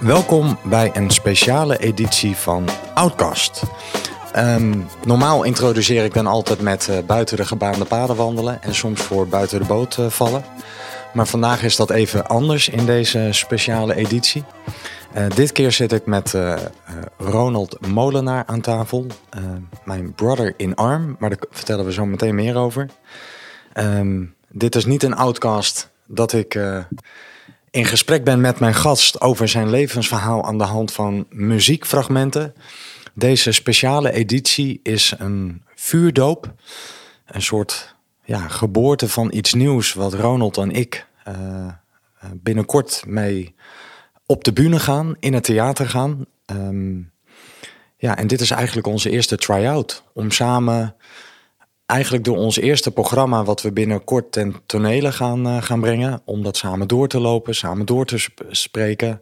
[0.00, 3.62] Welkom bij een speciale editie van Outcast.
[4.32, 9.00] Ehm, normaal introduceer ik dan altijd met eh, buiten de gebaande paden wandelen en soms
[9.00, 10.44] voor buiten de boot eh, vallen.
[11.12, 14.44] Maar vandaag is dat even anders in deze speciale editie.
[15.12, 16.34] Eh, dit keer zit ik met
[17.18, 19.06] Ronald Molenaar aan tafel,
[19.84, 22.86] mijn brother in arm, maar daar vertellen we zo meteen meer over.
[23.72, 26.58] Ehm, dit is niet een outcast dat ik
[27.70, 32.54] in gesprek ben met mijn gast over zijn levensverhaal aan de hand van muziekfragmenten.
[33.14, 36.54] Deze speciale editie is een vuurdoop,
[37.26, 37.94] een soort
[38.24, 41.66] ja, geboorte van iets nieuws wat Ronald en ik eh,
[42.34, 43.54] binnenkort mee
[44.26, 46.26] op de bühne gaan, in het theater gaan.
[46.46, 46.98] Ehm,
[47.96, 50.04] ja, en dit is eigenlijk onze eerste try-out.
[50.12, 50.96] Om samen,
[51.90, 53.44] eigenlijk door ons eerste programma...
[53.44, 56.22] wat we binnenkort ten tonele gaan, eh, gaan brengen...
[56.24, 59.20] om dat samen door te lopen, samen door te sp- spreken.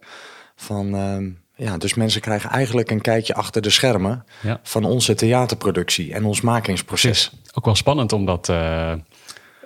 [0.57, 1.29] Van, ehm,
[1.67, 4.25] ja, dus mensen krijgen eigenlijk een kijkje achter de schermen...
[4.43, 4.61] Ja.
[4.63, 7.33] van onze theaterproductie en ons makingsproces.
[7.55, 8.93] Ook wel spannend om dat eh,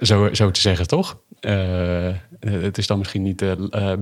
[0.00, 1.18] zo, zo te zeggen, toch?
[1.40, 2.08] Eh,
[2.40, 3.44] het is dan misschien niet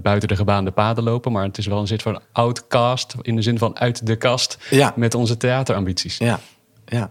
[0.03, 3.43] buiten de gebaande paden lopen, maar het is wel een soort van outcast in de
[3.43, 4.93] zin van uit de kast Ja.
[4.97, 6.19] met onze theaterambities.
[6.19, 6.41] Ja,
[6.87, 7.11] ja.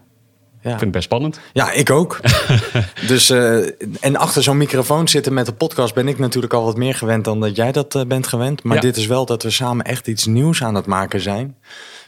[0.62, 0.70] Ja.
[0.72, 1.40] Ik vind het best spannend.
[1.52, 2.20] Ja, ik ook.
[3.08, 3.56] dus, eh,
[4.00, 7.24] en achter zo'n microfoon zitten met een podcast ben ik natuurlijk al wat meer gewend
[7.24, 8.62] dan dat jij dat eh, bent gewend.
[8.62, 8.82] Maar Ja.
[8.82, 11.56] dit is wel dat we samen echt iets nieuws aan het maken zijn.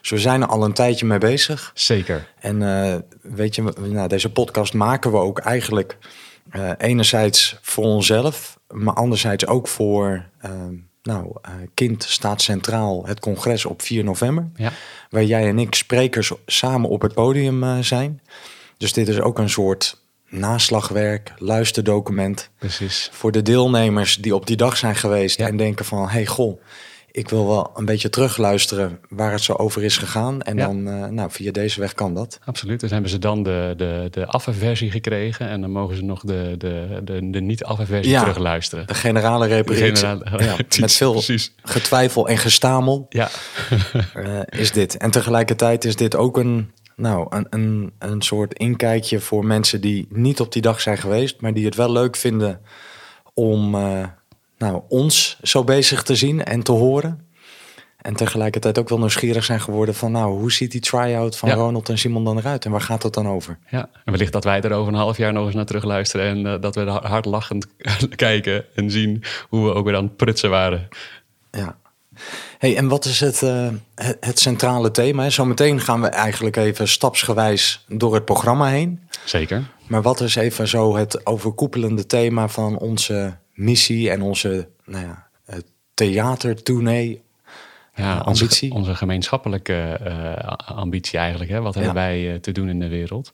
[0.00, 1.70] Dus we zijn er al een tijdje mee bezig.
[1.74, 2.28] Zeker.
[2.40, 5.96] En eh, weet je, nou, deze podcast maken we ook eigenlijk
[6.78, 10.50] enerzijds voor onszelf, maar anderzijds ook voor, eh,
[11.02, 14.72] nou, eh, Kind staat centraal, het congres op 4 november Ja.
[15.10, 18.20] waar jij en ik sprekers samen op het podium eh, zijn.
[18.76, 23.08] Dus dit is ook een soort naslagwerk, luisterdocument Precies.
[23.12, 25.46] voor de deelnemers die op die dag zijn geweest Ja.
[25.46, 26.60] en denken van, hey goh,
[27.12, 30.42] ik wil wel een beetje terugluisteren waar het zo over is gegaan.
[30.42, 30.66] En Ja.
[30.66, 32.38] dan, eh, nou, via deze weg kan dat.
[32.44, 32.80] Absoluut.
[32.80, 36.54] Dus hebben ze dan de, de, de afversie gekregen en dan mogen ze nog de,
[36.58, 38.20] de, de, de niet-afversie Ja.
[38.20, 38.86] terugluisteren.
[38.86, 39.96] De generale repetitie.
[39.96, 41.54] generale- ja, met veel precies.
[41.62, 43.28] getwijfel en gestamel Ja,
[44.14, 44.96] eh, is dit.
[44.96, 50.06] En tegelijkertijd is dit ook een, nou, een, een, een soort inkijkje voor mensen die
[50.10, 52.60] niet op die dag zijn geweest, maar die het wel leuk vinden
[53.34, 54.02] om eh,
[54.62, 57.26] nou, ons zo bezig te zien en te horen.
[58.00, 61.54] En tegelijkertijd ook wel nieuwsgierig zijn geworden van, nou, hoe ziet die try-out van Ja.
[61.54, 62.64] Ronald en Simon dan eruit?
[62.64, 63.58] En waar gaat het dan over?
[63.70, 63.88] ja.
[64.04, 66.46] En wellicht dat wij er over een half jaar nog eens naar terug luisteren en
[66.46, 67.66] eh, dat we er hard lachend
[68.16, 70.88] kijken en zien hoe we ook weer aan het prutsen waren.
[71.50, 71.76] Ja.
[72.58, 75.30] Hey, en wat is het, eh, het, het centrale thema?
[75.30, 79.00] Zometeen gaan we eigenlijk even stapsgewijs door het programma heen.
[79.24, 79.62] Zeker.
[79.86, 85.26] Maar wat is even zo het overkoepelende thema van onze missie en onze nou ja,
[85.44, 85.56] eh,
[85.94, 87.22] theatertournee?
[87.94, 88.72] Ja, onze, ambitie?
[88.72, 91.50] onze gemeenschappelijke eh, ambitie eigenlijk.
[91.50, 91.60] Hè?
[91.60, 93.32] Wat hebben wij eh, te doen in de wereld?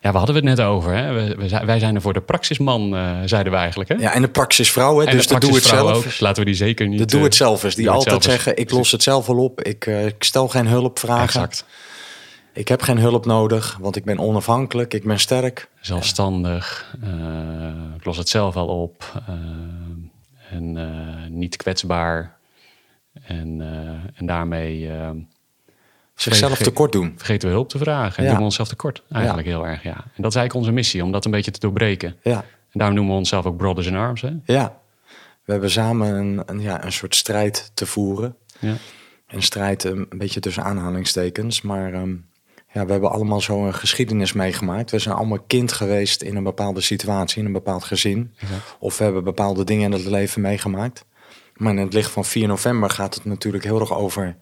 [0.00, 0.94] Ja, we hadden het net over.
[0.94, 1.12] Hè?
[1.12, 2.90] We, wij zijn er voor de praxisman,
[3.24, 3.88] zeiden we eigenlijk.
[3.88, 3.96] Hè?
[3.96, 5.06] Ja, en de praxisvrouw, hè?
[5.06, 5.96] En dus de doe het zelf.
[5.96, 6.20] ook.
[6.20, 6.98] Laten we die zeker niet...
[6.98, 10.24] De doe het zelfers, die altijd zeggen: ik los het zelf wel op, ik, ik
[10.24, 11.64] stel geen hulpvragen, Exact.
[12.58, 15.68] Ik heb geen hulp nodig, want ik ben onafhankelijk, ik ben sterk.
[15.80, 16.94] Zelfstandig.
[17.02, 19.22] eh, ik los het zelf wel op.
[19.26, 19.34] eh,
[20.50, 22.36] en eh, niet kwetsbaar.
[23.22, 23.60] En,
[24.14, 24.90] en daarmee
[26.14, 27.12] Zichzelf tekort doen.
[27.16, 28.16] vergeten we hulp te vragen.
[28.18, 28.28] En Ja.
[28.28, 29.02] doen we onszelf tekort.
[29.10, 29.94] Eigenlijk heel erg, ja.
[29.96, 32.16] En dat is eigenlijk onze missie, om dat een beetje te doorbreken.
[32.22, 32.36] Ja.
[32.70, 34.20] En daarom noemen we onszelf ook Brothers in Arms.
[34.20, 34.30] Hè?
[34.44, 34.78] Ja,
[35.44, 38.36] we hebben samen een, een, ja, een soort strijd te voeren.
[38.58, 38.74] Ja.
[39.28, 41.60] Een strijd um, een beetje tussen aanhalingstekens.
[41.62, 42.14] Maar ehm,
[42.78, 44.90] ja, we hebben allemaal zo'n geschiedenis meegemaakt.
[44.90, 48.34] We zijn allemaal kind geweest in een bepaalde situatie, in een bepaald gezin.
[48.78, 51.04] Of we hebben bepaalde dingen in het leven meegemaakt.
[51.56, 54.36] Maar in het licht van 4 november gaat het natuurlijk heel erg over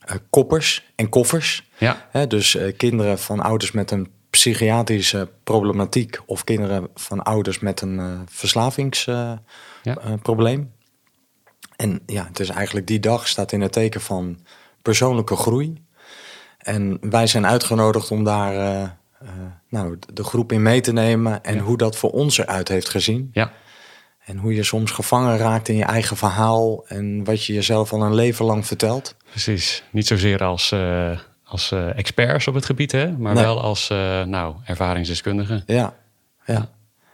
[0.00, 1.70] eh, koppers en koffers.
[1.78, 2.26] Ja.
[2.26, 7.98] Dus eh, kinderen van ouders met een psychiatrische problematiek of kinderen van ouders met een
[7.98, 10.60] eh, verslavingsprobleem.
[10.60, 10.66] Ja.
[11.76, 14.38] en ja, het is eigenlijk die dag staat in het teken van
[14.82, 15.82] persoonlijke groei.
[16.64, 18.88] En wij zijn uitgenodigd om daar eh, eh,
[19.68, 23.30] nou, de groep in mee te nemen en hoe dat voor ons eruit heeft gezien.
[23.32, 23.50] ja.
[24.24, 28.02] En hoe je soms gevangen raakt in je eigen verhaal en wat je jezelf al
[28.02, 29.16] een leven lang vertelt.
[29.30, 29.82] Precies.
[29.90, 33.12] Niet zozeer als, eh, als experts op het gebied, hè?
[33.18, 33.44] maar Nee.
[33.44, 33.88] wel als
[34.26, 35.62] nou, ervaringsdeskundigen.
[35.66, 35.94] Ja,
[36.46, 36.68] ja.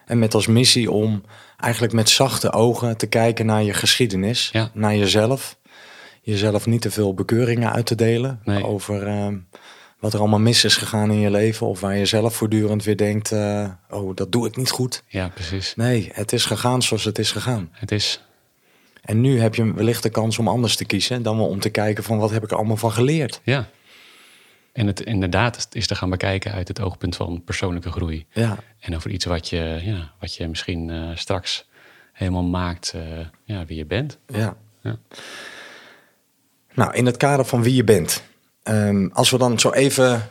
[0.07, 1.23] En met als missie om
[1.57, 4.71] eigenlijk met zachte ogen te kijken naar je geschiedenis, Ja.
[4.75, 5.57] naar jezelf.
[6.21, 8.65] Jezelf niet te veel bekeuringen uit te delen Nee.
[8.65, 9.37] over ehm,
[9.99, 11.67] wat er allemaal mis is gegaan in je leven.
[11.67, 15.03] Of waar je zelf voortdurend weer denkt, eh, oh, dat doe ik niet goed.
[15.07, 15.75] Ja, precies.
[15.77, 17.69] Nee, het is gegaan zoals het is gegaan.
[17.73, 18.23] Het is
[19.03, 21.71] En nu heb je wellicht de kans om anders te kiezen dan wel om te
[21.71, 23.41] kijken van wat heb ik er allemaal van geleerd.
[23.45, 23.69] Ja.
[24.73, 28.27] En het inderdaad is te gaan bekijken uit het oogpunt van persoonlijke groei.
[28.33, 31.69] Ja, En over iets wat je, ja, wat je misschien eh, straks
[32.13, 33.03] helemaal maakt eh,
[33.45, 34.19] ja, wie je bent.
[34.27, 34.57] ja.
[34.83, 34.99] Ja.
[36.75, 38.23] Nou, in het kader van wie je bent.
[38.63, 40.29] Ehm, als we dan zo even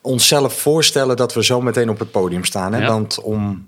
[0.00, 2.72] onszelf voorstellen dat we zo meteen op het podium staan.
[2.72, 2.80] Hè?
[2.80, 2.86] Ja.
[2.86, 3.66] Want om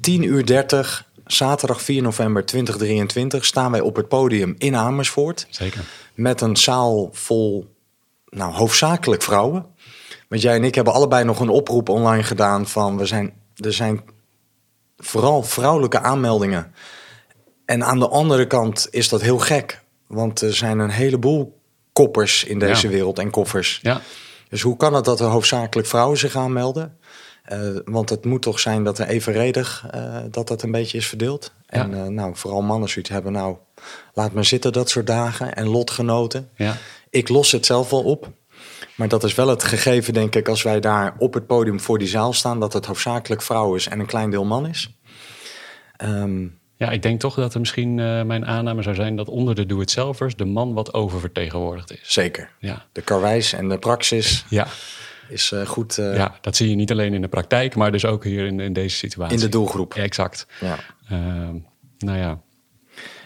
[0.00, 5.46] 10 uur 30, zaterdag 4 november 2023, staan wij op het podium in Amersfoort.
[5.50, 5.84] Zeker.
[6.14, 7.74] Met een zaal vol,
[8.28, 9.66] nou, hoofdzakelijk vrouwen.
[10.28, 13.72] Want jij en ik hebben allebei nog een oproep online gedaan van we zijn, er
[13.72, 14.00] zijn
[14.96, 16.72] vooral vrouwelijke aanmeldingen.
[17.64, 19.82] En aan de andere kant is dat heel gek.
[20.08, 21.60] Want er zijn een heleboel
[21.92, 22.92] koppers in deze Ja.
[22.92, 23.78] wereld en koffers.
[23.82, 24.00] Ja,
[24.48, 26.96] Dus hoe kan het dat er hoofdzakelijk vrouwen zich aanmelden?
[27.42, 31.06] Eh, want het moet toch zijn dat er evenredig eh, dat dat een beetje is
[31.06, 31.52] verdeeld.
[31.66, 31.80] Ja.
[31.82, 33.32] En eh, nou, vooral mannen zoiets hebben.
[33.32, 33.56] Nou,
[34.14, 36.48] laat me zitten dat soort dagen en lotgenoten.
[36.56, 36.76] ja.
[37.10, 38.30] Ik los het zelf wel op.
[38.96, 41.98] Maar dat is wel het gegeven, denk ik, als wij daar op het podium voor
[41.98, 44.98] die zaal staan, dat het hoofdzakelijk vrouw is en een klein deel man is.
[45.96, 46.46] Ehm,
[46.78, 49.66] ja, ik denk toch dat er misschien eh, mijn aanname zou zijn dat onder de
[49.66, 52.00] doe-het-zelvers de man wat oververtegenwoordigd is.
[52.02, 52.50] zeker.
[52.58, 52.86] Ja.
[52.92, 54.66] De karwijs en de praxis Ja,
[55.28, 58.04] is eh, goed eh, ja, dat zie je niet alleen in de praktijk, maar dus
[58.04, 59.34] ook hier in, in deze situatie.
[59.34, 59.94] in de doelgroep.
[59.94, 60.46] Exact.
[60.60, 60.78] Ja.
[61.08, 61.56] Ehm,
[61.98, 62.40] nou ja,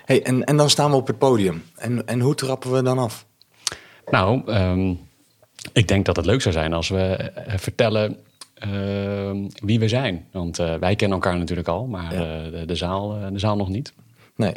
[0.05, 1.63] Hey, en, en dan staan we op het podium.
[1.77, 3.27] En, en hoe trappen we dan af?
[4.11, 4.95] Nou, ehm,
[5.73, 8.17] ik denk dat het leuk zou zijn als we vertellen
[9.65, 10.25] wie we zijn.
[10.33, 12.21] Want eh, wij kennen elkaar natuurlijk al, maar Ja.
[12.45, 13.93] eh, de, de, zaal, eh, de zaal nog niet.
[14.37, 14.53] Nee,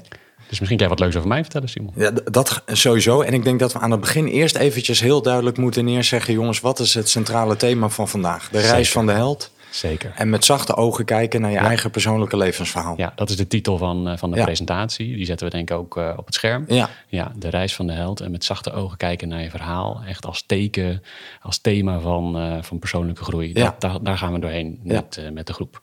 [0.49, 1.93] Dus misschien kan je wat leuks over mij vertellen, Simon.
[1.95, 3.21] ja, dat sowieso.
[3.21, 6.33] En ik denk dat we aan het begin eerst eventjes heel duidelijk moeten neerzeggen...
[6.33, 8.49] jongens, wat is het centrale thema van vandaag?
[8.49, 8.85] De reis Zeker.
[8.91, 9.51] van de held.
[9.75, 10.11] Zeker.
[10.15, 12.93] En met zachte ogen kijken naar je eigen persoonlijke levensverhaal.
[12.97, 14.43] Ja, dat is de titel van, eh, van de Ja.
[14.43, 15.15] presentatie.
[15.15, 16.65] Die zetten we denk ik ook eh, op het scherm.
[16.67, 16.89] Ja.
[17.07, 18.19] ja, de reis van de held.
[18.19, 20.01] En met zachte ogen kijken naar je verhaal.
[20.07, 21.03] Echt als teken,
[21.41, 23.51] als thema van, eh, van persoonlijke groei.
[23.53, 23.63] Ja.
[23.63, 25.81] Dat, daar, daar gaan we doorheen met, met de groep.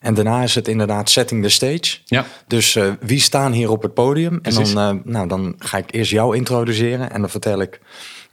[0.00, 1.98] En daarna is het inderdaad setting the stage.
[2.04, 4.40] Ja, Dus wie staan hier op het podium?
[4.40, 4.68] Precies.
[4.68, 7.10] En dan, nou, dan ga ik eerst jou introduceren.
[7.10, 7.80] En dan vertel ik...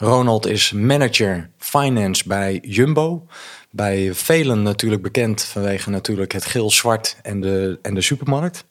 [0.02, 3.28] Ronald is manager finance bij Jumbo.
[3.72, 8.66] Bij velen natuurlijk bekend vanwege natuurlijk het geel-zwart en de, en de supermarkt.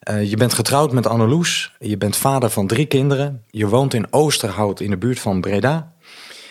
[0.00, 1.72] Eh, je bent getrouwd met Anneloes.
[1.78, 3.44] Je bent vader van drie kinderen.
[3.50, 5.92] Je woont in Oosterhout in de buurt van Breda.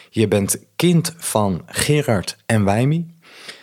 [0.09, 3.13] Je bent kind van Gerard en Wijmi.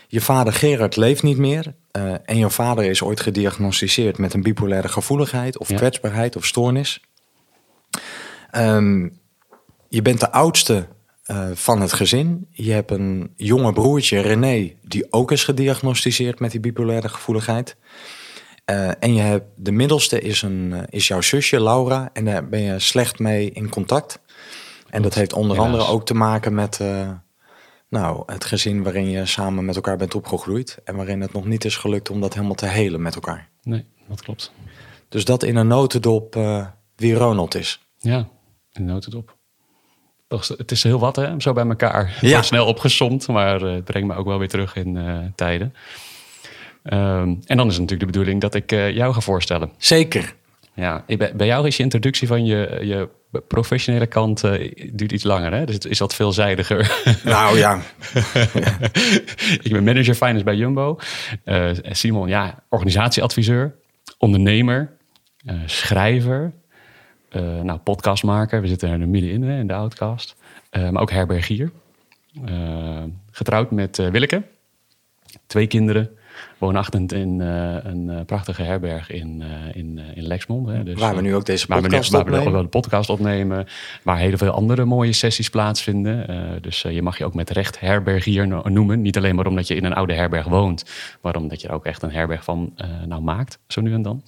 [0.08, 1.75] Je vader Gerard leeft niet meer.
[1.90, 5.76] eh, en je vader is ooit gediagnosticeerd met een bipolaire gevoeligheid of Ja.
[5.76, 7.00] kwetsbaarheid of stoornis.
[8.50, 9.08] Ehm,
[9.88, 10.86] je bent de oudste
[11.26, 12.46] eh, van het gezin.
[12.50, 17.76] Je hebt een jonge broertje, René, die ook is gediagnosticeerd met die bipolaire gevoeligheid.
[18.64, 22.10] Eh, en je hebt, de middelste is, een, eh, is jouw zusje, Laura.
[22.12, 24.20] En daar ben je slecht mee in contact.
[24.90, 26.80] En dat heeft onder andere ook te maken met
[27.88, 30.78] nou, het gezin waarin je samen met elkaar bent opgegroeid.
[30.84, 33.48] En waarin het nog niet is gelukt om dat helemaal te helen met elkaar.
[33.62, 34.52] nee, dat klopt.
[35.08, 36.34] Dus dat in een notendop
[36.96, 37.86] wie Ronald is.
[37.98, 38.28] Ja,
[38.72, 39.35] in de notendop.
[40.28, 41.40] Het is heel wat, hè?
[41.40, 42.17] Zo bij elkaar.
[42.20, 42.28] Ja.
[42.28, 42.43] Ja.
[42.43, 45.75] Snel opgesomd, maar eh, het brengt me ook wel weer terug in eh, tijden.
[46.82, 49.70] Ehm, en dan is het natuurlijk de bedoeling dat ik eh, jou ga voorstellen.
[49.78, 50.34] Zeker.
[50.74, 53.08] Ja, bij jou is je introductie van je, je
[53.48, 54.41] professionele kant
[54.93, 55.65] duurt iets langer, hè?
[55.65, 57.00] Dus het is wat veelzijdiger.
[57.24, 57.81] Nou ja,
[59.62, 60.98] ik ben manager finance bij Jumbo.
[61.82, 63.74] Simon, ja, organisatieadviseur,
[64.19, 64.96] ondernemer,
[65.67, 66.53] schrijver,
[67.28, 68.60] eh, nou, podcastmaker.
[68.60, 70.36] We zitten er middenin hè, in de outcast.
[70.70, 71.70] Eh, maar ook herbergier.
[72.44, 74.42] Eh, getrouwd met Willeke.
[75.46, 76.10] Twee kinderen.
[76.58, 79.42] Woonachtend in een prachtige herberg in,
[79.72, 80.68] in, in Lexmond.
[80.68, 80.82] Hè.
[80.82, 82.52] Dus, waar we nu ook deze Waar we, podcast waar we opnemen.
[82.52, 83.66] wel de podcast opnemen.
[84.02, 86.26] Waar heel veel andere mooie sessies plaatsvinden.
[86.62, 89.02] Dus je mag je ook met recht herbergier no- noemen.
[89.02, 90.84] Niet alleen maar omdat je in een oude herberg woont.
[91.20, 92.74] Maar omdat je er ook echt een herberg van
[93.06, 93.58] nou maakt.
[93.66, 94.22] Zo nu en dan.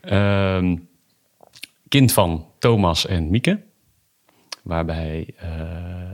[0.00, 0.76] Ehm,
[1.94, 3.62] kind van Thomas en Mieke.
[4.62, 5.50] Waarbij eh,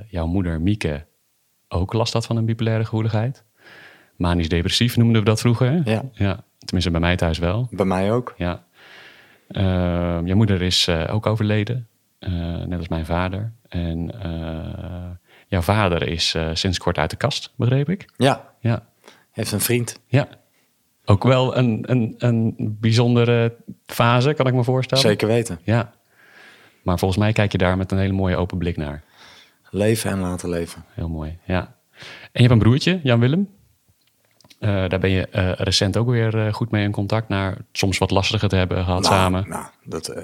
[0.09, 1.07] jouw moeder Mieke
[1.69, 3.45] ook last had van een bipolaire gevoeligheid.
[4.17, 5.81] Manisch depressief noemden we dat vroeger.
[5.85, 6.03] Ja.
[6.13, 6.45] ja.
[6.59, 7.69] Tenminste bij mij thuis wel.
[7.71, 8.35] bij mij ook.
[8.37, 8.65] Ja.
[9.49, 12.31] Ehm, jouw moeder is eh, ook overleden, eh,
[12.65, 13.53] net als mijn vader.
[13.69, 15.11] En eh,
[15.49, 18.13] jouw vader is eh, sinds kort uit de kast, begreep ik.
[18.17, 18.89] Ja, Ja,
[19.31, 20.01] heeft een vriend.
[20.07, 20.29] ja.
[21.11, 23.55] Ook wel een, een, een bijzondere
[23.87, 25.05] fase, kan ik me voorstellen.
[25.05, 25.61] Zeker weten.
[25.62, 25.93] Ja.
[26.83, 29.02] Maar volgens mij kijk je daar met een hele mooie open blik naar.
[29.71, 30.85] Leven en laten leven.
[30.95, 31.75] Heel mooi, ja.
[31.99, 33.49] En je hebt een broertje, Jan-Willem.
[34.59, 37.29] Eh, daar ben je eh, recent ook weer eh, goed mee in contact.
[37.29, 39.49] Naar soms wat lastiger te hebben gehad Nou, samen.
[39.49, 40.14] Nou, dat,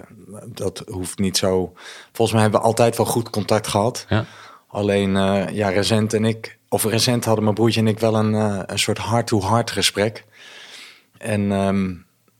[0.46, 1.72] dat hoeft niet zo.
[2.12, 4.06] Volgens mij hebben we altijd wel goed contact gehad.
[4.08, 4.24] Ja.
[4.66, 5.10] Alleen,
[5.54, 8.32] ja, recent en ik, of recent hadden mijn broertje en ik wel een,
[8.72, 10.24] een soort heart-to-heart gesprek.
[11.26, 11.94] En ehm,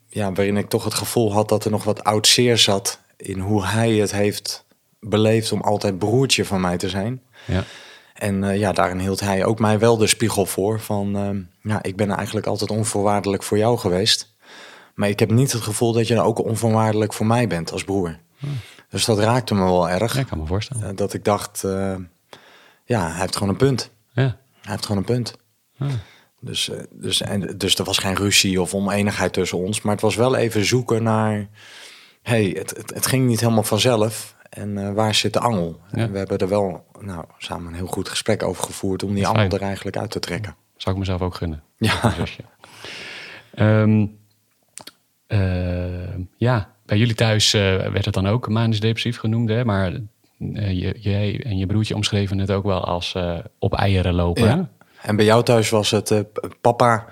[0.09, 3.38] ja, waarin ik toch het gevoel had dat er nog wat oud zeer zat in
[3.38, 4.64] hoe hij het heeft
[5.00, 7.23] beleefd om altijd broertje van mij te zijn.
[7.45, 7.64] Ja.
[8.14, 11.83] En eh, ja, daarin hield hij ook mij wel de spiegel voor van, ehm, ja,
[11.83, 14.35] ik ben eigenlijk altijd onvoorwaardelijk voor jou geweest.
[14.95, 17.85] Maar ik heb niet het gevoel dat je dan ook onvoorwaardelijk voor mij bent als
[17.85, 18.19] broer.
[18.88, 20.14] Dus dat raakte me wel erg.
[20.14, 20.88] ja, ik kan me voorstellen.
[20.88, 21.95] Eh, dat ik dacht, eh,
[22.85, 23.90] ja, hij heeft gewoon een punt.
[24.12, 24.23] Ja.
[24.61, 25.37] Hij heeft gewoon een punt.
[26.47, 29.83] Dus, eh, dus, en, dus er was geen ruzie of oneenigheid tussen ons.
[29.83, 31.49] Maar het was wel even zoeken naar...
[32.23, 34.37] hey, het, het, het ging niet helemaal vanzelf.
[34.57, 35.81] En eh, waar zit de angel?
[35.93, 35.99] Ja.
[35.99, 39.03] En we hebben er wel nou, samen een heel goed gesprek over gevoerd...
[39.03, 40.57] om die angel er eigenlijk uit te trekken.
[40.76, 41.62] Zou ik mezelf ook gunnen.
[41.76, 42.15] Ja.
[43.55, 44.07] Ehm,
[45.26, 49.65] eh, ja, bij jullie thuis eh, werd het dan ook manisch depressief genoemd, hè?
[49.65, 49.93] Maar
[50.38, 53.17] je, jij en je broertje omschreven het ook wel als
[53.59, 54.45] op eieren lopen.
[54.45, 54.71] ja.
[55.03, 56.11] En bij jou thuis was het...
[56.11, 56.21] eh,
[56.61, 57.07] papa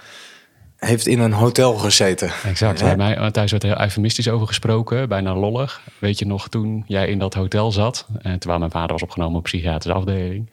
[0.77, 2.31] heeft in een hotel gezeten.
[2.45, 2.81] Exact.
[2.83, 5.81] Bij mij eh, thuis werd er heel eufemistisch over gesproken, bijna lollig.
[5.99, 9.37] Weet je nog toen jij in dat hotel zat, eh, terwijl mijn vader was opgenomen
[9.39, 10.51] op psychiatrische afdeling.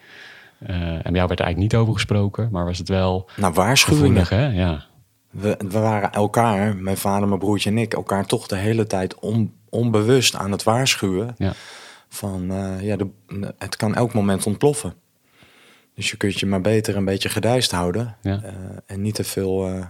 [0.65, 4.25] En bij jou werd er eigenlijk niet over gesproken, maar was het wel Nou, waarschuwingen.
[4.29, 4.45] hè?
[4.47, 4.85] Ja,
[5.29, 9.19] We, we waren elkaar, mijn vader, mijn broertje en ik, elkaar toch de hele tijd
[9.19, 11.35] on- onbewust aan het waarschuwen.
[11.37, 11.53] ja,
[12.09, 13.07] Van ja, de,
[13.57, 14.93] het kan elk moment ontploffen.
[15.95, 18.15] Dus je kunt je maar beter een beetje gedijst houden.
[18.21, 18.41] Ja.
[18.43, 18.53] eh,
[18.85, 19.85] en niet te veel eh,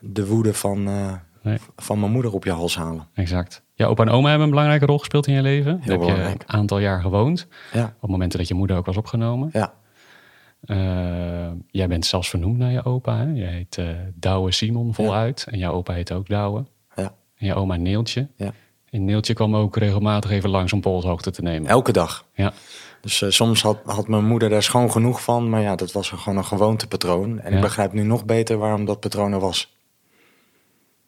[0.00, 1.58] de woede van, eh, Nee.
[1.76, 3.06] van mijn moeder op je hals halen.
[3.14, 3.62] exact.
[3.74, 5.72] Ja, opa en oma hebben een belangrijke rol gespeeld in je leven.
[5.72, 6.42] Daar heb je belangrijk.
[6.42, 7.46] een aantal jaar gewoond.
[7.72, 9.50] Ja, Op momenten dat je moeder ook was opgenomen.
[9.52, 9.74] ja,
[11.70, 13.16] jij bent zelfs vernoemd naar je opa.
[13.16, 13.24] Hè?
[13.32, 13.82] Je heet
[14.14, 15.46] Douwe Simon voluit.
[15.50, 16.64] En jouw opa heet ook Douwe.
[16.94, 18.28] ja, En jouw oma Neeltje.
[18.36, 18.52] ja.
[18.94, 21.70] En Neeltje kwam ook regelmatig even langs om polshoogte te nemen.
[21.70, 22.26] Elke dag.
[22.34, 22.52] Ja,
[23.00, 25.48] Dus eh, soms had, had mijn moeder daar schoon genoeg van.
[25.48, 27.40] Maar ja, dat was gewoon een gewoontepatroon.
[27.40, 27.56] En Ja.
[27.56, 29.74] ik begrijp nu nog beter waarom dat patroon er was.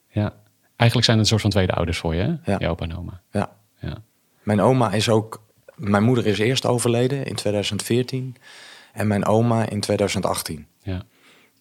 [0.09, 0.35] ja.
[0.77, 2.53] Eigenlijk zijn het een soort van tweede ouders voor je, hè?
[2.53, 2.59] Ja.
[2.59, 3.21] Jouw opa en oma.
[3.31, 3.57] Ja.
[3.81, 3.97] Ja.
[4.43, 5.43] Mijn oma is ook.
[5.75, 8.37] Mijn moeder is eerst overleden in 2014
[8.93, 10.67] en mijn oma in 2018.
[10.83, 11.03] ja.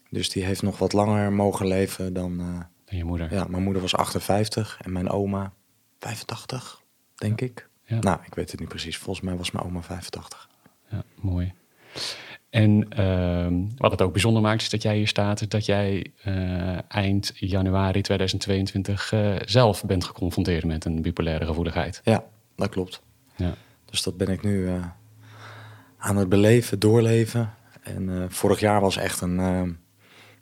[0.10, 2.40] Dus die heeft nog wat langer mogen leven dan.
[2.40, 2.46] eh,
[2.86, 3.34] En je moeder.
[3.34, 5.52] ja, mijn moeder was 58 en mijn oma
[6.06, 6.82] 85,
[7.16, 7.70] denk ik.
[7.86, 8.00] Ja.
[8.00, 8.98] Nou, ik weet het niet precies.
[8.98, 10.50] Volgens mij was mijn oma 85.
[10.90, 11.54] Ja, mooi.
[12.50, 16.12] En ehm, wat het ook bijzonder maakt, is dat jij hier staat, is dat jij
[16.24, 22.02] eh, eind januari 2022 eh, zelf bent geconfronteerd met een bipolaire gevoeligheid.
[22.04, 22.24] Ja,
[22.56, 23.02] dat klopt.
[23.36, 23.54] Ja,
[23.86, 24.86] Dus dat ben ik nu eh,
[25.98, 27.54] aan het beleven, doorleven.
[27.82, 29.38] En vorig jaar was echt een,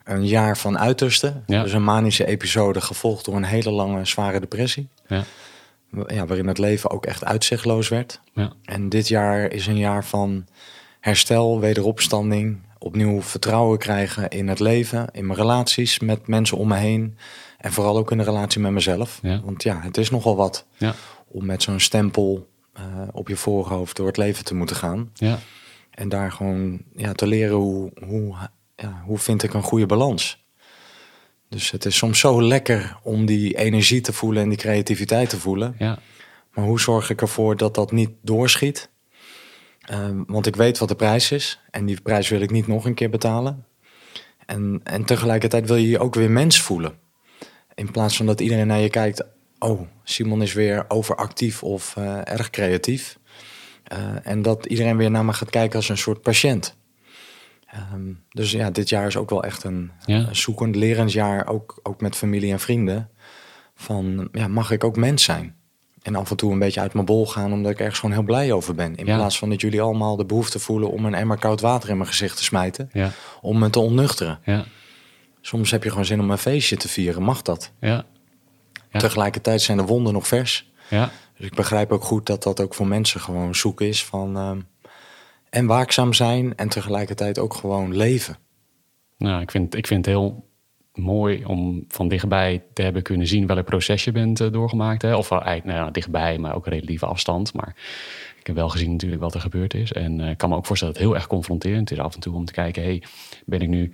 [0.03, 1.41] een jaar van uiterste.
[1.45, 1.63] Ja.
[1.63, 4.89] Dus een manische episode gevolgd door een hele lange zware depressie.
[5.07, 5.23] ja,
[6.07, 8.21] Ja, waarin het leven ook echt uitzichtloos werd.
[8.33, 10.45] ja, En dit jaar is een jaar van
[10.99, 16.75] herstel, wederopstanding, opnieuw vertrouwen krijgen in het leven, in mijn relaties met mensen om me
[16.75, 17.17] heen.
[17.57, 19.19] En vooral ook in de relatie met mezelf.
[19.21, 19.41] Ja.
[19.43, 20.93] Want ja, het is nogal wat ja,
[21.27, 25.09] om met zo'n stempel eh, op je voorhoofd door het leven te moeten gaan.
[25.13, 25.39] ja,
[25.91, 28.35] En daar gewoon ja, te leren hoe, hoe,
[28.75, 30.42] ja, hoe vind ik een goede balans.
[31.53, 35.39] Dus het is soms zo lekker om die energie te voelen en die creativiteit te
[35.39, 35.75] voelen.
[35.79, 35.99] ja,
[36.53, 38.89] Maar hoe zorg ik ervoor dat dat niet doorschiet?
[39.81, 41.59] Ehm, want ik weet wat de prijs is.
[41.71, 43.65] En die prijs wil ik niet nog een keer betalen.
[44.45, 46.93] En, en tegelijkertijd wil je je ook weer mens voelen.
[47.75, 49.23] In plaats van dat iedereen naar je kijkt.
[49.59, 53.19] Oh, Simon is weer overactief of eh, erg creatief.
[53.83, 56.75] Eh, en dat iedereen weer naar me gaat kijken als een soort patiënt.
[57.73, 60.17] Ehm, dus ja, dit jaar is ook wel echt een, Ja.
[60.27, 61.47] een zoekend, lerend jaar.
[61.47, 63.09] Ook, ook met familie en vrienden.
[63.75, 65.55] Van, ja, mag ik ook mens zijn?
[66.01, 68.23] En af en toe een beetje uit mijn bol gaan, omdat ik ergens gewoon heel
[68.25, 68.95] blij over ben.
[68.95, 69.15] In Ja.
[69.15, 72.09] plaats van dat jullie allemaal de behoefte voelen om een emmer koud water in mijn
[72.09, 72.89] gezicht te smijten.
[72.93, 73.11] ja,
[73.41, 74.39] Om me te ontnuchteren.
[74.45, 74.65] ja,
[75.41, 77.71] Soms heb je gewoon zin om een feestje te vieren, mag dat.
[78.99, 80.71] Tegelijkertijd zijn de wonden nog vers.
[80.89, 84.37] ja, Dus ik begrijp ook goed dat dat ook voor mensen gewoon zoek is van...
[84.37, 84.59] ehm,
[85.53, 88.37] en waakzaam zijn en tegelijkertijd ook gewoon leven.
[89.17, 90.49] Nou, ik vind, ik vind het heel
[90.93, 95.01] mooi om van dichtbij te hebben kunnen zien welk proces je bent eh, doorgemaakt.
[95.01, 95.15] Hè?
[95.15, 97.53] Of eigenlijk nou, ja, dichtbij, maar ook relatieve afstand.
[97.53, 97.75] Maar
[98.39, 99.91] ik heb wel gezien natuurlijk wat er gebeurd is.
[99.91, 102.19] En eh, ik kan me ook voorstellen dat het heel erg confronterend is af en
[102.19, 102.83] toe om te kijken...
[102.83, 103.03] Hey,
[103.45, 103.93] ben ik nu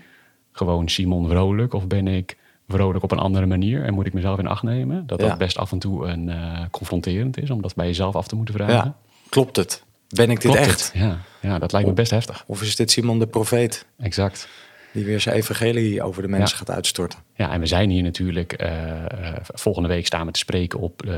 [0.52, 2.38] gewoon Simon vrolijk of ben ik
[2.68, 3.84] vrolijk op een andere manier?
[3.84, 5.08] En moet ik mezelf in acht nemen?
[5.08, 5.28] Dat Ja.
[5.28, 8.36] dat best af en toe een, eh, confronterend is om dat bij jezelf af te
[8.36, 8.76] moeten vragen.
[8.76, 8.96] Ja,
[9.30, 9.88] klopt het?
[10.10, 10.92] Ben ik dit Klopt echt?
[10.94, 11.02] het?
[11.02, 12.44] Ja, ja, dat lijkt me best heftig.
[12.48, 14.48] Of is dit Simon de profeet Exact.
[14.92, 17.20] Die weer zijn evangelie over de mensen gaat uitstorten.
[17.36, 18.54] Ja, en we zijn hier natuurlijk.
[18.54, 21.12] eh, eh, volgende week staan we te spreken op eh,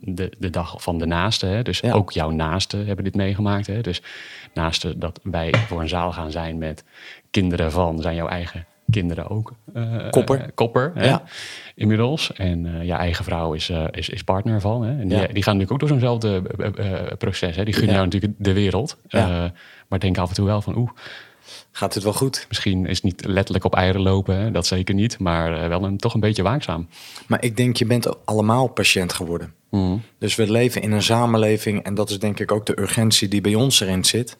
[0.00, 1.46] de, de dag van de naaste.
[1.46, 1.62] Hè?
[1.62, 1.92] Dus Ja.
[1.92, 3.66] ook jouw naasten hebben dit meegemaakt.
[3.66, 3.80] Hè?
[3.80, 4.02] Dus
[4.54, 6.84] naast eh, dat wij voor een zaal gaan zijn met
[7.30, 9.52] kinderen van, zijn jouw eigen kinderen ook.
[9.74, 10.40] eh, Kopper.
[10.40, 11.04] eh, kopper, hè?
[11.04, 11.22] Ja.
[11.74, 12.32] Inmiddels.
[12.32, 14.82] En eh je eigen vrouw is, is, is partner van.
[14.82, 15.00] Hè?
[15.00, 15.26] En die, Ja.
[15.26, 16.42] die gaan natuurlijk ook door zo'nzelfde
[17.18, 17.56] proces.
[17.56, 17.64] Hè?
[17.64, 17.96] Die gunnen Ja.
[17.96, 18.96] jou natuurlijk de wereld.
[19.08, 19.52] Ja.
[19.88, 20.90] Maar denk af en toe wel van, oeh,
[21.72, 22.44] Gaat het wel goed?
[22.48, 24.36] misschien is het niet letterlijk op eieren lopen.
[24.36, 24.50] Hè?
[24.50, 25.18] Dat zeker niet.
[25.18, 26.88] Maar wel een, toch een beetje waakzaam.
[27.26, 29.54] Maar ik denk, je bent allemaal patiënt geworden.
[30.18, 33.40] Dus we leven in een samenleving, en dat is denk ik ook de urgentie die
[33.40, 34.36] bij ons erin zit,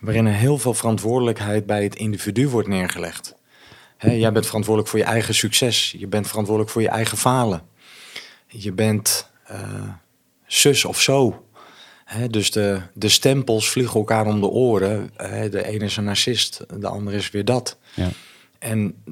[0.00, 3.34] waarin er heel veel verantwoordelijkheid bij het individu wordt neergelegd.
[4.12, 7.62] Jij bent verantwoordelijk voor je eigen succes, je bent verantwoordelijk voor je eigen falen.
[8.46, 9.88] Je bent eh,
[10.46, 11.44] zus of zo.
[12.30, 15.10] Dus de, de stempels vliegen elkaar om de oren.
[15.50, 17.78] De ene is een narcist, de andere is weer dat.
[17.94, 18.08] Ja.
[18.58, 19.04] En,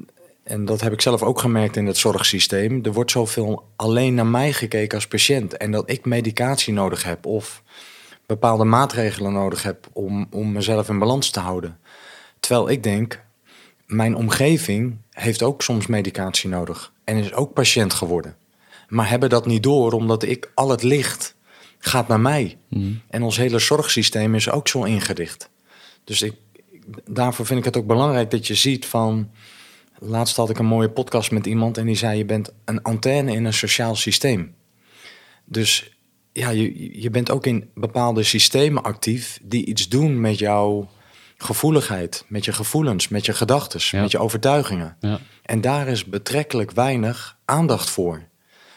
[0.43, 2.83] en dat heb ik zelf ook gemerkt in het zorgsysteem.
[2.83, 5.57] Er wordt zoveel alleen naar mij gekeken als patiënt.
[5.57, 7.63] En dat ik medicatie nodig heb of
[8.25, 11.79] bepaalde maatregelen nodig heb om, om mezelf in balans te houden.
[12.39, 13.22] Terwijl ik denk,
[13.95, 16.93] mijn omgeving heeft ook soms medicatie nodig.
[17.03, 18.35] En is ook patiënt geworden.
[18.87, 21.35] Maar hebben dat niet door, omdat ik al het licht
[21.79, 22.57] gaat naar mij.
[23.07, 25.49] En ons hele zorgsysteem is ook zo ingericht.
[26.03, 26.33] Dus ik,
[27.05, 29.29] daarvoor vind ik het ook belangrijk dat je ziet van...
[29.99, 32.17] Laatst had ik een mooie podcast met iemand en die zei...
[32.17, 34.55] je bent een antenne in een sociaal systeem.
[35.45, 35.97] Dus
[36.31, 39.39] ja, je, je bent ook in bepaalde systemen actief...
[39.43, 40.89] die iets doen met jouw
[41.37, 43.79] gevoeligheid, met je gevoelens, met je gedachten...
[43.83, 44.01] Ja.
[44.01, 44.97] met je overtuigingen.
[44.99, 45.19] Ja.
[45.43, 48.23] En daar is betrekkelijk weinig aandacht voor.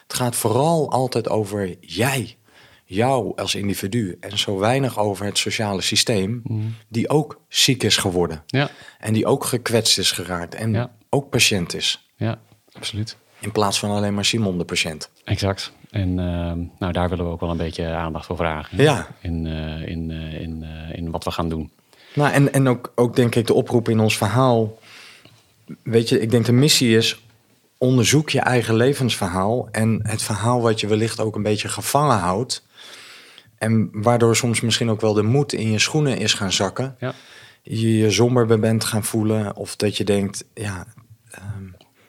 [0.02, 2.36] Het gaat vooral altijd over jij,
[2.84, 4.16] jou als individu.
[4.20, 6.42] En zo weinig over het sociale systeem,
[6.88, 8.42] die ook ziek is geworden.
[8.46, 10.54] Ja, En die ook gekwetst is geraakt.
[10.54, 10.90] En Ja.
[11.10, 12.08] ook patiënt is.
[12.16, 12.38] ja,
[12.72, 13.16] absoluut.
[13.38, 15.10] In plaats van alleen maar Simon de patiënt.
[15.24, 15.72] Exact.
[15.90, 18.82] En ehm, nou, daar willen we ook wel een beetje aandacht voor vragen.
[18.82, 19.06] Ja.
[19.20, 21.70] In, eh, in, eh, in, eh, in wat we gaan doen.
[22.16, 24.78] Nou, en, en ook, ook denk ik de oproep in ons verhaal.
[25.82, 27.22] Weet je, ik denk de missie is.
[27.78, 29.68] Onderzoek je eigen levensverhaal.
[29.70, 32.66] En het verhaal wat je wellicht ook een beetje gevangen houdt.
[33.58, 36.96] En waardoor soms misschien ook wel de moed in je schoenen is gaan zakken.
[36.98, 37.14] Ja.
[37.62, 39.56] Je je somber bent gaan voelen.
[39.56, 40.86] Of dat je denkt, ja,
[41.30, 41.64] ehm,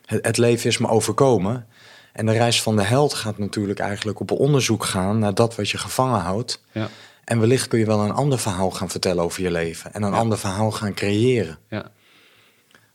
[0.05, 1.67] het, het leven is me overkomen.
[2.13, 5.69] En de reis van de held gaat natuurlijk eigenlijk op onderzoek gaan naar dat wat
[5.69, 6.63] je gevangen houdt.
[6.71, 6.89] Ja.
[7.27, 9.93] En wellicht kun je wel een ander verhaal gaan vertellen over je leven.
[9.93, 10.17] En een Ja.
[10.17, 11.57] ander verhaal gaan creëren.
[11.69, 11.85] Ja.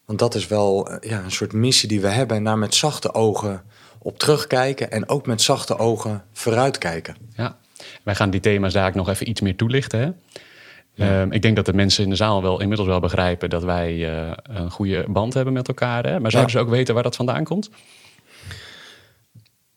[0.04, 2.36] Want dat is wel eh, ja, een soort missie die we hebben.
[2.36, 3.62] En daar met zachte ogen
[3.98, 4.90] op terugkijken.
[4.90, 7.16] En ook met zachte ogen vooruitkijken.
[7.36, 7.56] Ja,
[8.02, 10.00] wij gaan die thema's daar nog even iets meer toelichten.
[10.00, 10.10] Hè?
[11.20, 14.10] Ehm, ik denk dat de mensen in de zaal wel inmiddels wel begrijpen dat wij
[14.10, 16.04] eh, een goede band hebben met elkaar.
[16.04, 16.20] Hè?
[16.20, 16.58] Maar zouden Ja.
[16.58, 17.70] ze ook weten waar dat vandaan komt?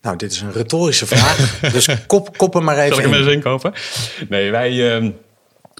[0.06, 1.60] Nou, dit is een retorische vraag.
[1.72, 3.20] dus kop, kop er maar Zal even ik hem in.
[3.20, 3.72] eens inkopen?
[4.28, 5.02] Nee, wij, ehm,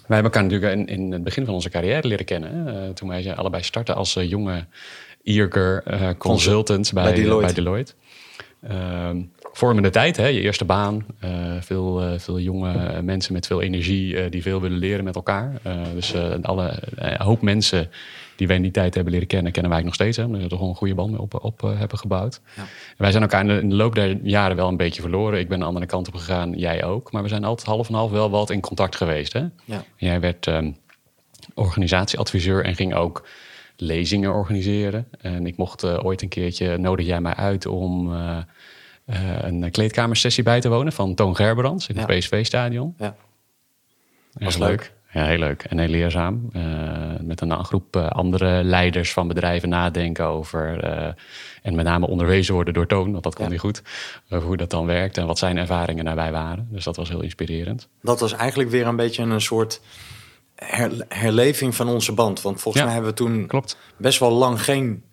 [0.06, 2.68] wij hebben elkaar natuurlijk in, in het begin van onze carrière leren kennen.
[2.68, 4.66] Eh, toen wij allebei startten als eh, jonge
[5.24, 7.54] eager eh, consultants bij, bij bij Deloitte.
[7.54, 7.92] Deloitte.
[8.68, 10.26] Ehm, vormende tijd, hè?
[10.26, 11.06] je eerste baan.
[11.60, 15.52] veel, veel jonge mensen met veel energie die veel willen leren met elkaar.
[15.94, 17.90] Dus alle eh, hoop mensen
[18.36, 20.16] die wij in die tijd hebben leren kennen, kennen wij nog steeds.
[20.16, 20.24] Hè?
[20.24, 22.40] Omdat we er toch een goede band mee op, op eh, hebben gebouwd.
[22.56, 22.62] Ja.
[22.96, 25.38] Wij zijn elkaar in de, in de loop der jaren wel een beetje verloren.
[25.38, 27.12] Ik ben een andere kant op gegaan, jij ook.
[27.12, 29.32] Maar we zijn altijd half en half wel wat in contact geweest.
[29.32, 29.44] Hè?
[29.64, 29.84] Ja.
[29.96, 30.72] Jij werd ehm,
[31.54, 33.26] organisatieadviseur en ging ook
[33.76, 35.08] lezingen organiseren.
[35.20, 38.38] En ik mocht eh, ooit een keertje, nodig jij mij uit om eh,
[39.04, 42.18] eh, een kleedkamersessie bij te wonen van Toon Gerbrands in het Ja.
[42.18, 42.94] PSV-stadion.
[42.98, 43.04] Ja.
[43.04, 43.14] Dat
[44.32, 44.80] Was was leuk.
[44.80, 44.94] leuk.
[45.16, 46.48] Ja, heel leuk en heel leerzaam.
[46.52, 46.62] Eh,
[47.20, 50.80] met een groep eh, andere leiders van bedrijven nadenken over...
[50.84, 51.12] eh,
[51.62, 53.50] en met name onderwezen worden door Toon, want dat kon Ja.
[53.50, 53.82] hij goed.
[54.30, 56.68] Over hoe dat dan werkt en wat zijn ervaringen daarbij waren.
[56.70, 57.88] Dus dat was heel inspirerend.
[58.02, 59.80] Dat was eigenlijk weer een beetje een soort
[60.54, 62.42] her- herleving van onze band.
[62.42, 62.88] Want volgens Ja.
[62.88, 63.78] mij hebben we toen Klopt.
[63.96, 65.04] best wel lang geen...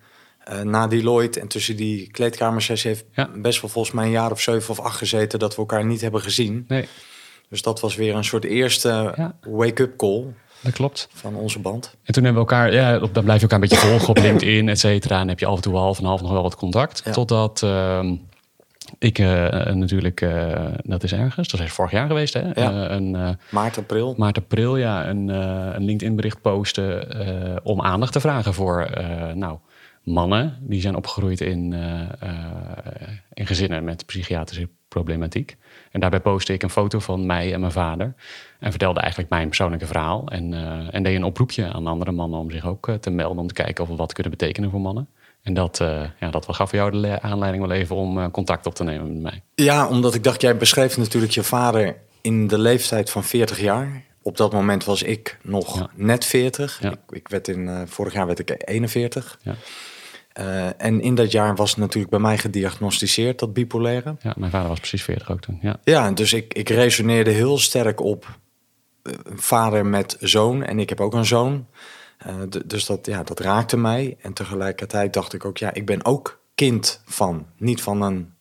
[0.43, 3.29] eh, na Deloitte en tussen die kleedkamersessie heeft Ja.
[3.35, 6.01] best wel volgens mij een jaar of zeven of acht gezeten dat we elkaar niet
[6.01, 6.65] hebben gezien.
[6.67, 6.87] Nee,
[7.53, 9.35] Dus dat was weer een soort eerste Ja.
[9.47, 10.23] wake-up call
[10.61, 11.07] dat klopt.
[11.13, 11.95] van onze band.
[12.03, 14.17] En toen hebben we elkaar, ja, op- dan blijf je elkaar een beetje volgen op
[14.17, 15.19] LinkedIn, et cetera.
[15.19, 17.01] En heb je af en toe half en half nog wel wat contact.
[17.05, 17.11] Ja.
[17.11, 18.15] Totdat ehm,
[18.99, 22.41] ik eh, natuurlijk, eh, dat is ergens, dat is vorig jaar geweest, hè?
[22.41, 22.53] Ja.
[22.87, 24.13] Eh, een, eh, Maart, april.
[24.17, 29.31] maart, april, ja, een, eh, een LinkedIn-bericht posten eh, om aandacht te vragen voor, eh,
[29.33, 29.57] nou,
[30.03, 32.39] mannen die zijn opgegroeid in, eh, eh,
[33.33, 35.57] in gezinnen met psychiatrische problematiek.
[35.93, 38.13] En daarbij postte ik een foto van mij en mijn vader.
[38.59, 40.27] En vertelde eigenlijk mijn persoonlijke verhaal.
[40.27, 43.37] En, uh, en deed een oproepje aan andere mannen om zich ook te melden.
[43.37, 45.07] Om te kijken of we wat kunnen betekenen voor mannen.
[45.43, 48.83] En dat, uh, ja, dat gaf jou de aanleiding wel even om contact op te
[48.83, 49.41] nemen met mij.
[49.55, 54.03] Ja, omdat ik dacht, jij beschreef natuurlijk je vader in de leeftijd van 40 jaar.
[54.21, 56.81] Op dat moment was ik nog net 40.
[56.81, 59.39] Ik, ik, werd in, uh, vorig jaar werd ik 41.
[59.41, 59.55] Ja.
[60.39, 64.15] Uh, en in dat jaar was natuurlijk bij mij gediagnosticeerd, dat bipolaire.
[64.21, 65.59] Ja, mijn vader was precies 40 ook toen.
[65.61, 68.39] Ja, ja dus ik, ik resoneerde heel sterk op
[69.03, 70.63] uh, vader met zoon.
[70.63, 71.67] En ik heb ook een zoon.
[72.65, 74.17] dus dat, ja, dat raakte mij.
[74.21, 77.45] En tegelijkertijd dacht ik ook, ja, ik ben ook kind van.
[77.57, 78.33] Niet van een,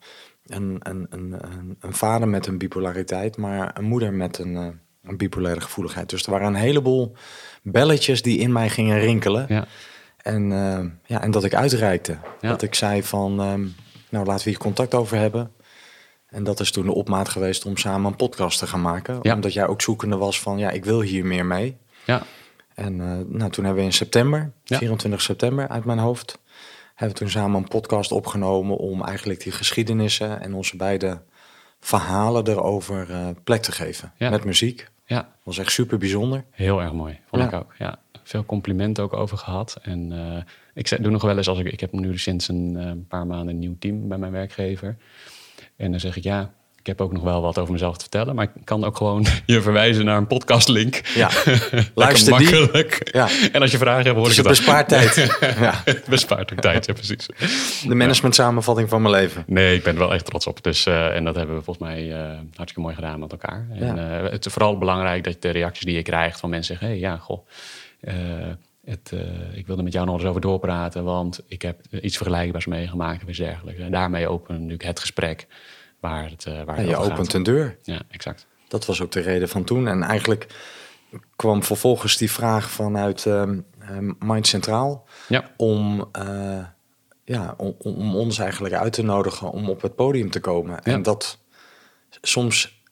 [0.47, 5.61] een, een, een, een vader met een bipolariteit, maar een moeder met een een bipolaire
[5.61, 6.11] gevoeligheid.
[6.11, 7.17] Dus er waren een heleboel
[7.63, 9.47] belletjes die in mij gingen rinkelen.
[9.49, 9.67] Ja.
[10.23, 12.19] En, uh, ja, en dat ik uitreikte.
[12.41, 13.75] Dat ik zei van, um,
[14.11, 15.53] nou laten we hier contact over hebben.
[16.27, 19.19] En dat is toen de opmaat geweest om samen een podcast te gaan maken.
[19.23, 19.35] Ja.
[19.35, 21.77] Omdat jij ook zoekende was van, ja, ik wil hier meer mee.
[22.05, 22.23] Ja.
[22.75, 26.39] En uh, nou, toen hebben we in september, 24 september uit mijn hoofd...
[26.95, 30.41] hebben we toen samen een podcast opgenomen om eigenlijk die geschiedenissen...
[30.41, 31.23] en onze beide
[31.81, 34.13] verhalen erover uh, plek te geven.
[34.19, 34.91] Met muziek.
[35.05, 35.35] Ja.
[35.43, 36.45] was echt super bijzonder.
[36.51, 37.75] Heel erg mooi, vond ik ook.
[37.79, 37.99] Ja.
[38.33, 39.79] Veel complimenten ook over gehad.
[39.83, 40.43] En uh,
[40.75, 41.67] ik doe nog wel eens als ik...
[41.67, 44.97] Ik heb nu sinds een uh, paar maanden een nieuw team bij mijn werkgever.
[45.77, 48.35] En dan zeg ik, ja, ik heb ook nog wel wat over mezelf te vertellen,
[48.35, 51.01] maar ik kan ook gewoon je verwijzen naar een podcastlink.
[51.15, 51.31] Ja,
[51.95, 53.11] luister makkelijk.
[53.13, 53.29] Ja.
[53.53, 55.39] En als je vragen hebt, hoor ik het bespaart tijd.
[55.61, 55.83] ja.
[56.09, 57.27] bespaart ook tijd, ja precies.
[57.87, 59.45] De management samenvatting van mijn leven.
[59.47, 60.63] Nee, ik ben er wel echt trots op.
[60.63, 62.09] Dus, uh, en dat hebben we volgens mij
[62.55, 63.67] hartstikke mooi gedaan met elkaar.
[63.75, 63.97] En
[64.31, 67.11] het is vooral belangrijk dat de reacties die je krijgt van mensen zeggen, hé, hey,
[67.11, 67.47] ja, goh,
[68.85, 69.13] het,
[69.53, 73.29] ik wilde met jou nog eens over doorpraten, want ik heb iets vergelijkbaars meegemaakt of
[73.29, 73.81] iets dergelijks.
[73.81, 75.47] En daarmee openen natuurlijk het gesprek
[76.03, 77.79] waar het, uh, waar en je opent een deur.
[77.83, 78.47] Ja, exact.
[78.69, 79.89] Dat was ook de reden van toen.
[79.89, 80.47] En eigenlijk
[81.37, 83.43] kwam vervolgens die vraag vanuit uh,
[84.19, 85.51] Mind Centraal ja.
[85.57, 86.11] om,
[87.25, 90.81] ja, om, om, ons eigenlijk uit te nodigen om op het podium te komen.
[90.85, 90.93] Ja.
[90.93, 91.39] En dat
[92.21, 92.83] soms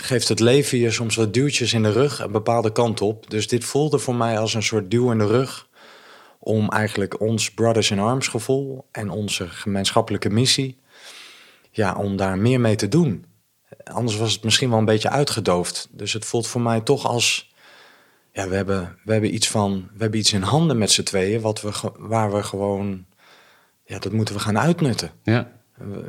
[0.00, 3.30] geeft het leven je soms wat duwtjes in de rug een bepaalde kant op.
[3.30, 5.68] Dus dit voelde voor mij als een soort duw in de rug
[6.38, 10.78] om eigenlijk ons Brothers in Arms gevoel en onze gemeenschappelijke missie
[11.70, 13.24] ja, om daar meer mee te doen.
[13.84, 15.88] Anders was het misschien wel een beetje uitgedoofd.
[15.90, 17.54] Dus het voelt voor mij toch als.
[18.32, 19.88] Ja, we hebben, we hebben iets van.
[19.92, 21.40] We hebben iets in handen met z'n tweeën.
[21.40, 23.06] Wat we, waar we gewoon.
[23.84, 25.10] Ja, dat moeten we gaan uitnutten.
[25.22, 25.52] Ja.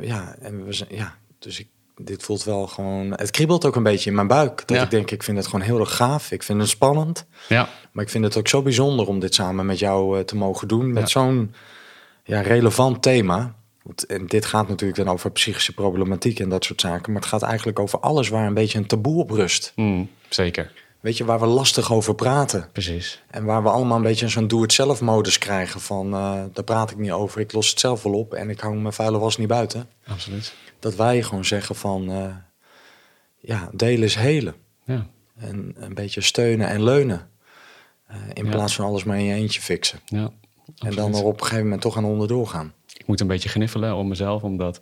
[0.00, 1.68] Ja, en we zijn, ja dus ik,
[2.04, 3.10] dit voelt wel gewoon.
[3.10, 4.66] Het kriebelt ook een beetje in mijn buik.
[4.66, 6.30] Dat ik denk, ik vind het gewoon heel erg gaaf.
[6.30, 7.26] Ik vind het spannend.
[7.48, 7.68] Ja.
[7.92, 10.68] Maar ik vind het ook zo bijzonder om dit samen met jou uh, te mogen
[10.68, 10.92] doen.
[10.92, 11.54] Met zo'n
[12.24, 13.54] ja, relevant thema.
[14.06, 17.12] En dit gaat natuurlijk dan over psychische problematiek en dat soort zaken.
[17.12, 19.72] Maar het gaat eigenlijk over alles waar een beetje een taboe op rust.
[19.76, 20.72] Mm, zeker.
[21.00, 22.68] Weet je, waar we lastig over praten.
[22.72, 23.22] Precies.
[23.30, 25.80] En waar we allemaal een beetje zo'n doe-het-zelf-modus krijgen.
[25.80, 28.60] Van, uh, daar praat ik niet over, ik los het zelf wel op en ik
[28.60, 29.88] hang mijn vuile was niet buiten.
[30.06, 30.54] Absoluut.
[30.82, 32.36] Dat wij gewoon zeggen van, uh,
[33.38, 34.54] ja, delen is helen.
[34.84, 35.06] Ja.
[35.36, 37.30] En een beetje steunen en leunen.
[38.10, 39.98] Uh, in plaats van alles maar in je eentje fixen.
[40.04, 40.30] Ja,
[40.78, 43.48] en dan er op een gegeven moment toch aan onderdoor gaan ik moet een beetje
[43.48, 44.80] gniffelen om mezelf, omdat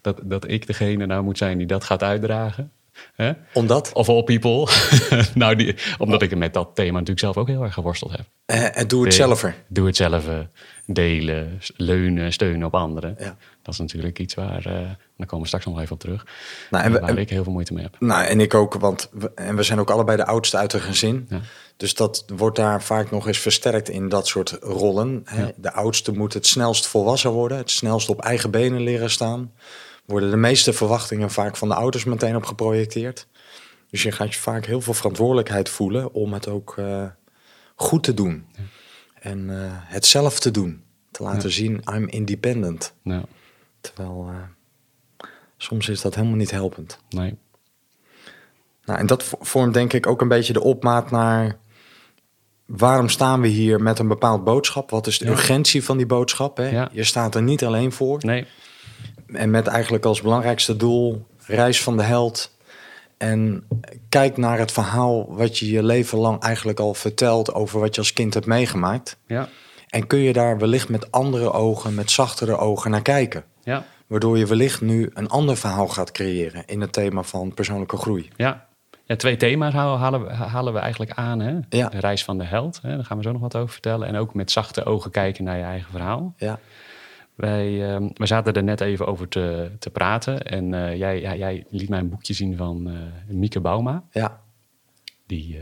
[0.00, 2.72] dat, dat ik degene nou moet zijn die dat gaat uitdragen.
[3.14, 3.32] Hè?
[3.52, 3.92] Omdat?
[3.92, 4.68] Of all people.
[5.34, 8.26] nou, die, omdat ik met dat thema natuurlijk zelf ook heel erg geworsteld heb.
[8.46, 9.46] Uh, en doe het zelf.
[9.68, 10.28] Doe het zelf.
[10.86, 13.16] Delen, leunen, steunen op anderen.
[13.18, 13.36] Ja.
[13.62, 14.72] Dat is natuurlijk iets waar, uh,
[15.16, 16.26] daar komen we straks nog even op terug.
[16.70, 17.96] Nou, en we, waar ik heel veel moeite mee heb.
[17.98, 20.80] Nou, en ik ook, want we, en we zijn ook allebei de oudste uit een
[20.80, 21.26] gezin.
[21.28, 21.40] Ja.
[21.76, 25.22] Dus dat wordt daar vaak nog eens versterkt in dat soort rollen.
[25.24, 25.50] Hè.
[25.56, 29.52] De oudste moet het snelst volwassen worden, het snelst op eigen benen leren staan.
[30.04, 33.26] Worden de meeste verwachtingen vaak van de ouders meteen op geprojecteerd.
[33.90, 37.04] Dus je gaat je vaak heel veel verantwoordelijkheid voelen om het ook uh,
[37.74, 38.46] goed te doen.
[38.52, 38.62] Ja.
[39.20, 40.82] En uh, het zelf te doen.
[41.10, 41.54] Te laten ja.
[41.54, 42.94] zien, I'm independent.
[43.82, 46.98] Terwijl uh, soms is dat helemaal niet helpend.
[47.08, 47.38] Nee.
[48.84, 51.56] Nou, en dat vormt denk ik ook een beetje de opmaat naar
[52.66, 54.90] waarom staan we hier met een bepaald boodschap?
[54.90, 56.56] Wat is de urgentie van die boodschap?
[56.56, 56.68] Hè?
[56.68, 56.88] Ja.
[56.92, 58.18] Je staat er niet alleen voor.
[58.22, 58.46] Nee.
[59.26, 62.56] En met eigenlijk als belangrijkste doel reis van de held.
[63.16, 63.66] En
[64.08, 68.00] kijk naar het verhaal wat je je leven lang eigenlijk al vertelt over wat je
[68.00, 69.16] als kind hebt meegemaakt.
[69.26, 69.48] Ja.
[69.92, 73.44] En kun je daar wellicht met andere ogen, met zachtere ogen naar kijken.
[73.62, 73.84] Ja.
[74.06, 78.30] Waardoor je wellicht nu een ander verhaal gaat creëren in het thema van persoonlijke groei.
[78.36, 78.68] Ja,
[79.04, 81.40] ja, twee thema's halen, halen we eigenlijk aan.
[81.40, 81.58] Hè?
[81.68, 81.88] Ja.
[81.88, 82.94] De reis van de held, hè?
[82.94, 84.08] daar gaan we zo nog wat over vertellen.
[84.08, 86.34] En ook met zachte ogen kijken naar je eigen verhaal.
[86.36, 86.58] Ja.
[87.34, 87.78] Wij,
[88.14, 90.42] wij zaten er net even over te, te praten.
[90.42, 92.94] En uh, jij, ja, jij liet mij een boekje zien van uh,
[93.26, 94.04] Mieke Bauma.
[94.10, 94.40] Ja.
[95.26, 95.58] Die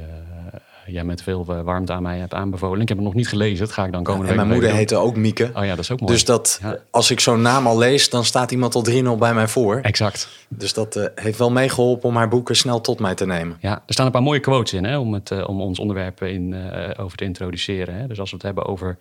[0.92, 2.81] jij met veel warmte aan mij hebt aanbevolen.
[2.81, 4.24] Ik heb hem nog niet gelezen, dat ga ik dan komen.
[4.24, 5.50] Ja, en mijn moeder heette ook Mieke.
[5.55, 6.12] Oh ja, dat is ook mooi.
[6.12, 6.76] Dus dat, ja.
[6.90, 9.81] als ik zo'n naam al lees, dan staat iemand al 3-0 bij mij voor.
[9.83, 10.29] Exact.
[10.48, 13.57] Dus dat heeft wel meegeholpen om haar boeken snel tot mij te nemen.
[13.61, 16.55] Ja, er staan een paar mooie quotes in hè, om, het, om ons onderwerp in,
[16.96, 17.94] over te introduceren.
[17.94, 18.07] Hè.
[18.07, 18.98] Dus als we het hebben over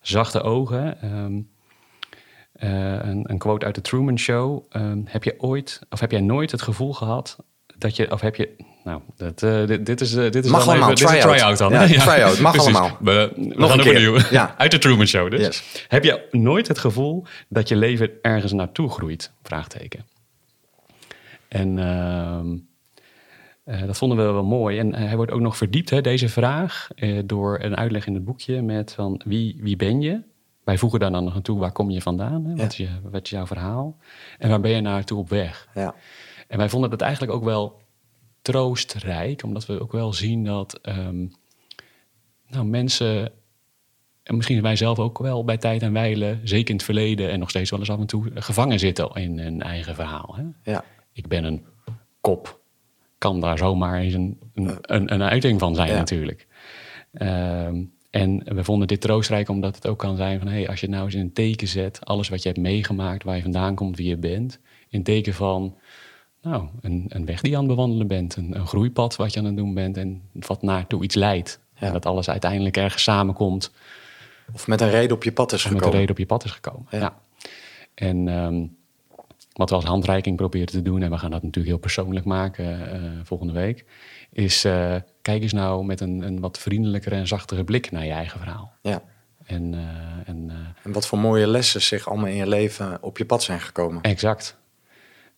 [0.00, 0.96] zachte ogen...
[1.04, 1.52] Um,
[2.62, 4.64] uh, een, een, quote uit de Truman Show.
[4.76, 7.36] Um, heb je ooit, of heb jij nooit het gevoel gehad
[7.78, 10.68] dat je, of heb je, nou, dat, uh, dit, dit, is, uh, dit is mag
[10.68, 11.20] allemaal, even, try-out.
[11.20, 11.72] try-out dan.
[11.72, 12.74] Ja, Ja, try-out, mag precies.
[12.74, 12.96] allemaal.
[13.00, 14.18] We, we Nog gaan een opnieuw.
[14.30, 14.54] Ja.
[14.58, 15.40] Uit de Truman Show dus.
[15.40, 15.84] Yes.
[15.88, 19.32] Heb je nooit het gevoel dat je leven ergens naartoe groeit?
[19.42, 20.04] Vraagteken.
[21.48, 21.78] En
[23.64, 24.78] uh, dat vonden we wel mooi.
[24.78, 28.24] En hij wordt ook nog verdiept, hè, deze vraag, eh, door een uitleg in het
[28.24, 30.20] boekje met van wie, wie ben je?
[30.64, 32.44] Wij voegen daar dan nog naartoe, waar kom je vandaan?
[32.44, 32.54] Hè?
[32.54, 33.96] Wat, is je, wat is jouw verhaal?
[34.38, 35.68] En waar ben je naartoe op weg?
[35.74, 35.94] Ja.
[36.48, 37.82] En wij vonden dat eigenlijk ook wel
[38.44, 41.32] troostrijk, omdat we ook wel zien dat um,
[42.48, 43.32] nou, mensen,
[44.22, 47.38] en misschien wij zelf ook wel bij tijd en wijle, zeker in het verleden en
[47.38, 50.36] nog steeds wel eens af en toe, gevangen zitten in een eigen verhaal.
[50.36, 50.72] Hè?
[50.72, 50.84] Ja.
[51.12, 51.64] Ik ben een
[52.20, 52.60] kop,
[53.18, 55.96] kan daar zomaar eens een, een, een, een uiting van zijn Ja.
[55.96, 56.46] natuurlijk.
[57.12, 60.48] Um, en we vonden dit troostrijk omdat het ook kan zijn van...
[60.48, 62.04] Hey, als je nou eens in een teken zet...
[62.04, 64.60] alles wat je hebt meegemaakt, waar je vandaan komt, wie je bent...
[64.88, 65.76] in teken van
[66.44, 68.36] nou, een, een weg die je aan het bewandelen bent...
[68.36, 69.96] Een, een groeipad wat je aan het doen bent...
[69.96, 71.60] en wat naartoe iets leidt.
[71.74, 71.86] Ja.
[71.86, 73.72] En dat alles uiteindelijk ergens samenkomt...
[74.52, 75.90] Of met een reden op je pad is en met gekomen.
[75.90, 76.86] de reden op je pad is gekomen.
[76.90, 76.98] Ja.
[76.98, 77.14] Ja.
[77.94, 78.76] En um,
[79.52, 81.02] wat we als handreiking proberen te doen...
[81.02, 82.64] en we gaan dat natuurlijk heel persoonlijk maken
[83.02, 83.84] uh, volgende week...
[84.32, 88.12] is uh, kijk eens nou met een, een wat vriendelijkere en zachtere blik naar je
[88.12, 88.72] eigen verhaal.
[88.82, 89.02] Ja.
[89.44, 89.80] En, uh,
[90.24, 90.50] en,
[90.82, 94.02] en wat voor mooie lessen zich allemaal in je leven op je pad zijn gekomen.
[94.02, 94.56] Exact.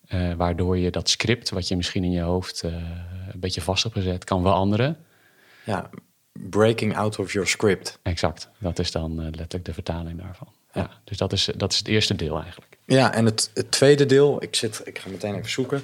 [0.08, 2.72] Uh, waardoor je dat script, wat je misschien in je hoofd uh,
[3.32, 4.96] een beetje vast hebt gezet, kan veranderen.
[5.64, 5.90] Ja,
[6.32, 7.98] breaking out of your script.
[8.02, 8.48] Exact.
[8.58, 10.48] Dat is dan uh, letterlijk de vertaling daarvan.
[10.72, 10.80] Ja.
[10.80, 10.90] ja.
[11.04, 12.76] dus dat is, dat is het eerste deel eigenlijk.
[12.84, 15.82] Ja, en het, het tweede deel, ik, zit, ik ga meteen even zoeken.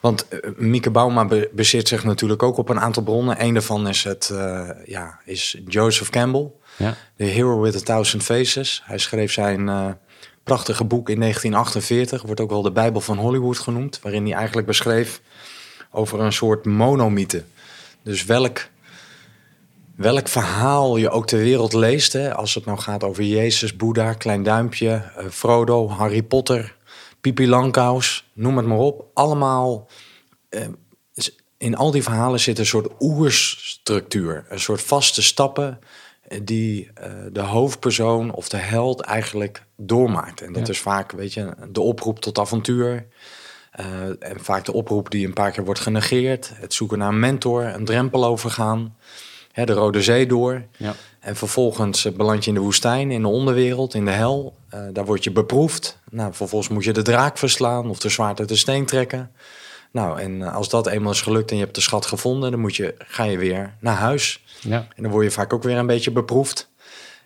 [0.00, 3.42] Want Mieke Bauma be, bezit zich natuurlijk ook op een aantal bronnen.
[3.42, 4.32] Eén daarvan is, het,
[4.84, 6.96] ja, is Joseph Campbell, ja.
[7.16, 8.82] The Hero with a Thousand Faces.
[8.84, 9.68] Hij schreef zijn
[10.44, 14.66] prachtige boek in 1948, wordt ook wel de Bijbel van Hollywood genoemd, waarin hij eigenlijk
[14.66, 15.20] beschreef
[15.90, 17.44] over een soort monomythe.
[18.02, 18.68] Dus welk,
[19.94, 24.12] welk verhaal je ook ter wereld leest, hè, als het nou gaat over Jezus, Boeddha,
[24.12, 26.76] Klein Duimpje, uh, Frodo, Harry Potter,
[27.20, 29.04] Pipi Langkous, noem het maar op.
[29.14, 29.88] Allemaal,
[30.50, 30.66] uh,
[31.58, 35.78] in al die verhalen zit een soort oerstructuur, een soort vaste stappen
[36.42, 40.40] die uh, de hoofdpersoon of de held eigenlijk doormaakt.
[40.40, 40.72] En dat ja.
[40.72, 43.06] is vaak, weet je, de oproep tot avontuur.
[43.80, 43.86] Uh,
[44.18, 46.52] en vaak de oproep die een paar keer wordt genegeerd.
[46.54, 48.96] Het zoeken naar een mentor, een drempel overgaan.
[49.52, 50.64] Hè, de Rode Zee door.
[50.76, 50.94] Ja.
[51.20, 54.56] En vervolgens beland je in de woestijn, in de onderwereld, in de hel.
[54.74, 55.98] Uh, daar word je beproefd.
[56.10, 59.30] Nou, vervolgens moet je de draak verslaan of de zwaard uit de steen trekken.
[59.92, 62.76] Nou, en als dat eenmaal is gelukt en je hebt de schat gevonden, dan moet
[62.76, 64.44] je, ga je weer naar huis.
[64.60, 64.86] Ja.
[64.96, 66.70] En dan word je vaak ook weer een beetje beproefd.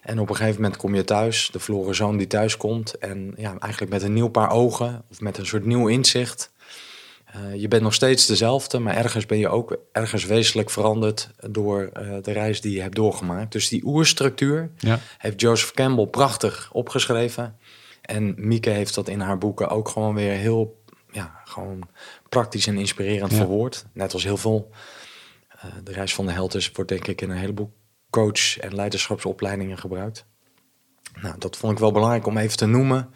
[0.00, 2.98] En op een gegeven moment kom je thuis, de verloren zoon die thuis komt.
[2.98, 6.52] En ja, eigenlijk met een nieuw paar ogen of met een soort nieuw inzicht.
[7.36, 11.90] Uh, je bent nog steeds dezelfde, maar ergens ben je ook ergens wezenlijk veranderd door
[12.00, 13.52] uh, de reis die je hebt doorgemaakt.
[13.52, 14.98] Dus die oerstructuur ja.
[15.18, 17.56] heeft Joseph Campbell prachtig opgeschreven.
[18.00, 20.82] En Mieke heeft dat in haar boeken ook gewoon weer heel
[21.14, 21.88] ja, gewoon
[22.28, 23.36] praktisch en inspirerend Ja.
[23.36, 23.84] verwoord.
[23.92, 24.70] Net als heel veel.
[25.56, 27.72] Uh, de reis van de held is, wordt denk ik in een heleboel
[28.10, 30.24] coach- en leiderschapsopleidingen gebruikt.
[31.20, 33.10] Nou, dat vond ik wel belangrijk om even te noemen.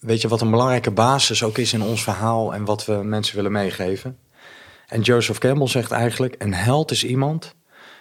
[0.00, 3.36] Weet je wat een belangrijke basis ook is in ons verhaal en wat we mensen
[3.36, 4.18] willen meegeven?
[4.86, 7.54] En Joseph Campbell zegt eigenlijk: een held is iemand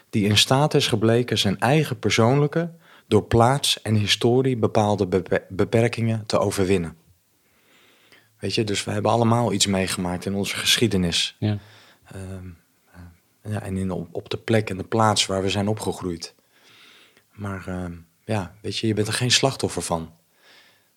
[0.10, 2.72] die in staat is gebleken zijn eigen persoonlijke,
[3.08, 6.98] door plaats en historie bepaalde bepe- beperkingen te overwinnen.
[8.40, 11.36] Weet je, dus we hebben allemaal iets meegemaakt in onze geschiedenis.
[11.40, 11.58] Ja.
[12.16, 12.58] Um,
[13.46, 16.36] uh, ja, en in, op, op, de plek en de plaats waar we zijn opgegroeid.
[17.32, 17.86] Maar uh,
[18.26, 20.14] ja, weet je, je bent er geen slachtoffer van.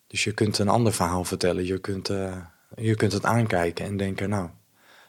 [0.06, 1.64] Dus je kunt een ander verhaal vertellen.
[1.64, 2.36] Je kunt, uh,
[2.76, 4.48] je kunt het aankijken en denken, nou,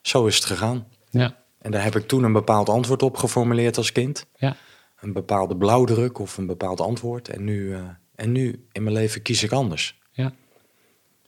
[0.02, 0.88] zo is het gegaan.
[1.10, 1.38] Ja.
[1.58, 4.26] En daar heb ik toen een bepaald antwoord op geformuleerd als kind.
[4.36, 4.56] Ja.
[5.00, 7.30] Een bepaalde blauwdruk of een bepaald antwoord.
[7.30, 10.01] En nu, uh, en nu in mijn leven kies ik anders.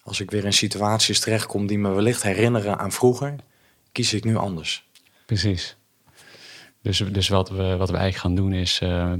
[0.04, 3.36] Als ik weer in situaties terechtkom die me wellicht herinneren aan vroeger,
[3.92, 4.88] kies ik nu anders.
[5.26, 5.78] Precies.
[6.82, 9.13] Dus, dus wat, we, wat we eigenlijk gaan doen is uh,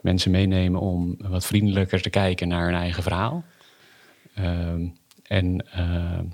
[0.00, 3.44] mensen meenemen om wat vriendelijker te kijken naar hun eigen verhaal.
[4.34, 4.86] Ehm,
[5.22, 6.24] en, ehm,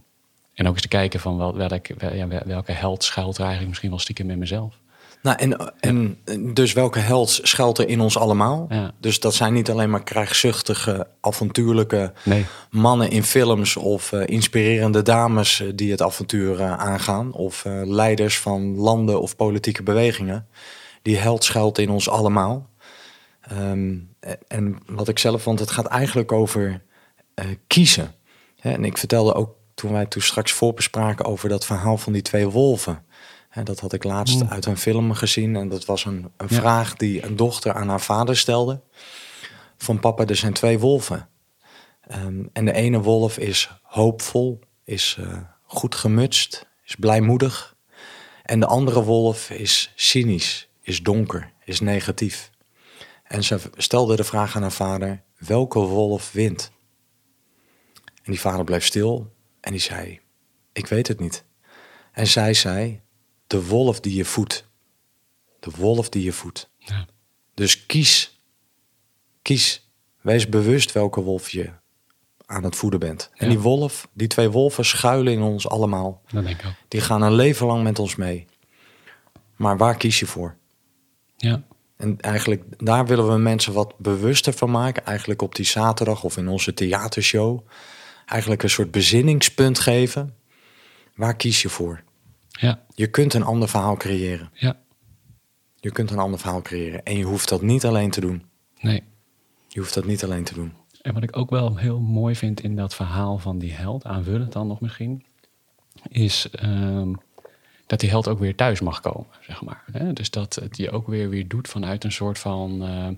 [0.54, 3.40] en ook eens te kijken van wel, welk, wel- ja, wel- welke held schuilt er
[3.40, 4.78] eigenlijk misschien wel stiekem in mezelf.
[5.26, 6.18] Nou, en, en
[6.54, 8.66] dus welke held schuilt er in ons allemaal?
[8.68, 8.92] Ja.
[9.00, 12.46] Dus dat zijn niet alleen maar krijgszuchtige, avontuurlijke Nee.
[12.70, 17.32] mannen in films of eh, inspirerende dames eh, die het avontuur eh, aangaan.
[17.32, 20.46] Of leiders van landen of politieke bewegingen.
[21.02, 22.70] Die held schuilt in ons allemaal.
[23.40, 23.94] Ehm,
[24.48, 26.82] en- wat ik zelf vond, het gaat eigenlijk over
[27.66, 28.14] kiezen.
[28.60, 32.22] Hè, en ik vertelde ook toen wij toen straks voorbespraken over dat verhaal van die
[32.22, 33.04] twee wolven.
[33.64, 34.48] Dat had ik laatst Mm.
[34.48, 35.56] uit een film gezien.
[35.56, 36.56] En dat was een, een Ja.
[36.56, 38.80] vraag die een dochter aan haar vader stelde.
[39.76, 41.28] Van papa, er zijn twee wolven.
[42.00, 47.76] Ehm, en de ene wolf is hoopvol, is eh, goed gemutst, is blijmoedig.
[48.42, 52.50] En de andere wolf is cynisch, is donker, is negatief.
[53.24, 56.70] En ze stelde de vraag aan haar vader, welke wolf wint?
[58.04, 60.20] En die vader bleef stil en die zei,
[60.72, 61.44] ik weet het niet.
[62.12, 63.00] En zij zei,
[63.46, 64.64] de wolf die je voedt.
[65.60, 66.70] De wolf die je voedt.
[66.78, 67.06] Ja.
[67.54, 68.40] Dus kies.
[69.42, 69.88] Kies.
[70.20, 71.70] Wees bewust welke wolf je
[72.46, 73.30] aan het voeden bent.
[73.34, 73.52] En Ja.
[73.52, 76.22] die wolf, die twee wolven schuilen in ons allemaal.
[76.30, 76.72] Dat denk ik ook.
[76.88, 78.46] Die gaan een leven lang met ons mee.
[79.56, 80.56] Maar waar kies je voor?
[81.36, 81.62] Ja.
[81.96, 85.04] En eigenlijk, daar willen we mensen wat bewuster van maken.
[85.04, 87.60] Eigenlijk op die zaterdag of in onze theatershow.
[88.26, 90.34] Eigenlijk een soort bezinningspunt geven.
[91.14, 92.02] Waar kies je voor?
[92.60, 92.84] Ja.
[92.94, 94.50] Je kunt een ander verhaal creëren.
[94.52, 94.76] Ja.
[95.80, 97.02] Je kunt een ander verhaal creëren.
[97.02, 98.44] En je hoeft dat niet alleen te doen.
[98.80, 99.02] Nee.
[99.68, 100.72] Je hoeft dat niet alleen te doen.
[101.02, 104.52] En wat ik ook wel heel mooi vind in dat verhaal van die held, aanvullend
[104.52, 105.24] dan nog misschien,
[106.08, 107.12] is ehm,
[107.86, 109.84] dat die held ook weer thuis mag komen, zeg maar.
[109.92, 110.12] Hè?
[110.12, 113.08] Dus dat het je ook weer weer doet vanuit een soort van eh,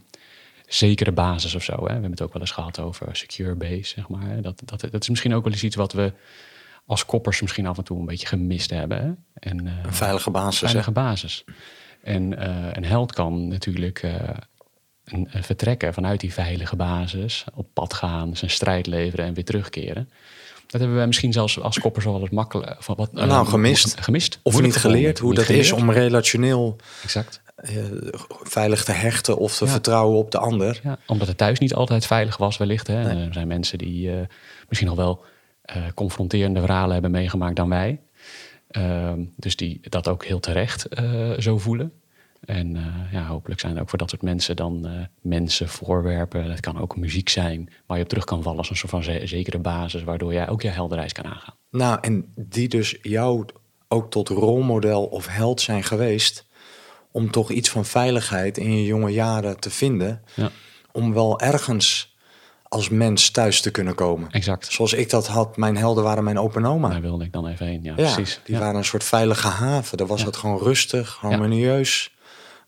[0.66, 1.72] zekere basis of zo.
[1.72, 1.84] Hè?
[1.84, 4.42] We hebben het ook wel eens gehad over secure base, zeg maar.
[4.42, 6.12] Dat, dat, dat is misschien ook wel eens iets wat we
[6.88, 8.98] als koppers misschien af en toe een beetje gemist hebben.
[9.02, 9.10] Hè?
[9.50, 10.60] En, eh, Een veilige basis.
[10.60, 10.66] hè?
[10.66, 11.44] veilige basis.
[12.02, 14.12] En eh, een held kan natuurlijk eh,
[15.04, 19.44] een, een vertrekken vanuit die veilige basis, op pad gaan, zijn strijd leveren en weer
[19.44, 20.10] terugkeren.
[20.66, 24.00] Dat hebben wij misschien zelfs als koppers wel eens makkelijk van wat eh, Nou, gemist.
[24.00, 24.40] gemist.
[24.42, 27.40] Of niet geleerd hoe Niet dat is om relationeel Exact.
[27.56, 27.76] eh,
[28.42, 29.70] veilig te hechten of te Ja.
[29.70, 30.80] vertrouwen op de ander.
[30.82, 32.86] Ja, omdat het thuis niet altijd veilig was, wellicht.
[32.86, 33.02] Hè.
[33.14, 33.26] Nee.
[33.26, 34.16] Er zijn mensen die eh,
[34.68, 35.24] misschien al wel
[35.68, 38.00] eh, confronterende verhalen hebben meegemaakt dan wij.
[38.68, 41.92] Ehm, dus die dat ook heel terecht eh, zo voelen.
[42.44, 44.88] En eh, ja, hopelijk zijn er ook voor dat soort mensen dan
[45.20, 46.50] mensen, voorwerpen.
[46.50, 49.02] Het kan ook muziek zijn waar je op terug kan vallen als een soort van
[49.02, 51.54] ze- zekere basis, waardoor jij ook je helderreis kan aangaan.
[51.70, 53.44] Nou, en die dus jou
[53.88, 56.46] ook tot rolmodel of held zijn geweest.
[57.12, 60.22] Om toch iets van veiligheid in je jonge jaren te vinden.
[60.34, 60.50] Ja,
[60.92, 62.16] Om wel ergens
[62.68, 64.30] als mens thuis te kunnen komen.
[64.30, 64.72] exact.
[64.72, 66.88] Zoals ik dat had, mijn helden waren mijn opa en oma.
[66.88, 67.82] Daar wilde ik dan even heen.
[67.82, 68.40] Ja, Ja, precies.
[68.44, 68.60] die Ja.
[68.60, 69.98] waren een soort veilige haven.
[69.98, 70.26] Daar was Ja.
[70.26, 72.16] het gewoon rustig, harmonieus.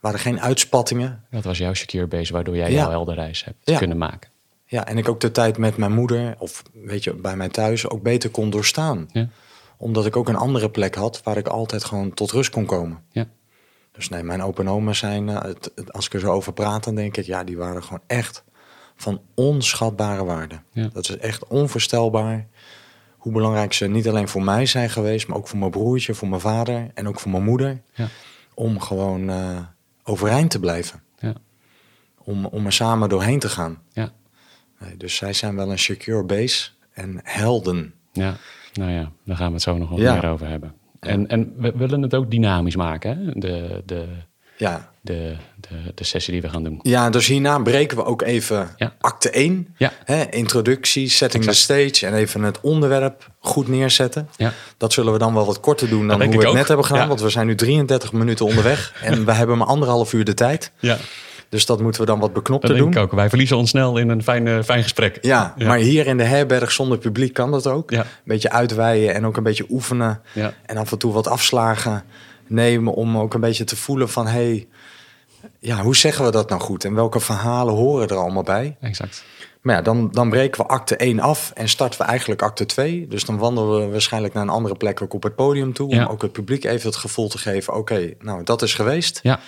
[0.00, 1.24] waren geen uitspattingen.
[1.30, 4.30] Dat was jouw secure base, waardoor jij jouw helderreis hebt kunnen maken.
[4.66, 7.88] Ja, en ik ook de tijd met mijn moeder, of weet je, bij mij thuis,
[7.88, 9.08] ook beter kon doorstaan.
[9.12, 9.28] Ja.
[9.76, 13.02] Omdat ik ook een andere plek had waar ik altijd gewoon tot rust kon komen.
[13.10, 13.26] Ja.
[13.92, 16.52] Dus nee, mijn opa en oma zijn, eh, het- het- als ik er zo over
[16.52, 18.44] praat, dan denk ik, ja, die waren gewoon echt
[19.00, 20.60] van onschatbare waarde.
[20.72, 20.88] Ja.
[20.92, 22.46] Dat is echt onvoorstelbaar
[23.16, 26.28] hoe belangrijk ze niet alleen voor mij zijn geweest, maar ook voor mijn broertje, voor
[26.28, 27.80] mijn vader en ook voor mijn moeder.
[27.94, 28.08] Ja.
[28.54, 29.58] Om gewoon eh,
[30.04, 31.02] overeind te blijven.
[31.18, 31.32] Ja.
[32.18, 33.78] Om, om er samen doorheen te gaan.
[33.92, 34.12] Ja.
[34.80, 37.94] Nee, dus zij zijn wel een secure base en helden.
[38.12, 38.36] Ja,
[38.72, 40.12] nou ja, daar gaan we het zo nog wat Ja.
[40.14, 40.74] meer over hebben.
[41.00, 43.32] En, en we willen het ook dynamisch maken, hè?
[43.32, 44.08] De, de,
[44.56, 44.89] Ja.
[45.00, 46.78] De, de, de sessie die we gaan doen.
[46.82, 48.92] ja, dus hierna breken we ook even Ja.
[49.00, 49.74] acte 1.
[49.76, 49.92] Ja.
[50.04, 54.28] Hè, introductie, setting the stage en even het onderwerp goed neerzetten.
[54.36, 54.52] Ja.
[54.76, 56.54] Dat zullen we dan wel wat korter doen dan denk hoe we het ook.
[56.58, 57.08] net hebben gedaan.
[57.08, 60.72] Want we zijn nu 33 minuten onderweg en we hebben maar anderhalf uur de tijd.
[60.78, 60.96] Ja,
[61.48, 62.92] Dus dat moeten we dan wat dat beknopter denk doen.
[62.92, 63.12] ik ook.
[63.12, 65.18] Wij verliezen ons snel in een fijn, fijn gesprek.
[65.20, 67.90] Ja, maar hier in de herberg zonder publiek kan dat ook.
[67.90, 68.00] Ja.
[68.00, 70.20] Een beetje uitweiden en ook een beetje oefenen.
[70.32, 70.52] Ja.
[70.66, 72.02] En af en toe wat afslagen
[72.46, 74.26] nemen om ook een beetje te voelen van...
[74.26, 74.66] hey,
[75.59, 76.85] ja, hoe zeggen we dat nou goed?
[76.85, 78.77] En welke verhalen horen er allemaal bij?
[78.81, 79.25] Exact.
[79.60, 83.06] Maar ja, dan, dan breken we acte 1 af en starten we eigenlijk acte 2.
[83.08, 85.94] Dus dan wandelen we waarschijnlijk naar een andere plek ook op het podium toe...
[85.94, 86.04] Ja.
[86.04, 87.75] om ook het publiek even het gevoel te geven...
[87.75, 89.21] oké, nou, dat is geweest.
[89.23, 89.40] Ja,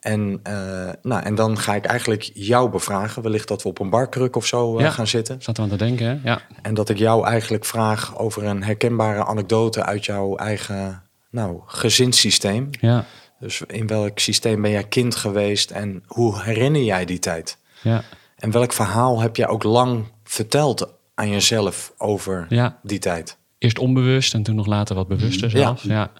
[0.00, 0.54] En, eh,
[1.02, 3.22] nou, en dan ga ik eigenlijk jou bevragen.
[3.22, 4.90] Wellicht dat we op een barkruk of zo eh, Ja.
[4.90, 5.42] gaan zitten.
[5.42, 6.30] zat aan te denken, hè?
[6.30, 6.40] Ja.
[6.62, 12.70] En dat ik jou eigenlijk vraag over een herkenbare anekdote uit jouw eigen nou, gezinssysteem.
[12.80, 13.04] Ja,
[13.40, 17.58] Dus in welk systeem ben jij kind geweest en hoe herinner jij die tijd?
[17.82, 18.02] ja,
[18.36, 22.78] En welk verhaal heb jij ook lang verteld aan jezelf over Ja.
[22.82, 23.38] die tijd?
[23.58, 25.56] Eerst onbewust en toen nog later wat bewuster Ja.
[25.58, 25.82] zelfs.
[25.82, 26.10] Ja.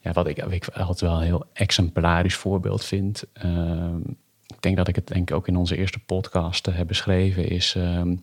[0.00, 3.24] Ja, wat ik, ik altijd wel een heel exemplarisch voorbeeld vind.
[3.32, 3.96] ehm,
[4.46, 7.48] ik denk dat ik het denk ik ook in onze eerste podcast eh, heb beschreven.
[7.48, 8.16] Is ehm,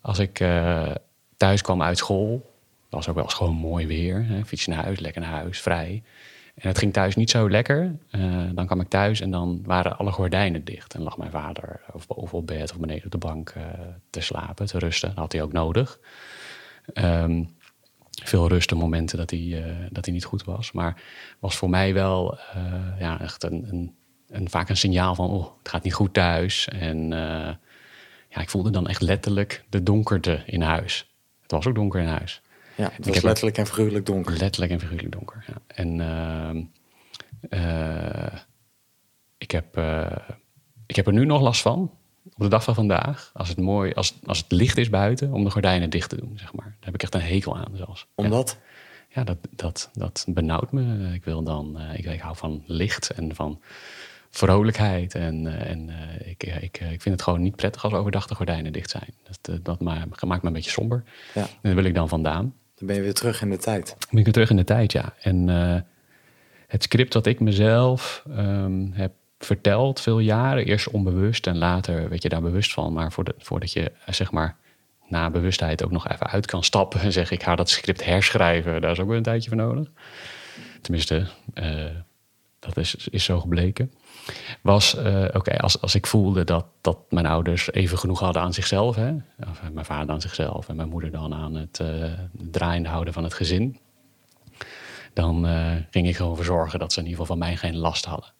[0.00, 0.90] als ik eh,
[1.36, 2.50] thuis kwam uit school.
[2.90, 4.24] was ook wel eens gewoon mooi weer.
[4.26, 6.02] Hè, fiets naar huis, lekker naar huis, vrij.
[6.60, 7.96] En het ging thuis niet zo lekker.
[8.10, 10.94] Eh, dan kwam ik thuis en dan waren alle gordijnen dicht.
[10.94, 13.62] En lag mijn vader of boven op bed of beneden op de bank eh,
[14.10, 15.08] te slapen, te rusten.
[15.08, 15.98] Dat had hij ook nodig.
[16.92, 17.44] Ehm,
[18.24, 20.72] veel rusten momenten dat hij, eh, dat hij niet goed was.
[20.72, 21.02] Maar
[21.38, 22.38] was voor mij wel
[22.98, 23.94] ja, echt een, een,
[24.28, 25.30] een, vaak een signaal van...
[25.30, 26.68] oh, het gaat niet goed thuis.
[26.68, 27.08] En
[28.28, 31.14] ja, ik voelde dan echt letterlijk de donkerte in huis.
[31.42, 32.42] Het was ook donker in huis.
[32.76, 34.36] Ja, het was heb- letterlijk en figuurlijk donker.
[34.36, 35.44] Letterlijk en figuurlijk donker.
[35.46, 35.54] Ja.
[35.66, 36.62] En ehm,
[37.48, 38.38] eh,
[39.38, 40.16] ik, heb, eh,
[40.86, 41.90] ik heb er nu nog last van.
[42.24, 43.30] Op de dag van vandaag.
[43.34, 46.32] Als het mooi, als, als het licht is buiten, om de gordijnen dicht te doen,
[46.38, 46.64] zeg maar.
[46.64, 48.06] Daar heb ik echt een hekel aan zelfs.
[48.14, 48.58] Omdat?
[49.08, 51.10] Ja, dat, dat, dat benauwt me.
[51.14, 53.60] Ik wil dan, eh, ik, ik hou van licht en van
[54.30, 55.14] vrolijkheid.
[55.14, 55.90] En, en
[56.24, 59.14] ik, ik, ik vind het gewoon niet prettig als overdag de gordijnen dicht zijn.
[59.40, 61.02] Dat, dat ma- maakt me een beetje somber.
[61.34, 61.40] Ja.
[61.42, 62.54] En daar wil ik dan vandaan.
[62.80, 63.86] Dan ben je weer terug in de tijd.
[63.86, 65.14] Dan ben ik weer terug in de tijd, ja.
[65.20, 65.80] En eh,
[66.66, 72.22] het script dat ik mezelf ehm, heb verteld, veel jaren, eerst onbewust en later werd
[72.22, 72.92] je daar bewust van.
[72.92, 74.56] Maar voordat, voordat je, eh, zeg maar,
[75.08, 78.80] na bewustheid ook nog even uit kan stappen en zeg ik ga dat script herschrijven,
[78.80, 79.88] daar is ook weer een tijdje voor nodig.
[80.80, 81.84] Tenminste, eh,
[82.60, 83.92] dat is, is zo gebleken.
[84.60, 88.52] Was, eh, oké, als, als ik voelde dat, dat mijn ouders even genoeg hadden aan
[88.52, 89.12] zichzelf, hè?
[89.50, 93.24] Of, mijn vader aan zichzelf en mijn moeder dan aan het eh, draaiende houden van
[93.24, 93.78] het gezin,
[95.12, 97.76] dan eh, ging ik gewoon voor zorgen dat ze in ieder geval van mij geen
[97.76, 98.32] last hadden.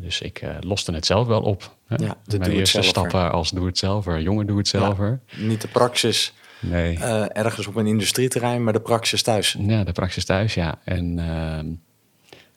[0.00, 1.76] Dus ik loste het zelf wel op.
[1.86, 1.96] Hè?
[2.04, 5.20] Ja, de Mijn eerste stappen als doe-het-zelver, jonge doe-het-zelver.
[5.36, 6.98] Niet de praxis Nee.
[7.28, 9.56] ergens op een industrieterrein, maar de praxis thuis.
[9.58, 10.78] Ja, de praxis thuis, ja.
[10.84, 11.66] En ehm,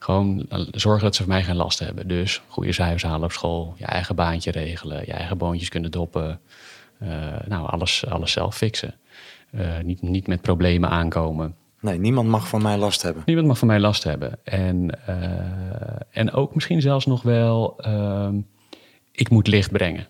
[0.09, 2.07] gewoon zorgen dat ze van mij geen last hebben.
[2.07, 6.39] Dus goede cijfers halen op school, je eigen baantje regelen, je eigen boontjes kunnen doppen.
[6.99, 7.09] Eh,
[7.47, 8.95] nou, alles, alles zelf fixen.
[9.51, 11.55] Eh, niet, niet met problemen aankomen.
[11.81, 13.23] Nee, niemand mag van mij last hebben.
[13.25, 14.39] Niemand mag van mij last hebben.
[14.43, 18.39] En, eh, en ook misschien zelfs nog wel, ehm,
[19.11, 20.07] ik moet licht brengen.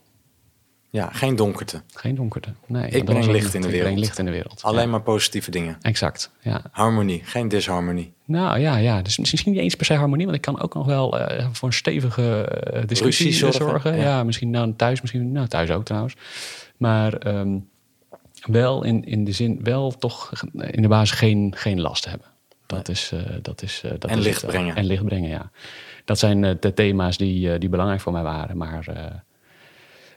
[0.90, 1.82] Ja, geen donkerte.
[1.94, 2.50] Geen donkerte.
[2.66, 3.90] Nee, want breng licht in de Ik wereld.
[3.90, 4.64] breng licht in de wereld.
[4.64, 5.78] Alleen Ja, maar positieve dingen.
[5.82, 6.62] Exact, ja.
[6.72, 8.14] Harmonie, geen disharmonie.
[8.30, 10.86] Nou ja, ja, dus misschien niet eens per se harmonie, want ik kan ook nog
[10.86, 13.96] wel eh, voor een stevige eh, discussie zorgen, zorgen.
[13.96, 14.04] ja.
[14.04, 14.24] Ja.
[14.24, 16.16] misschien nou, thuis, misschien nou, thuis ook trouwens.
[16.78, 17.58] Maar ehm,
[18.42, 22.28] wel in, in de zin, wel toch in de basis geen, geen last hebben.
[22.66, 24.76] Dat is, eh, dat is, dat En is licht brengen.
[24.76, 25.52] En licht brengen, ja.
[26.06, 28.58] Dat zijn de thema's die, die belangrijk voor mij waren.
[28.58, 28.88] Maar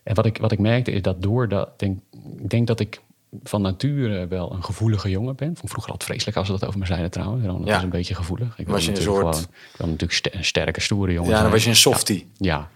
[0.02, 2.00] en wat ik, wat ik merkte is dat door dat, denk,
[2.38, 3.00] ik denk dat ik
[3.42, 5.56] van nature wel een gevoelige jongen ben.
[5.56, 7.44] Vond vroeger altijd vreselijk als ze dat over me zeiden trouwens.
[7.46, 7.76] Dat Ja.
[7.76, 8.58] is een beetje gevoelig.
[8.58, 11.40] Ik Was je een soort- gewoon, ik wil natuurlijk een sterke, stoere jongen Ja, dan
[11.40, 11.52] zijn.
[11.52, 12.30] was je een softie.
[12.36, 12.68] Ja.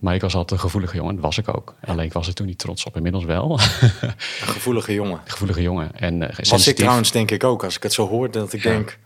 [0.00, 1.14] Maar ik was altijd een gevoelige jongen.
[1.14, 1.74] Dat was ik ook.
[1.84, 2.96] Alleen ik was er toen niet trots op.
[2.96, 3.50] Inmiddels wel.
[3.52, 5.20] Een gevoelige jongen.
[5.26, 5.94] gevoelige jongen.
[5.96, 7.64] En, eh, Was ik trouwens denk ik ook.
[7.64, 8.70] Als ik het zo hoor, dat ik Ja.
[8.70, 8.98] denk...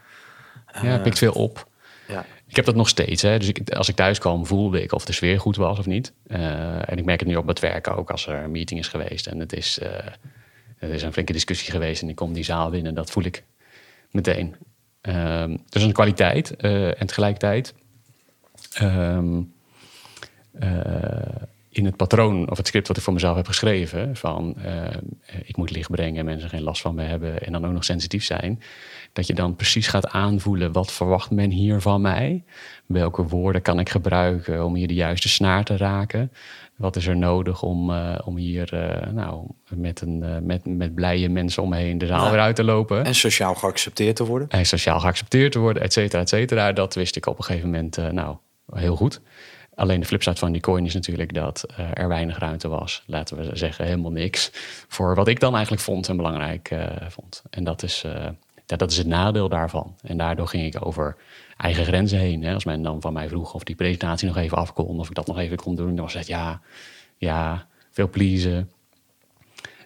[0.82, 1.66] Ja, pikt veel op.
[2.08, 3.22] Ja, Ik heb dat nog steeds.
[3.22, 3.38] Hè.
[3.38, 6.12] Dus ik, als ik thuis kwam, voelde ik of de sfeer goed was of niet.
[6.26, 8.88] Eh, en ik merk het nu op het werk ook als er een meeting is
[8.88, 9.26] geweest.
[9.26, 9.88] En het is, eh,
[10.79, 12.95] er is een flinke discussie geweest en ik kom die zaal binnen.
[12.95, 13.45] Dat voel ik
[14.11, 14.57] meteen.
[15.01, 16.57] Ehm dus een kwaliteit.
[16.57, 17.74] eh, en tegelijkertijd...
[18.72, 19.43] ehm,
[20.53, 24.16] eh, in het patroon of het script wat ik voor mezelf heb geschreven...
[24.16, 24.97] van eh,
[25.45, 27.43] ik moet licht brengen, mensen geen last van me hebben...
[27.43, 28.62] en dan ook nog sensitief zijn...
[29.16, 30.72] dat je dan precies gaat aanvoelen...
[30.72, 32.44] wat verwacht men hier van mij?
[32.86, 36.32] Welke woorden kan ik gebruiken om hier de juiste snaar te raken?
[36.76, 40.94] Wat is er nodig om, eh, om hier eh, nou, met, een, eh, met, met
[40.94, 42.30] blije mensen om me heen de zaal Ja.
[42.30, 43.04] weer uit te lopen?
[43.04, 44.48] en sociaal geaccepteerd te worden.
[44.48, 46.72] en sociaal geaccepteerd te worden, et cetera, et cetera.
[46.72, 48.36] Dat wist ik op een gegeven moment nou,
[48.72, 49.20] heel goed.
[49.74, 53.02] Alleen de flipside van die coin is natuurlijk dat er weinig ruimte was.
[53.06, 54.50] Laten we zeggen, helemaal niks.
[54.88, 56.74] Voor wat ik dan eigenlijk vond en belangrijk
[57.08, 57.42] vond.
[57.50, 58.04] En dat is,
[58.66, 59.96] ja, dat is het nadeel daarvan.
[60.02, 61.16] En daardoor ging ik over
[61.56, 62.42] eigen grenzen heen.
[62.42, 62.54] Hè.
[62.54, 64.98] Als men dan van mij vroeg of die presentatie nog even af kon...
[64.98, 66.60] of ik dat nog even kon doen, dan was het ja,
[67.16, 68.70] ja, veel pleasen.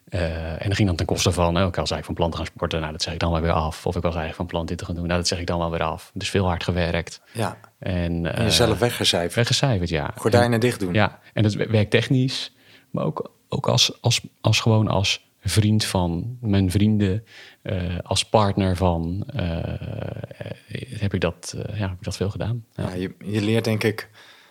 [0.09, 2.37] Eh, en dat ging dan ten koste van, ook al zei ik van plan te
[2.37, 3.87] gaan sporten, nou dat zeg ik dan wel weer af.
[3.87, 5.59] Of ik was eigenlijk van plan dit te gaan doen, nou dat zeg ik dan
[5.59, 6.11] wel weer af.
[6.15, 7.21] Dus veel hard gewerkt.
[7.33, 9.35] Ja, En, en eh, jezelf weggecijferd.
[9.35, 10.11] weggecijferd, ja.
[10.17, 10.95] Gordijnen dicht doen.
[10.95, 12.53] Ja, en dat werkt technisch,
[12.91, 17.25] maar ook, ook als, als, als gewoon als vriend van mijn vrienden,
[17.63, 22.65] eh, als partner van, eh, eh, heb, ik dat, ja, heb ik dat veel gedaan.
[22.73, 22.89] Ja.
[22.89, 24.11] Ja, je, je leert denk ik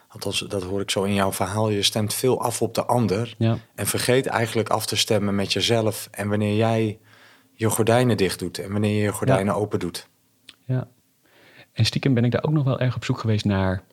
[0.09, 3.35] althans dat hoor ik zo in jouw verhaal, je stemt veel af op de ander.
[3.37, 3.57] Ja.
[3.75, 6.07] En vergeet eigenlijk af te stemmen met jezelf.
[6.11, 6.99] En wanneer jij
[7.53, 10.09] je gordijnen dicht doet en wanneer je je gordijnen open doet.
[10.65, 10.87] Ja.
[11.73, 13.83] En stiekem ben ik daar ook nog wel erg op zoek geweest naar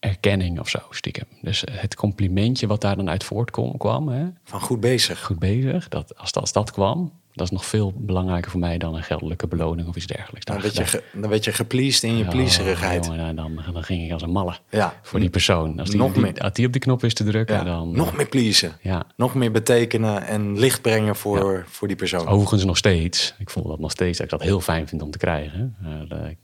[0.00, 1.24] erkenning of zo, stiekem.
[1.42, 4.24] Dus eh, het complimentje wat daar dan uit voortkwam, hè?
[4.44, 5.22] Van goed bezig.
[5.24, 8.78] goed bezig, dat, als, dat, als dat kwam, dat is nog veel belangrijker voor mij
[8.78, 10.44] dan een geldelijke beloning of iets dergelijks.
[10.44, 13.04] Dan werd je, ge- dan werd je gepleased in je Oh, pleaserigheid.
[13.06, 14.94] jongen, nou, dan, dan ging ik als een malle Ja.
[15.02, 15.78] voor die persoon.
[15.80, 16.38] Als die, Nog die- meer.
[16.38, 17.90] als die op die knop is te drukken, Ja, dan...
[17.96, 18.72] nog meer pleasen.
[18.82, 22.26] Ja, Nog meer betekenen en licht brengen voor, voor die persoon.
[22.26, 23.34] overigens nog steeds.
[23.38, 25.76] Ik voel dat nog steeds, dat ik dat heel fijn vind om te krijgen.
[26.08, 26.36] Eh, ik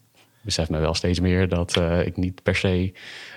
[0.43, 2.93] besef me wel steeds meer dat eh, ik niet per se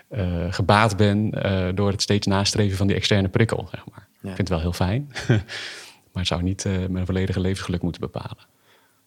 [0.09, 4.07] eh, gebaat ben eh, door het steeds nastreven van die externe prikkel, zeg maar.
[4.21, 4.29] Ja.
[4.29, 5.07] Ik vind het wel heel fijn,
[6.11, 8.37] maar het zou niet eh, mijn volledige levensgeluk moeten bepalen.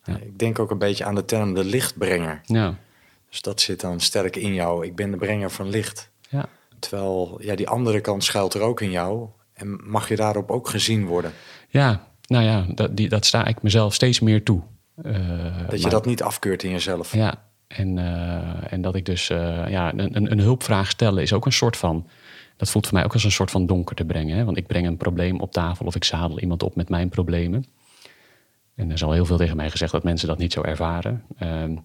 [0.05, 2.41] Ik denk ook een beetje aan de term de lichtbrenger.
[2.45, 2.75] Ja,
[3.29, 4.87] Dus dat zit dan sterk in jou.
[4.87, 6.11] Ik ben de brenger van licht.
[6.29, 6.49] ja.
[6.79, 9.29] Terwijl ja, die andere kant schuilt er ook in jou.
[9.53, 11.33] En mag je daarop ook gezien worden?
[11.69, 14.63] Ja, nou ja, dat, die, dat sta ik mezelf steeds meer toe.
[14.97, 15.13] Dat
[15.71, 17.15] je maar- dat niet afkeurt in jezelf.
[17.15, 21.33] Ja, en, eh, en dat ik dus eh, ja, een, een- een hulpvraag stellen is
[21.33, 22.07] ook een soort van.
[22.57, 24.37] Dat voelt voor mij ook als een soort van donker te brengen.
[24.37, 24.45] Hè?
[24.45, 27.65] Want ik breng een probleem op tafel of ik zadel iemand op met mijn problemen.
[28.75, 31.25] En er is al heel veel tegen mij gezegd dat mensen dat niet zo ervaren.
[31.39, 31.77] Ehm,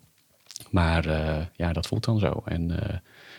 [0.69, 2.41] maar eh, ja, dat voelt dan zo.
[2.45, 2.71] En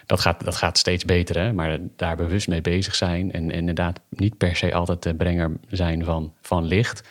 [0.07, 1.53] dat, gaat, dat gaat steeds beter, hè?
[1.53, 3.33] maar daar bewust mee bezig zijn.
[3.33, 7.09] En, inderdaad niet per se altijd de brenger zijn van, van licht.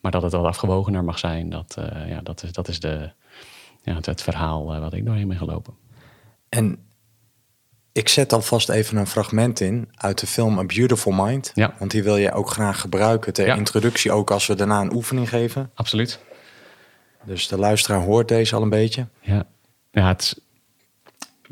[0.00, 1.50] Maar dat het wat afgewogener mag zijn.
[1.50, 1.76] Dat,
[2.06, 3.10] ja, dat, is, dat is de,
[3.84, 5.74] ja, het, het verhaal eh, wat ik doorheen ben gelopen.
[6.48, 6.78] En
[7.92, 11.50] ik zet alvast even een fragment in uit de film A Beautiful Mind.
[11.54, 11.74] Ja.
[11.78, 13.54] Want die wil je ook graag gebruiken ter Ja.
[13.54, 14.12] introductie.
[14.12, 15.70] Ook als we daarna een oefening geven.
[15.74, 16.18] Absoluut.
[17.24, 19.06] Dus de luisteraar hoort deze al een beetje.
[19.20, 19.46] Ja,
[19.90, 20.38] ja het, is-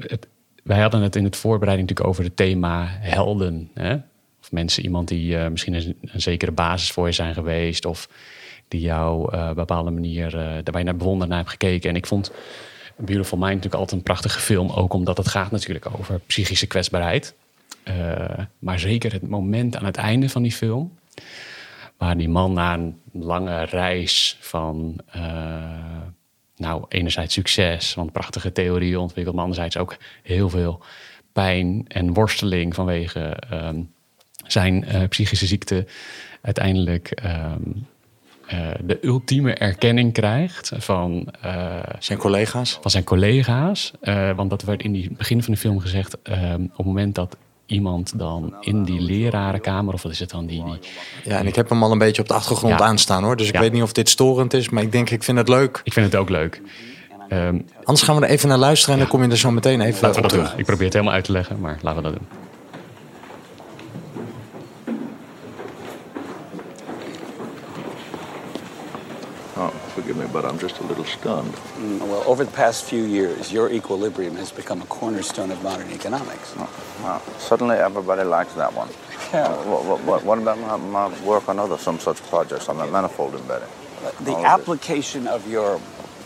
[0.08, 0.28] het-
[0.62, 3.70] wij hadden het in het voorbereiding natuurlijk over het thema helden.
[3.74, 3.94] Hè?
[4.40, 7.84] Of mensen, iemand die eh, misschien een, een zekere basis voor je zijn geweest.
[7.84, 8.08] Of
[8.72, 11.90] die jou eh, op een bepaalde manier, eh daar naar bewonderd naar hebt gekeken.
[11.90, 12.32] En ik vond
[12.96, 14.70] Beautiful Mind natuurlijk altijd een prachtige film.
[14.70, 17.34] Ook omdat het gaat natuurlijk over psychische kwetsbaarheid.
[17.82, 20.98] Eh, maar zeker het moment aan het einde van die film.
[21.96, 25.22] Waar die man na een lange reis van, eh,
[26.56, 30.82] nou, enerzijds succes, want prachtige theorieën ontwikkeld, maar anderzijds ook heel veel
[31.32, 33.20] pijn en worsteling vanwege
[33.50, 33.82] ehm,
[34.46, 35.86] zijn eh, psychische ziekte,
[36.40, 37.60] uiteindelijk ehm,
[38.52, 41.64] eh, de ultieme erkenning krijgt van, eh,
[41.98, 42.78] Zijn collega's.
[42.80, 43.92] van zijn collega's.
[44.00, 47.14] Eh, want dat werd in het begin van de film gezegd, ehm, op het moment
[47.14, 47.36] dat
[47.66, 50.78] iemand dan in die lerarenkamer, of wat is het dan, die, die
[51.24, 52.84] Ja, en ik heb hem al een beetje op de achtergrond Ja.
[52.86, 53.36] aanstaan hoor.
[53.36, 53.60] Dus ik Ja.
[53.60, 54.68] weet niet of dit storend is.
[54.68, 55.80] Maar ik denk, ik vind het leuk.
[55.84, 56.60] Ik vind het ook leuk.
[57.28, 58.94] Ehm, Anders gaan we er even naar luisteren.
[58.94, 60.50] En dan kom je er zo meteen even laten we op dat terug.
[60.50, 60.58] doen.
[60.58, 62.41] Ik probeer het helemaal uit te leggen, maar laten we dat doen.
[70.12, 71.52] Forgive me, but I'm just a little stunned.
[71.52, 75.90] Mm, Well, over the past few years, your equilibrium has become a cornerstone of modern
[75.90, 76.54] economics.
[76.56, 77.20] Wow.
[77.38, 78.88] Suddenly everybody likes that one.
[79.32, 79.48] Yeah.
[79.64, 80.76] What, what, what, what about my,
[81.08, 83.68] my work on other some such projects on the manifold embedding?
[84.20, 85.80] The All of application of your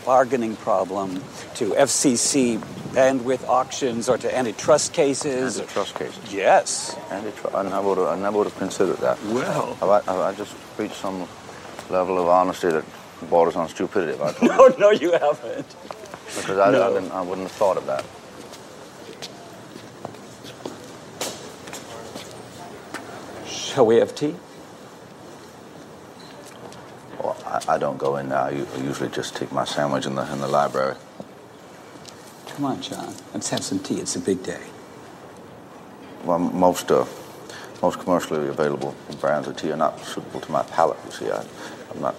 [0.05, 1.23] bargaining problem
[1.55, 2.57] to FCC
[2.91, 5.57] bandwidth auctions or to antitrust cases.
[5.57, 6.33] Antitrust cases.
[6.33, 6.95] Yes.
[7.09, 9.23] Antitru- I never would have, I never would have considered that.
[9.27, 9.75] Well.
[9.75, 11.29] Have I, have I just reached some
[11.89, 12.83] level of honesty that
[13.25, 14.13] borders on stupidity?
[14.13, 14.79] If I told you?
[14.79, 15.75] No, no, you haven't.
[16.35, 18.05] Because I, I, didn't, I wouldn't have thought of that.
[23.47, 24.35] Shall we have tea?
[27.19, 28.45] Well, I, I don't go in now.
[28.45, 30.95] I usually just take my sandwich in the, in the library.
[32.47, 33.13] Come on, John.
[33.33, 33.99] Let's have some tea.
[33.99, 34.61] It's a big day.
[36.23, 37.05] Well, most uh,
[37.81, 40.97] most commercially available brands of tea are not suitable to my palate.
[41.05, 41.45] You see, I,
[41.91, 42.15] I'm not.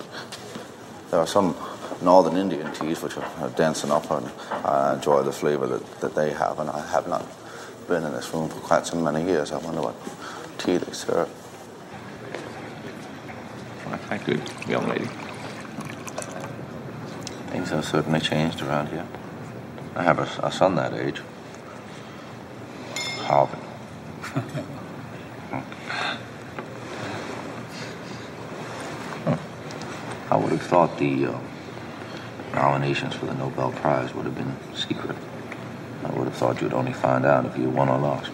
[1.11, 1.57] There are some
[2.03, 4.31] northern Indian teas which are, are dense enough, and
[4.65, 6.59] I enjoy the flavour that, that they have.
[6.59, 7.27] And I have not
[7.89, 9.53] been in this room for quite so many years.
[9.53, 9.95] I wonder what
[10.59, 11.29] tea they serve.
[14.09, 15.05] Thank you, young lady.
[17.51, 19.07] Things have certainly changed around here.
[19.95, 21.21] I have a, a son that age.
[23.25, 23.59] Harvard.
[30.31, 31.39] I would have thought the uh,
[32.55, 35.17] nominations for the Nobel Prize would have been secret.
[36.05, 38.31] I would have thought you'd only find out if you won or lost.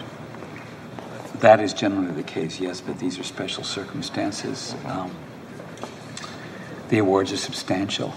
[1.41, 4.75] That is generally the case, yes, but these are special circumstances.
[4.87, 5.15] Um,
[6.89, 8.13] the awards are substantial.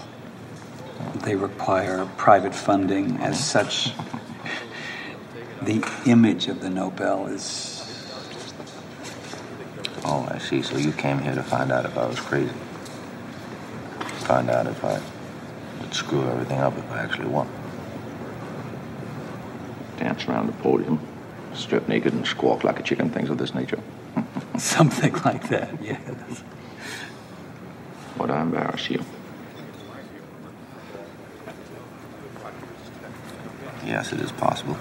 [1.24, 3.18] They require private funding.
[3.18, 3.92] As such,
[5.62, 7.74] the image of the Nobel is.
[10.04, 10.62] Oh, I see.
[10.62, 12.54] So you came here to find out if I was crazy.
[14.28, 15.00] Find out if I
[15.80, 17.48] would screw everything up if I actually won.
[19.96, 21.00] Dance around the podium,
[21.54, 23.80] strip naked and squawk like a chicken, things of this nature.
[24.58, 26.42] Something like that, yes.
[28.18, 29.02] Would I embarrass you?
[33.86, 34.76] Yes, it is possible.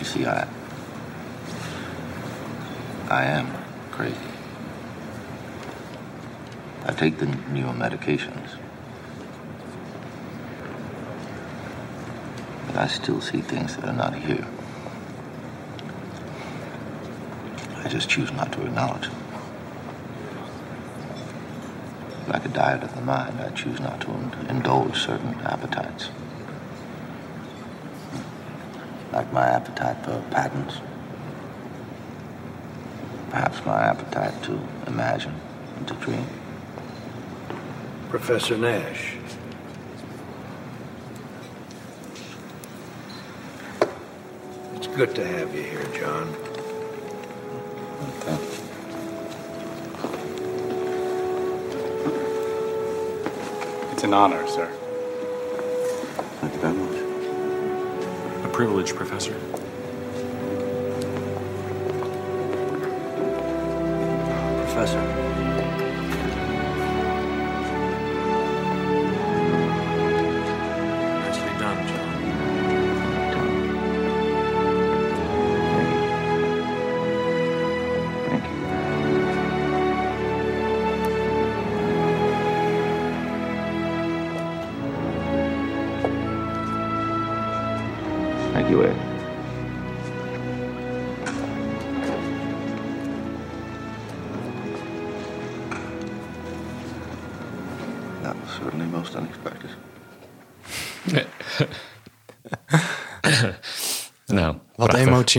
[0.00, 0.48] You see, I.
[3.08, 3.46] I am
[3.92, 4.35] crazy.
[6.88, 8.56] I take the newer medications.
[12.68, 14.46] But I still see things that are not here.
[17.78, 19.16] I just choose not to acknowledge them.
[22.28, 24.10] Like a diet of the mind, I choose not to
[24.48, 26.10] indulge certain appetites.
[29.12, 30.74] Like my appetite for patterns.
[33.30, 35.34] Perhaps my appetite to imagine
[35.76, 36.26] and to dream.
[38.08, 39.16] Professor Nash.
[44.76, 46.32] It's good to have you here, John.
[48.20, 48.40] Thank.
[53.92, 54.68] It's an honor, sir.
[56.40, 58.44] Thank you very much.
[58.44, 59.34] A privilege, Professor.
[64.62, 65.05] Professor.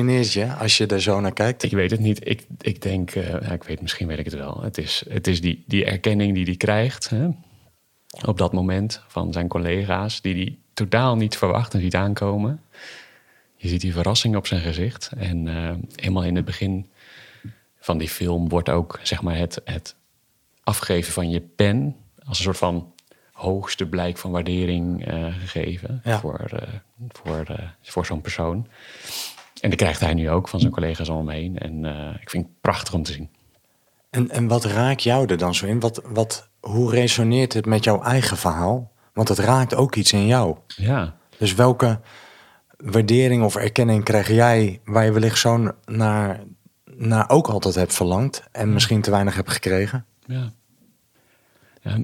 [0.06, 1.64] Je als je er zo naar kijkt?
[1.64, 2.28] Ik weet het niet.
[2.30, 4.62] Ik, ik denk, eh, ik weet, misschien weet ik het wel.
[4.62, 7.28] Het is, het is die, die erkenning die hij krijgt hè,
[8.26, 12.62] op dat moment van zijn collega's, die hij totaal niet verwacht en ziet aankomen.
[13.56, 15.12] Je ziet die verrassing op zijn gezicht.
[15.18, 16.90] En eh, helemaal in het begin
[17.80, 19.96] van die film wordt ook zeg maar, het, het
[20.64, 21.96] afgeven van je pen
[22.26, 22.94] als een soort van
[23.32, 26.20] hoogste blijk van waardering eh, gegeven Ja.
[26.20, 26.50] voor,
[27.12, 27.46] voor,
[27.82, 28.68] voor zo'n persoon.
[29.62, 31.58] En die krijgt hij nu ook van zijn collega's om hem heen.
[31.58, 33.30] En eh, ik vind het prachtig om te zien.
[34.10, 35.80] En, en wat raakt jou er dan zo in?
[35.80, 38.92] Wat, wat, hoe resoneert het met jouw eigen verhaal?
[39.14, 40.58] Want het raakt ook iets in jou.
[40.68, 42.00] Ja, Dus welke
[42.78, 46.44] waardering of erkenning krijg jij waar je wellicht zo naar,
[46.86, 50.06] naar ook altijd hebt verlangd en misschien te weinig hebt gekregen?
[50.26, 50.52] ja.
[51.82, 51.98] ja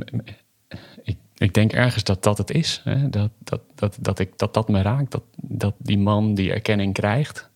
[1.37, 2.81] ik, denk ergens dat dat het is.
[2.83, 3.09] Hè?
[3.09, 5.11] Dat, dat, dat, dat, ik, dat dat me raakt.
[5.11, 7.51] Dat, dat die man die erkenning krijgt.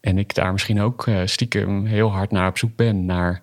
[0.00, 3.04] En ik daar misschien ook eh, stiekem heel hard naar op zoek ben.
[3.04, 3.42] Naar,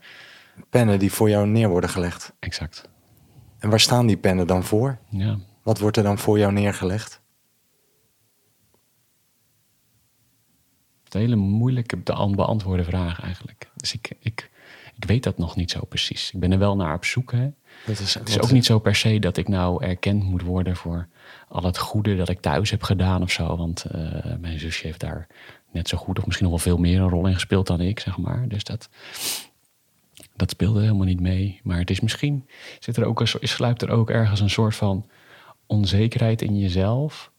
[0.70, 2.34] Pennen die voor jou neer worden gelegd.
[2.40, 2.90] exact.
[3.60, 4.98] En waar staan die pennen dan voor?
[5.10, 5.38] Ja.
[5.64, 7.22] Wat wordt er dan voor jou neergelegd?
[11.16, 13.70] Een hele moeilijke te beantwoorden vraag eigenlijk.
[13.76, 14.50] Dus ik, ik,
[14.96, 16.32] ik weet dat nog niet zo precies.
[16.34, 17.32] Ik ben er wel naar op zoek.
[17.32, 17.50] Hè.
[17.86, 20.76] Dat is, Het is ook niet zo per se dat ik nou erkend moet worden
[20.76, 21.08] voor
[21.48, 23.58] al het goede dat ik thuis heb gedaan of zo.
[23.58, 24.02] Want eh,
[24.40, 25.28] mijn zusje heeft daar
[25.72, 28.00] net zo goed of misschien nog wel veel meer een rol in gespeeld dan ik,
[28.00, 28.48] zeg maar.
[28.48, 28.90] Dus dat,
[30.36, 31.60] dat speelde helemaal niet mee.
[31.64, 32.48] Maar het is misschien,
[32.80, 35.06] zit er ook een, sluipt er ook ergens een soort van
[35.66, 37.32] onzekerheid in jezelf.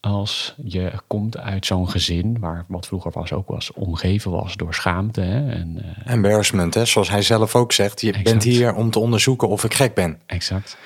[0.00, 4.74] Als je komt uit zo'n gezin, waar wat vroeger was ook was, omgeven was door
[4.74, 5.20] schaamte.
[5.20, 5.50] Hè?
[5.52, 6.84] En, eh, Embarrassment, hè?
[6.84, 8.00] zoals hij zelf ook zegt.
[8.00, 8.24] Je Exact.
[8.30, 10.20] bent hier om te onderzoeken of ik gek ben.
[10.26, 10.78] Exact.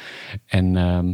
[0.47, 1.09] En ehm,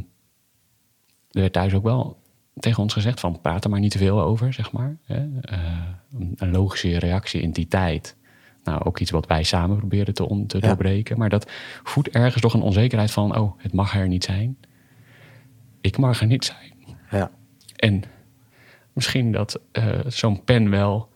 [1.31, 2.17] er werd thuis ook wel
[2.55, 4.97] tegen ons gezegd van praat er maar niet te veel over, zeg maar.
[5.05, 5.27] Hè?
[5.41, 5.59] Eh,
[6.37, 8.17] een- logische reactie in die tijd.
[8.65, 10.67] Nou, ook iets wat wij samen proberen te, on- te Ja.
[10.67, 11.19] doorbreken.
[11.19, 11.51] Maar dat
[11.85, 13.37] voedt ergens toch een onzekerheid van...
[13.39, 14.59] oh, het mag er niet zijn.
[15.81, 16.75] Ik mag er niet zijn.
[17.11, 17.31] Ja.
[17.79, 18.03] En
[18.93, 21.13] misschien dat eh, zo'n pen wel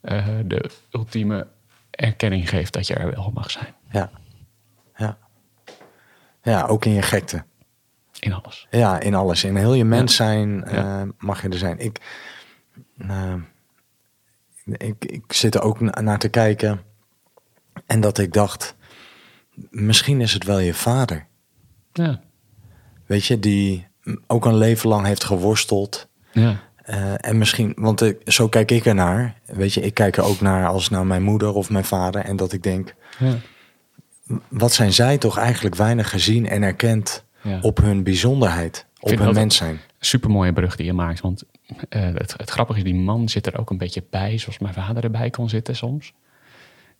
[0.00, 1.46] eh, de ultieme
[1.90, 2.72] erkenning geeft...
[2.72, 3.74] dat je er wel mag zijn.
[3.90, 4.10] Ja.
[4.96, 5.18] Ja.
[6.42, 7.44] Ja, ook in je gekte.
[8.20, 8.66] In alles.
[8.70, 9.44] Ja, in alles.
[9.44, 11.00] In heel je mens zijn Ja.
[11.02, 11.78] eh, mag je er zijn.
[11.78, 12.00] Ik,
[12.98, 13.34] eh,
[14.64, 16.80] ik, ik zit er ook na- naar te kijken.
[17.86, 18.76] En dat ik dacht,
[19.70, 21.26] misschien is het wel je vader.
[21.92, 22.20] Ja,
[23.06, 23.86] Weet je, die
[24.26, 26.08] ook een leven lang heeft geworsteld.
[26.32, 26.60] Ja.
[26.76, 29.34] Eh, en misschien, want ik- zo kijk ik ernaar.
[29.46, 32.20] Weet je, ik kijk er ook naar als naar mijn moeder of mijn vader.
[32.24, 33.34] En dat ik denk, Ja.
[34.48, 37.58] wat zijn zij toch eigenlijk weinig gezien en erkend Ja.
[37.62, 39.80] op hun bijzonderheid, op hun mens zijn.
[40.00, 41.20] Super mooie brug die je maakt.
[41.20, 41.42] Want
[41.88, 44.74] eh, het, het grappige is, die man zit er ook een beetje bij, zoals mijn
[44.74, 46.12] vader erbij kon zitten soms.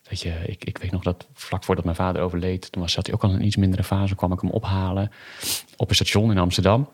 [0.09, 3.07] Dat je, ik, ik weet nog dat vlak voordat mijn vader overleed, toen was, zat
[3.07, 5.11] hij ook al in een iets mindere fase, kwam ik hem ophalen
[5.77, 6.89] op een station in Amsterdam.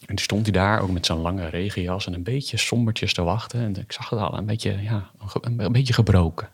[0.00, 3.22] En toen stond hij daar ook met zo'n lange regenjas en een beetje sombertjes te
[3.22, 3.60] wachten.
[3.60, 6.48] En ik zag het al, een beetje, ja, een, beetje gebroken.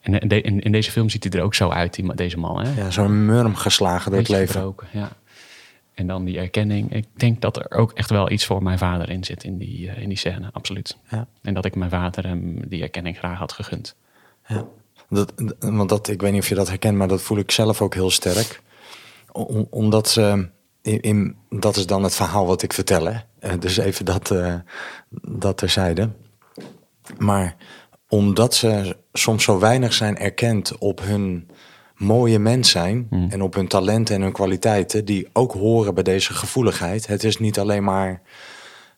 [0.00, 2.38] En in, de- in, in deze film ziet hij er ook zo uit, die, deze
[2.38, 2.66] man.
[2.66, 2.80] Hè?
[2.82, 4.54] Ja, zo'n murm geslagen door het leven.
[4.54, 5.08] gebroken, ja.
[5.94, 6.94] En dan die erkenning.
[6.94, 9.90] Ik denk dat er ook echt wel iets voor mijn vader in zit in die,
[9.90, 10.96] eh, in die scène, absoluut.
[11.10, 11.26] Ja.
[11.42, 13.96] En dat ik mijn vader hem die erkenning graag had gegund.
[14.46, 14.64] Ja.
[15.10, 17.82] Dat, want dat, ik weet niet of je dat herkent, maar dat voel ik zelf
[17.82, 18.60] ook heel sterk.
[19.32, 20.48] Om- omdat ze,
[20.82, 23.06] in, in- dat is dan het verhaal wat ik vertel.
[23.06, 23.18] Hè?
[23.38, 24.54] Eh, dus even dat, eh
[25.22, 26.10] dat terzijde.
[27.18, 27.56] Maar
[28.08, 31.48] omdat ze soms zo weinig zijn erkend op hun
[31.96, 36.32] mooie mens zijn en op hun talenten en hun kwaliteiten, die ook horen bij deze
[36.34, 37.06] gevoeligheid.
[37.06, 38.22] Het is niet alleen maar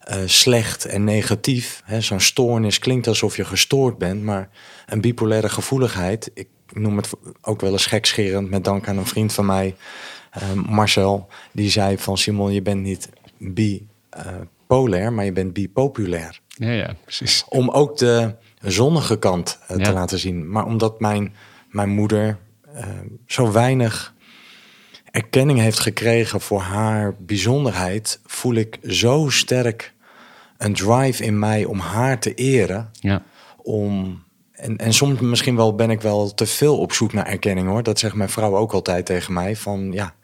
[0.03, 1.83] eh, slecht en negatief.
[1.99, 4.49] Zo'n stoornis klinkt alsof je gestoord bent, maar
[4.87, 9.33] een bipolaire gevoeligheid, ik noem het ook wel eens gekscherend met dank aan een vriend
[9.33, 9.77] van mij,
[10.31, 16.71] eh, Marcel, die zei van Simon, je bent niet bipolair, maar je bent bipopulair Ja,
[16.71, 17.45] ja, precies.
[17.49, 20.51] om ook de zonnige kant eh, te laten zien.
[20.51, 21.35] Maar omdat mijn,
[21.71, 22.39] mijn moeder
[23.27, 24.12] zo weinig
[25.13, 29.95] erkenning heeft gekregen voor haar bijzonderheid, voel ik zo sterk
[30.59, 32.91] een drive in mij om haar te eren.
[33.01, 33.23] Ja,
[33.57, 37.69] Om, en, en soms misschien wel ben ik wel te veel op zoek naar erkenning
[37.69, 37.83] hoor.
[37.83, 39.57] Dat zegt mijn vrouw ook altijd tegen mij.
[39.57, 40.15] Van ja,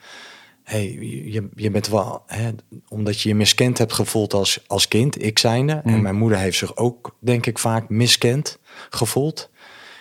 [0.64, 2.50] hey, je, je bent wel, hè,
[2.88, 5.80] omdat je je miskend hebt gevoeld als, als kind, ik zijnde.
[5.84, 8.58] En mijn moeder heeft zich ook, denk ik, vaak miskend
[8.90, 9.50] gevoeld.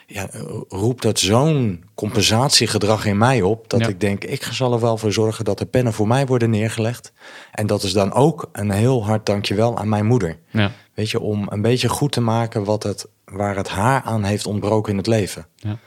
[0.09, 0.29] Ja,
[0.69, 3.87] roept dat zo'n compensatiegedrag in mij op, dat Ja.
[3.87, 7.11] ik denk, ik zal er wel voor zorgen dat de pennen voor mij worden neergelegd.
[7.51, 10.39] En dat is dan ook een heel hard dankjewel aan mijn moeder.
[10.49, 14.23] ja, Weet je, om een beetje goed te maken wat het, waar het haar aan
[14.23, 15.47] heeft ontbroken in het leven.
[15.55, 15.77] ja.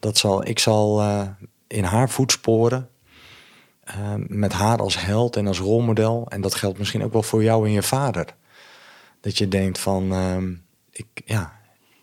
[0.00, 1.22] Dat zal, ik zal eh,
[1.66, 2.88] in haar voetsporen,
[3.84, 6.26] eh, met haar als held en als rolmodel.
[6.28, 8.26] En dat geldt misschien ook wel voor jou en je vader.
[9.20, 10.52] Dat je denkt van, ehm,
[10.90, 11.52] ik, ja,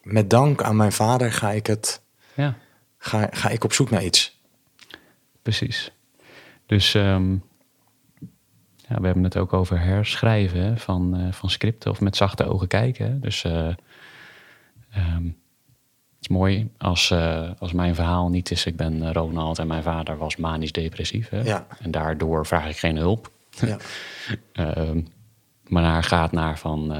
[0.03, 2.01] met dank aan mijn vader ga ik, het,
[2.33, 2.55] ja.
[2.97, 4.39] ga, ga ik op zoek naar iets.
[5.41, 5.91] Precies.
[6.65, 7.31] Dus ehm,
[8.75, 12.45] ja, we hebben het ook over herschrijven hè, van, eh, van scripten of met zachte
[12.45, 13.05] ogen kijken.
[13.05, 13.19] hè.
[13.19, 13.73] Dus ehm,
[16.15, 18.65] het is mooi als, eh, als mijn verhaal niet is...
[18.65, 21.29] ik ben Ronald en mijn vader was manisch depressief.
[21.29, 21.67] Hè, Ja.
[21.79, 23.31] En daardoor vraag ik geen hulp.
[23.49, 23.77] Ja.
[24.53, 25.01] Ehm,
[25.67, 26.91] maar naar gaat naar van...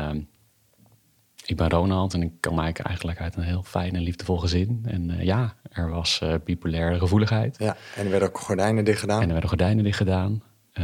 [1.52, 4.82] ik ben Ronald en ik kom eigenlijk- eigenlijk uit een heel fijn en liefdevol gezin.
[4.88, 7.56] En eh, ja, er was eh, bipolaire gevoeligheid.
[7.60, 9.18] ja, en er werden ook gordijnen dicht gedaan.
[9.22, 10.44] En er werden gordijnen dicht gedaan.
[10.74, 10.84] Eh,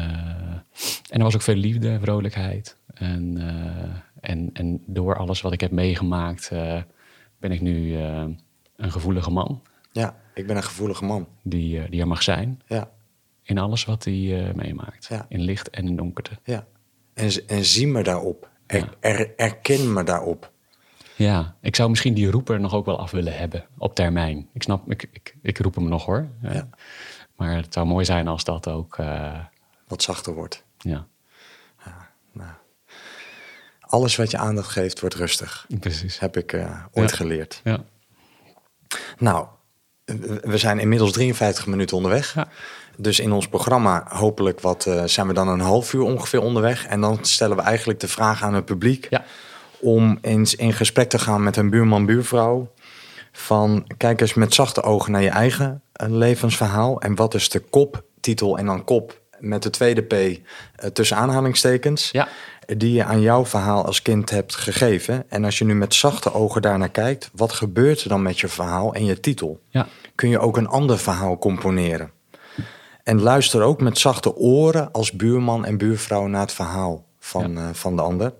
[1.09, 2.77] en er was ook veel liefde en vrolijkheid.
[2.93, 3.37] En,
[4.21, 6.49] en, en door alles wat ik heb meegemaakt,
[7.39, 7.95] ben ik nu
[8.75, 9.61] een gevoelige man.
[9.91, 11.27] Ja, ik ben een gevoelige man.
[11.43, 12.89] Die, die er mag zijn Ja,
[13.43, 15.05] in alles wat hij meemaakt.
[15.09, 15.25] Ja.
[15.29, 16.31] In licht en in donkerte.
[16.43, 16.65] ja.
[17.13, 18.49] En, en zie me daarop.
[18.65, 18.89] Er, Ja.
[18.99, 20.51] er- erken me daarop.
[21.17, 24.49] Ja, ik zou misschien die roeper nog ook wel af willen hebben op termijn.
[24.53, 26.27] Ik snap, ik, ik, ik roep hem nog hoor.
[26.41, 26.69] Ja.
[27.35, 29.39] Maar het zou mooi zijn als dat ook, eh,
[29.87, 30.63] Wat zachter wordt.
[30.77, 31.07] ja,
[33.89, 35.65] Alles wat je aandacht geeft, wordt rustig.
[35.79, 36.19] precies.
[36.19, 37.15] Heb ik eh, ooit Ja.
[37.15, 37.61] geleerd.
[37.63, 37.83] Ja.
[39.17, 39.47] Nou,
[40.41, 42.33] we zijn inmiddels 53 minuten onderweg.
[42.33, 42.47] Ja.
[42.97, 46.85] Dus in ons programma hopelijk wat, eh, zijn we dan een half uur ongeveer onderweg.
[46.85, 49.07] En dan stellen we eigenlijk de vraag aan het publiek...
[49.09, 49.23] Ja.
[49.79, 52.71] Om eens in gesprek te gaan met een buurman, buurvrouw...
[53.31, 57.01] van kijk eens met zachte ogen naar je eigen eh, levensverhaal...
[57.01, 60.39] en wat is de koptitel en dan kop met de tweede P eh,
[60.93, 62.11] tussen aanhalingstekens...
[62.11, 62.27] Ja.
[62.77, 65.23] die je aan jouw verhaal als kind hebt gegeven.
[65.29, 67.29] En als je nu met zachte ogen daarnaar kijkt...
[67.33, 69.59] wat gebeurt er dan met je verhaal en je titel?
[69.69, 69.87] Ja.
[70.15, 72.11] kun je ook een ander verhaal componeren.
[73.07, 77.63] En luister ook met zachte oren als buurman en buurvrouw naar het verhaal van, eh,
[77.73, 78.33] van de ander.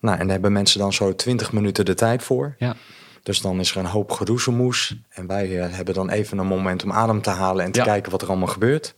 [0.00, 2.54] Nou, en daar hebben mensen dan zo 20 minuten de tijd voor.
[2.58, 2.76] Ja.
[3.22, 4.96] Dus dan is er een hoop geroezemoes.
[5.08, 7.84] En wij eh, hebben dan even een moment om adem te halen en te Ja.
[7.84, 8.94] kijken wat er allemaal gebeurt.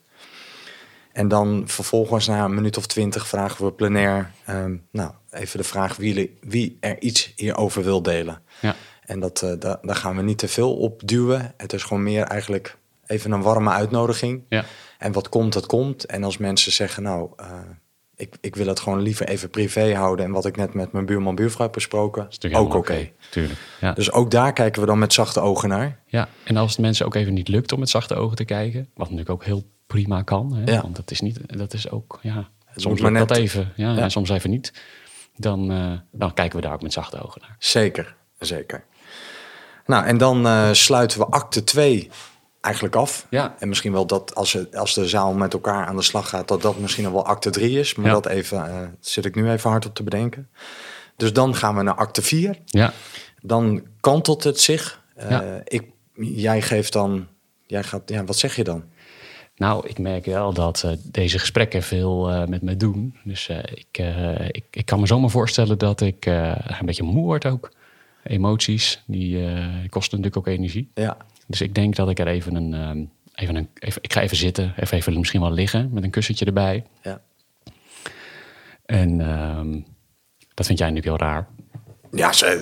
[1.12, 4.30] En dan vervolgens na een minuut of twintig vragen we plenair...
[4.44, 8.42] ehm, nou, even de vraag wie, wie er iets hierover wil delen.
[8.60, 8.74] Ja.
[9.04, 11.54] En dat, eh, da- daar gaan we niet te veel op duwen.
[11.56, 12.76] Het is gewoon meer eigenlijk
[13.06, 14.42] even een warme uitnodiging.
[14.48, 14.64] Ja.
[14.98, 16.04] En wat komt, dat komt.
[16.06, 17.46] En als mensen zeggen, nou, eh,
[18.18, 20.24] ik, ik wil het gewoon liever even privé houden.
[20.24, 23.10] En wat ik net met mijn buurman buurvrouw heb besproken, is ook oké.
[23.30, 23.58] Tuurlijk.
[23.80, 23.92] Ja.
[23.92, 26.00] Dus ook daar kijken we dan met zachte ogen naar.
[26.06, 28.80] ja, en als het mensen ook even niet lukt om met zachte ogen te kijken,
[28.94, 30.82] wat natuurlijk ook heel prima kan, hè, Ja.
[30.82, 33.92] want dat is niet, dat is ook, ja, soms maar lukt dat net- even, ja,
[33.94, 33.98] Ja.
[33.98, 34.72] en soms even niet.
[35.36, 37.56] Dan, eh, dan kijken we daar ook met zachte ogen naar.
[37.58, 38.84] Zeker, zeker.
[39.86, 42.10] Nou, en dan eh, sluiten we acte 2
[42.68, 43.26] eigenlijk af.
[43.30, 43.54] Ja.
[43.58, 46.48] En misschien wel dat als, het, als de zaal met elkaar aan de slag gaat,
[46.48, 47.94] dat dat misschien nog wel acte 3 is.
[47.94, 48.12] Maar Ja.
[48.12, 50.48] dat even, eh, zit ik nu even hard op te bedenken.
[51.16, 52.58] Dus dan gaan we naar acte 4.
[52.64, 52.92] Ja,
[53.40, 55.02] Dan kantelt het zich.
[55.14, 55.60] Eh, Ja.
[55.64, 55.82] ik,
[56.14, 57.26] jij geeft dan,
[57.66, 58.84] jij gaat, ja, wat zeg je dan?
[59.56, 63.16] Nou, ik merk wel dat eh, deze gesprekken veel met me doen.
[63.24, 63.98] Dus ik,
[64.48, 67.70] ik, ik kan me zomaar voorstellen dat ik een beetje moe word ook.
[68.24, 69.38] Emoties, die
[69.88, 70.90] kosten natuurlijk ook energie.
[70.94, 71.16] Ja,
[71.48, 72.74] Dus ik denk dat ik er even een...
[72.74, 76.10] ehm, even een even, ik ga even zitten, even, even misschien wel liggen met een
[76.10, 76.84] kussentje erbij.
[77.02, 77.20] ja.
[78.86, 79.80] En ehm,
[80.54, 81.48] dat vind jij natuurlijk heel raar.
[82.10, 82.60] Ja, ze,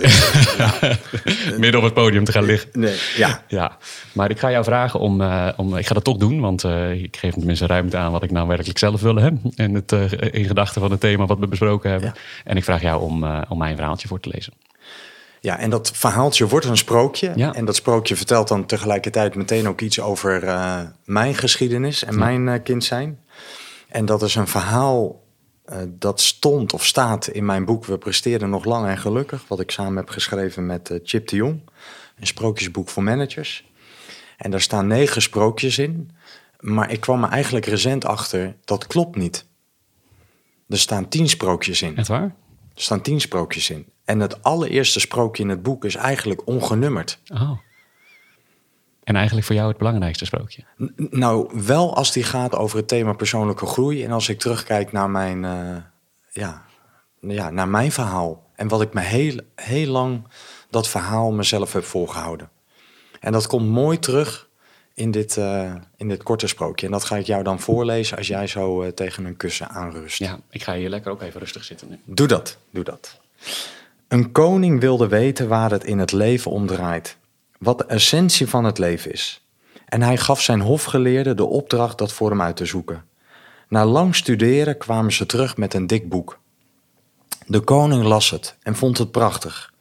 [1.59, 2.69] Midden op het podium te gaan liggen.
[2.73, 3.43] nee, ja.
[3.49, 3.77] Ja,
[4.13, 7.03] maar ik ga jou vragen om, eh, om ik ga dat toch doen, want eh,
[7.03, 9.53] ik geef tenminste ruimte aan wat ik nou werkelijk zelf wil hebben.
[9.57, 12.13] En het eh, in gedachten van het thema wat we besproken hebben.
[12.15, 12.21] Ja.
[12.45, 14.53] En ik vraag jou om, om mijn verhaaltje voor te lezen.
[15.41, 17.33] Ja, en dat verhaaltje wordt een sprookje.
[17.37, 17.55] Ja.
[17.55, 22.49] En dat sprookje vertelt dan tegelijkertijd meteen ook iets over eh, mijn geschiedenis en mijn
[22.49, 23.21] eh, kind zijn.
[23.89, 25.25] En dat is een verhaal
[25.65, 29.45] eh, dat stond of staat in mijn boek We presteren nog lang en gelukkig.
[29.49, 31.61] Wat ik samen heb geschreven met Chip de Jong.
[32.19, 33.71] Een sprookjesboek voor managers.
[34.37, 36.11] En daar staan negen sprookjes in.
[36.61, 39.47] Maar ik kwam er eigenlijk recent achter, dat klopt niet.
[40.69, 41.97] Er staan tien sprookjes in.
[41.97, 42.35] Echt waar?
[42.75, 43.87] Er staan tien sprookjes in.
[44.07, 47.19] En het allereerste sprookje in het boek is eigenlijk ongenummerd.
[47.33, 47.59] Oh.
[49.05, 50.65] En eigenlijk voor jou het belangrijkste sprookje.
[50.83, 54.05] N- nou, wel als die gaat over het thema persoonlijke groei.
[54.05, 55.77] En als ik terugkijk naar mijn, eh,
[56.33, 56.65] ja,
[57.21, 58.51] ja, naar mijn verhaal.
[58.55, 60.29] En wat ik me heel, heel lang
[60.71, 62.51] dat verhaal mezelf heb voorgehouden.
[63.21, 64.49] En dat komt mooi terug
[64.95, 66.87] in dit, eh, in dit korte sprookje.
[66.87, 70.19] En dat ga ik jou dan voorlezen als jij zo eh, tegen een kussen aanrust.
[70.19, 71.99] Ja, ik ga hier lekker ook even rustig zitten nu.
[72.05, 73.21] Doe dat, doe dat.
[74.09, 77.17] Een koning wilde weten waar het in het leven om draait.
[77.59, 79.47] Wat de essentie van het leven is.
[79.85, 83.05] En hij gaf zijn hofgeleerden de opdracht dat voor hem uit te zoeken.
[83.69, 86.39] Na lang studeren kwamen ze terug met een dik boek.
[87.47, 89.73] De koning las het en vond het prachtig.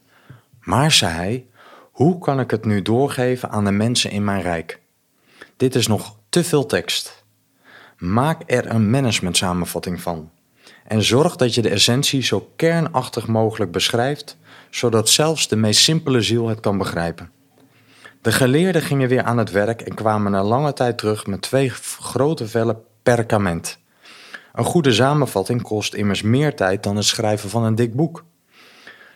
[0.61, 1.45] Maar, zei hij,
[1.91, 4.79] hoe kan ik het nu doorgeven aan de mensen in mijn rijk?
[5.57, 7.23] Dit is nog te veel tekst.
[7.97, 10.29] Maak er een managementsamenvatting van.
[10.87, 14.37] En zorg dat je de essentie zo kernachtig mogelijk beschrijft,
[14.69, 17.31] zodat zelfs de meest simpele ziel het kan begrijpen.
[18.21, 21.69] De geleerden gingen weer aan het werk en kwamen na lange tijd terug met twee
[21.99, 23.79] grote vellen perkament.
[24.53, 28.25] Een goede samenvatting kost immers meer tijd dan het schrijven van een dik boek.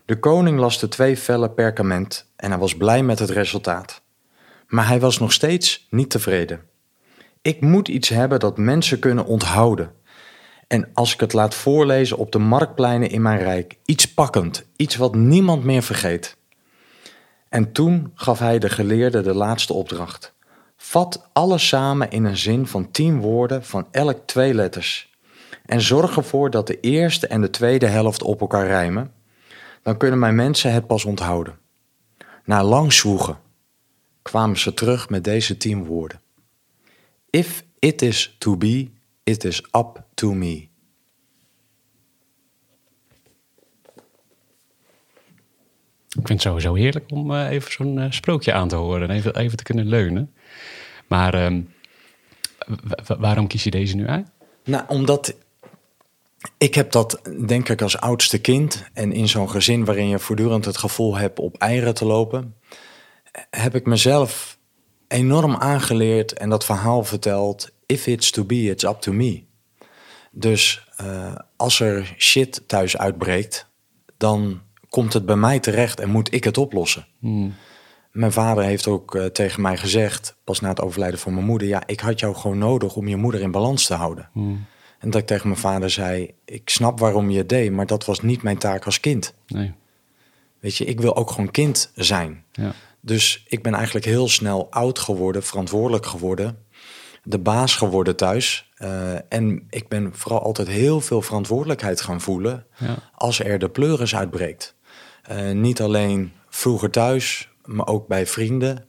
[0.06, 4.02] De koning las de twee vellen perkament en hij was blij met het resultaat.
[4.68, 6.62] Maar hij was nog steeds niet tevreden.
[7.42, 9.92] Ik moet iets hebben dat mensen kunnen onthouden.
[10.70, 14.96] En als ik het laat voorlezen op de marktpleinen in mijn rijk, iets pakkend, iets
[14.96, 16.38] wat niemand meer vergeet.
[17.50, 20.34] En toen gaf hij de geleerde de laatste opdracht.
[20.78, 25.14] Vat alles samen in een zin van tien woorden van elk twee letters.
[25.66, 29.12] En zorg ervoor dat de eerste en de tweede helft op elkaar rijmen.
[29.84, 31.58] Dan kunnen mijn mensen het pas onthouden.
[32.46, 33.38] Na lang zwoegen
[34.22, 36.22] kwamen ze terug met deze tien woorden.
[37.30, 38.90] If it is to be,
[39.30, 40.68] it is up to me.
[46.10, 49.16] Ik vind het sowieso heerlijk om eh, even zo'n eh, sprookje aan te horen en
[49.16, 50.34] even, even te kunnen leunen.
[51.08, 51.62] Maar ehm,
[52.68, 54.28] wa- wa- waarom kies je deze nu uit?
[54.64, 55.36] Nou, omdat
[56.58, 60.66] ik heb dat denk ik als oudste kind en in zo'n gezin waarin je voortdurend
[60.66, 62.56] het gevoel hebt op eieren te lopen,
[63.50, 64.58] heb ik mezelf
[65.08, 67.70] enorm aangeleerd en dat verhaal verteld.
[67.92, 69.44] If it's to be, it's up to me.
[70.32, 73.70] Dus eh, als er shit thuis uitbreekt,
[74.18, 77.08] dan komt het bij mij terecht en moet ik het oplossen.
[78.12, 81.68] Mijn vader heeft ook eh, tegen mij gezegd, pas na het overlijden van mijn moeder,
[81.68, 84.30] ja, ik had jou gewoon nodig om je moeder in balans te houden.
[85.00, 88.06] En dat ik tegen mijn vader zei, ik snap waarom je het deed, maar dat
[88.06, 89.34] was niet mijn taak als kind.
[89.48, 89.74] Nee.
[90.60, 92.44] Weet je, ik wil ook gewoon kind zijn.
[92.52, 92.74] Ja.
[93.02, 96.58] Dus ik ben eigenlijk heel snel oud geworden, verantwoordelijk geworden,
[97.24, 98.72] de baas geworden thuis.
[98.76, 102.96] Eh, en ik ben vooral altijd heel veel verantwoordelijkheid gaan voelen Ja.
[103.16, 104.76] als er de pleuris uitbreekt.
[105.24, 108.86] Eh, niet alleen vroeger thuis, maar ook bij vrienden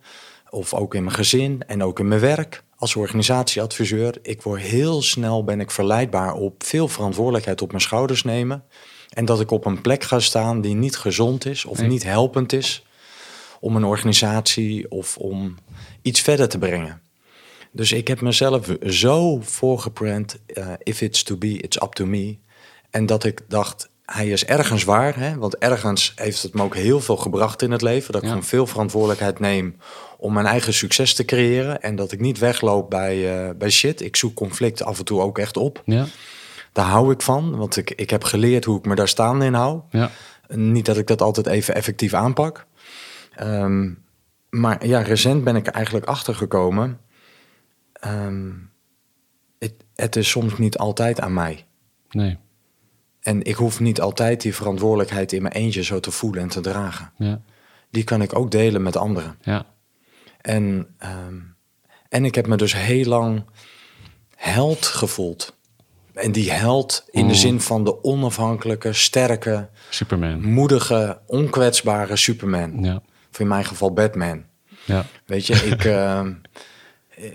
[0.50, 4.18] of ook in mijn gezin en ook in mijn werk als organisatieadviseur.
[4.22, 8.64] Ik word heel snel ben ik verleidbaar op veel verantwoordelijkheid op mijn schouders nemen.
[9.10, 11.88] En dat ik op een plek ga staan die niet gezond is of Nee.
[11.88, 12.84] niet helpend is
[13.60, 15.54] om een organisatie of om
[16.02, 17.00] iets verder te brengen.
[17.72, 22.36] Dus ik heb mezelf zo voorgeprent, eh, if it's to be, it's up to me.
[22.90, 25.36] En dat ik dacht, hij is ergens waar, hè?
[25.38, 28.12] want ergens heeft het me ook heel veel gebracht in het leven.
[28.12, 28.34] Dat ik Ja.
[28.34, 29.76] gewoon veel verantwoordelijkheid neem
[30.18, 31.82] om mijn eigen succes te creëren.
[31.82, 34.00] En dat ik niet wegloop bij, eh, bij shit.
[34.00, 35.82] Ik zoek conflicten af en toe ook echt op.
[35.84, 36.06] Ja,
[36.72, 39.54] Daar hou ik van, want ik, ik heb geleerd hoe ik me daar staande in
[39.54, 39.80] hou.
[39.90, 40.10] ja,
[40.48, 42.66] Niet dat ik dat altijd even effectief aanpak.
[43.36, 43.90] Ehm,
[44.50, 46.98] maar ja, recent ben ik er eigenlijk achter gekomen.
[48.00, 48.50] Ehm,
[49.58, 51.66] het, het is soms niet altijd aan mij.
[52.10, 52.38] nee,
[53.20, 56.60] En ik hoef niet altijd die verantwoordelijkheid in mijn eentje zo te voelen en te
[56.60, 57.12] dragen.
[57.16, 57.40] ja,
[57.90, 59.38] Die kan ik ook delen met anderen.
[59.42, 59.66] ja,
[60.40, 61.38] En, ehm,
[62.08, 63.44] en ik heb me dus heel lang
[64.36, 65.58] held gevoeld.
[66.14, 67.38] En die held in de Mm.
[67.38, 70.42] zin van de onafhankelijke, sterke, Superman.
[70.44, 72.82] moedige, onkwetsbare Superman.
[72.84, 74.44] Ja, Of in mijn geval Batman.
[74.84, 75.84] ja, Weet je, ik.
[75.84, 76.18] eh,
[77.16, 77.32] eh,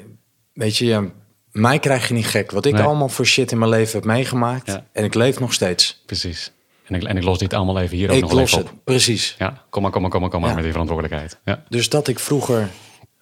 [0.56, 1.10] weet je,
[1.52, 2.52] mij krijg je niet gek.
[2.52, 2.84] Wat ik Nee.
[2.84, 4.68] allemaal voor shit in mijn leven heb meegemaakt.
[4.68, 4.86] Ja.
[4.92, 6.02] En ik leef nog steeds.
[6.06, 6.52] precies.
[6.86, 8.72] En ik, en ik los dit allemaal even hier ook ik nog los even het,
[8.74, 8.78] op.
[8.84, 9.36] precies.
[9.40, 10.56] Ja, kom maar, kom maar, kom maar, kom maar Ja.
[10.56, 11.40] met die verantwoordelijkheid.
[11.46, 12.70] Ja, Dus dat ik vroeger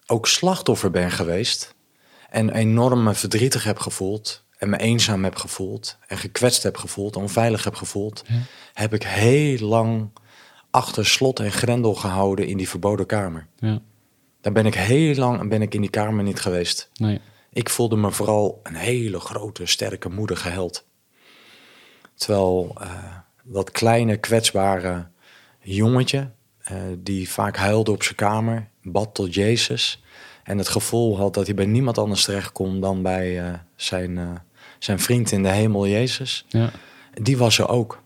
[0.06, 1.74] ook slachtoffer ben geweest.
[2.30, 4.42] En enorm me verdrietig heb gevoeld.
[4.58, 5.98] En me eenzaam heb gevoeld.
[6.06, 7.16] En gekwetst heb gevoeld.
[7.16, 8.24] Onveilig heb gevoeld.
[8.72, 10.10] Heb ik heel lang
[10.70, 13.46] achter slot en grendel gehouden in die verboden kamer.
[13.58, 13.80] ja,
[14.44, 16.90] Daar ben ik heel lang ben ik in die kamer niet geweest.
[16.94, 17.20] nee,
[17.52, 20.86] Ik voelde me vooral een hele grote, sterke, moedige held.
[22.14, 22.88] Terwijl eh,
[23.42, 25.06] dat kleine, kwetsbare
[25.60, 30.02] jongetje, eh, die vaak huilde op zijn kamer, bad tot Jezus.
[30.42, 34.42] En het gevoel had dat hij bij niemand anders terecht kon dan bij eh, zijn,
[34.78, 36.44] zijn vriend in de hemel, Jezus.
[36.48, 36.70] ja,
[37.22, 38.02] Die was er ook.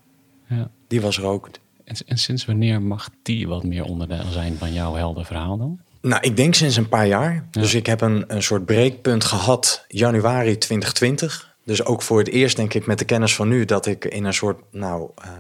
[0.47, 0.71] ja.
[0.89, 1.51] Die was er ook.
[1.85, 5.81] En, en sinds wanneer mag die wat meer onderdeel zijn van jouw heldenverhaal dan?
[6.01, 7.47] Nou, ik denk sinds een paar jaar.
[7.51, 11.57] Dus ik heb een, een soort breekpunt gehad januari 2020.
[11.65, 13.65] Dus ook voor het eerst denk ik met de kennis van nu...
[13.65, 15.31] dat ik in een soort nou, eh,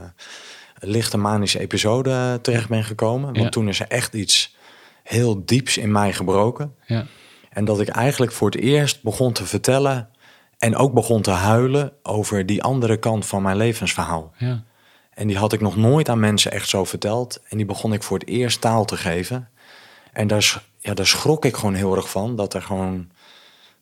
[0.80, 3.24] lichte manische episode terecht ben gekomen.
[3.26, 3.48] Want Ja.
[3.48, 4.56] toen is er echt iets
[5.02, 6.74] heel dieps in mij gebroken.
[6.86, 7.06] Ja,
[7.50, 10.08] En dat ik eigenlijk voor het eerst begon te vertellen...
[10.58, 14.32] en ook begon te huilen over die andere kant van mijn levensverhaal.
[14.38, 14.64] ja,
[15.14, 17.40] En die had ik nog nooit aan mensen echt zo verteld.
[17.48, 19.48] En die begon ik voor het eerst taal te geven.
[20.18, 22.36] En daar, ja, daar schrok ik gewoon heel erg van.
[22.36, 23.08] Dat er gewoon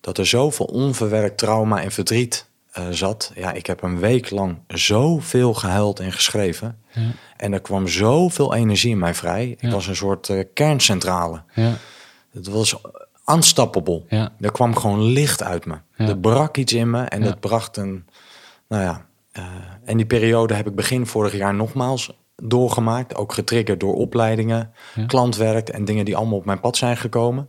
[0.00, 3.32] dat er zoveel onverwerkt trauma en verdriet eh, zat.
[3.34, 6.78] Ja, ik heb een week lang zoveel gehuild en geschreven.
[6.92, 7.00] ja,
[7.36, 9.56] En er kwam zoveel energie in mij vrij.
[9.58, 11.42] Ik was een soort eh, kerncentrale.
[11.54, 11.72] ja,
[12.32, 12.76] Het was
[13.26, 14.02] unstoppable.
[14.08, 14.32] Ja.
[14.40, 15.76] Er kwam gewoon licht uit me.
[15.96, 18.06] Er brak iets in me en dat bracht een...
[18.68, 19.44] Nou ja, eh,
[19.84, 22.12] en die periode heb ik begin vorig jaar nogmaals
[22.42, 23.14] doorgemaakt.
[23.14, 25.06] Ook getriggerd door opleidingen, Ja.
[25.06, 27.48] klantwerk en dingen die allemaal op mijn pad zijn gekomen.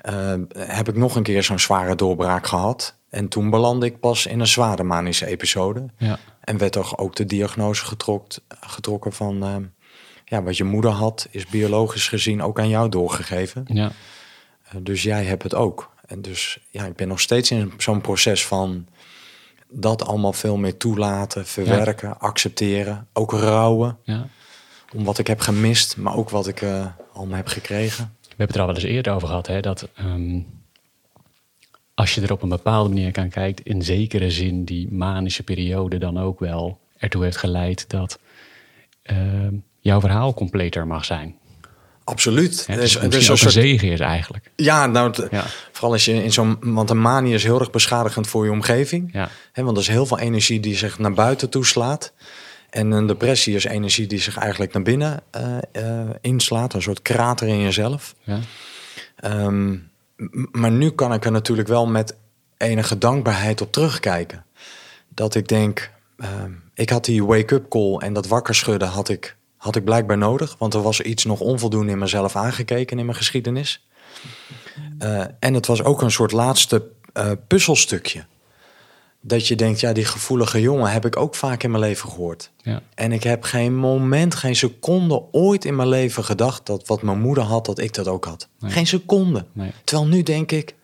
[0.00, 2.96] Eh, heb ik nog een keer zo'n zware doorbraak gehad.
[3.10, 5.86] En toen belandde ik pas in een zware manische episode.
[5.98, 9.42] ja, En werd toch ook de diagnose getrokt, getrokken van...
[9.44, 9.56] eh,
[10.24, 13.64] ja, wat je moeder had, is biologisch gezien ook aan jou doorgegeven.
[13.66, 13.90] ja,
[14.74, 15.90] Uh, Dus jij hebt het ook.
[16.06, 18.86] En dus ja, ik ben nog steeds in zo'n proces van
[19.72, 24.26] dat allemaal veel meer toelaten, verwerken, accepteren, ook rouwen ja.
[24.94, 28.16] om wat ik heb gemist, maar ook wat ik eh, allemaal heb gekregen.
[28.20, 30.40] We hebben het er al wel eens eerder over gehad, hè, dat ehm,
[31.94, 35.98] als je er op een bepaalde manier kan kijken, in zekere zin die manische periode
[35.98, 38.18] dan ook wel ertoe heeft geleid dat
[39.02, 41.36] ehm, jouw verhaal completer mag zijn.
[42.04, 42.66] Absoluut.
[42.66, 44.50] Hè, Er dus is- misschien een soort- zegen is eigenlijk.
[44.56, 45.44] Ja, nou, het- Ja.
[45.72, 46.56] vooral als je in zo'n.
[46.60, 49.08] Want een manie is heel erg beschadigend voor je omgeving.
[49.12, 52.12] Ja, Hè, want er is heel veel energie die zich naar buiten toeslaat.
[52.70, 56.74] En een depressie is energie die zich eigenlijk naar binnen eh, eh, inslaat.
[56.74, 58.14] Een soort krater in jezelf.
[58.22, 58.38] ja,
[59.16, 59.76] Ehm,
[60.52, 62.16] maar nu kan ik er natuurlijk wel met
[62.56, 64.44] enige dankbaarheid op terugkijken.
[65.08, 69.36] Dat ik denk, ehm, ik had die wake-up call en dat wakker schudden had ik,
[69.62, 70.54] had ik blijkbaar nodig.
[70.58, 73.86] Want er was iets nog onvoldoende in mezelf aangekeken in mijn geschiedenis.
[74.98, 78.24] Eh, en het was ook een soort laatste eh, puzzelstukje.
[79.20, 82.50] Dat je denkt, ja, die gevoelige jongen heb ik ook vaak in mijn leven gehoord.
[82.62, 87.02] ja, En ik heb geen moment, geen seconde ooit in mijn leven gedacht dat wat
[87.02, 88.48] mijn moeder had, dat ik dat ook had.
[88.58, 88.70] Nee.
[88.70, 89.44] Geen seconde.
[89.52, 90.74] nee, Terwijl nu denk ik,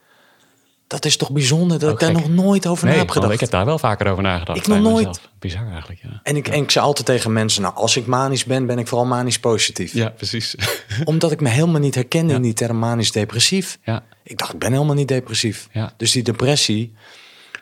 [0.89, 2.29] Dat is toch bijzonder dat Ook ik daar gek.
[2.35, 3.35] nog nooit over na Nee, heb want gedacht.
[3.35, 4.59] ik heb daar wel vaker over nagedacht.
[4.59, 5.07] Ik nog nooit.
[5.07, 5.29] mezelf.
[5.39, 6.21] Bizar eigenlijk, ja.
[6.23, 8.89] En ik, en ik zei altijd tegen mensen, nou, als ik manisch ben, ben ik
[8.89, 9.93] vooral manisch positief.
[9.93, 10.55] Ja, precies.
[11.05, 12.37] Omdat ik me helemaal niet herkende Ja.
[12.37, 13.79] in die term manisch depressief.
[13.83, 15.69] ja, Ik dacht, ik ben helemaal niet depressief.
[15.73, 15.93] Ja.
[15.97, 16.95] Dus die depressie,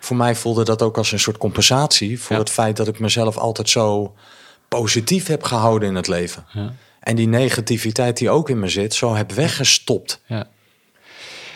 [0.00, 2.42] voor mij voelde dat ook als een soort compensatie voor Ja.
[2.42, 4.14] het feit dat ik mezelf altijd zo
[4.68, 6.44] positief heb gehouden in het leven.
[6.52, 10.20] ja, En die negativiteit die ook in me zit, zo heb weggestopt.
[10.26, 10.46] ja.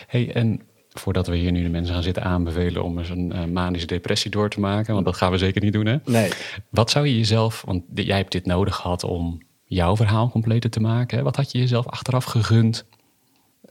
[0.07, 0.61] hey, en
[0.93, 4.31] voordat we hier nu de mensen gaan zitten aanbevelen om eens een eh, manische depressie
[4.31, 5.97] door te maken, want dat gaan we zeker niet doen, hè?
[6.05, 6.31] Nee.
[6.69, 10.79] Wat zou je jezelf, want jij hebt dit nodig gehad om jouw verhaal completer te
[10.79, 11.17] maken.
[11.17, 11.23] Hè?
[11.23, 12.85] Wat had je jezelf achteraf gegund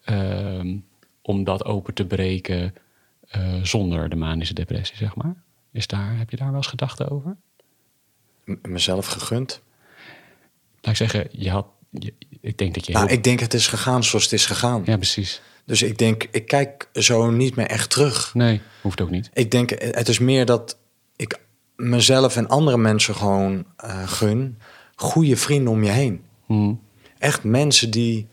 [0.05, 0.77] ehm,
[1.23, 2.75] om dat open te breken
[3.29, 5.35] eh, zonder de manische depressie, zeg maar?
[5.73, 7.37] Is daar, heb je daar wel eens gedachten over?
[8.45, 9.63] M- mezelf gegund.
[10.81, 11.67] Laat ik zeggen, je had,
[12.41, 14.83] ik denk dat je Nou, heel- ik denk het is gegaan zoals het is gegaan.
[14.85, 15.43] Ja, precies.
[15.65, 18.35] Dus ik denk, ik kijk zo niet meer echt terug.
[18.35, 19.31] Nee, hoeft ook niet.
[19.33, 20.79] Ik denk, het is meer dat
[21.17, 21.39] ik
[21.77, 24.59] mezelf en andere mensen gewoon eh, gun.
[24.97, 26.23] Goede vrienden om je heen.
[26.47, 26.73] Hm.
[27.19, 28.29] Echt mensen die,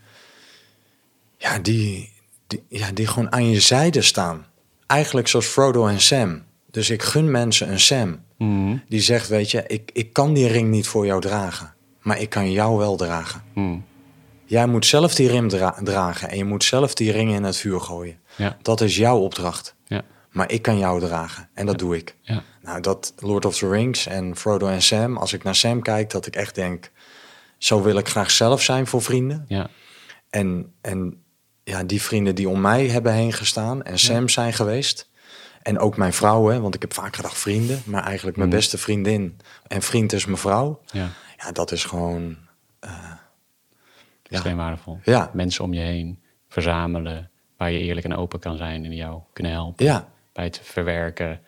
[1.38, 2.14] ja, die,
[2.48, 4.46] die, ja, die gewoon aan je zijde staan.
[4.88, 6.44] Eigenlijk zoals Frodo en Sam.
[6.72, 8.20] Dus ik gun mensen een Sam.
[8.38, 8.78] Hm.
[8.90, 11.74] Die zegt, weet je, ik, ik kan die ring niet voor jou dragen.
[12.08, 13.44] Maar ik kan jou wel dragen.
[13.54, 13.78] Hm.
[14.46, 16.30] Jij moet zelf die dra- dragen.
[16.30, 18.20] En je moet zelf die ring in het vuur gooien.
[18.36, 19.76] Ja, Dat is jouw opdracht.
[19.86, 21.50] ja, Maar ik kan jou dragen.
[21.54, 22.16] En dat doe ik.
[22.22, 25.18] ja, Nou, dat Lord of the Rings en Frodo en Sam.
[25.18, 26.92] Als ik naar Sam kijk, dat ik echt denk...
[27.58, 29.46] Zo wil ik graag zelf zijn voor vrienden.
[29.48, 29.68] ja,
[30.30, 31.24] En, en
[31.64, 35.10] ja, die vrienden die om mij hebben heen gestaan en Sam zijn geweest.
[35.62, 37.82] En ook mijn vrouw, hè, want ik heb vaak gedacht vrienden.
[37.86, 38.56] Maar eigenlijk mijn Mm.
[38.56, 40.82] beste vriendin en vriend is mijn vrouw.
[41.38, 41.46] Ja.
[41.46, 42.38] Ja, dat is gewoon...
[42.80, 43.20] Ja.
[44.30, 45.00] Extreem waardevol.
[45.04, 45.30] Ja.
[45.34, 49.22] Mensen om je heen verzamelen waar je eerlijk en open kan zijn en die jou
[49.34, 49.86] kunnen helpen.
[49.86, 51.42] Ja, Bij het verwerken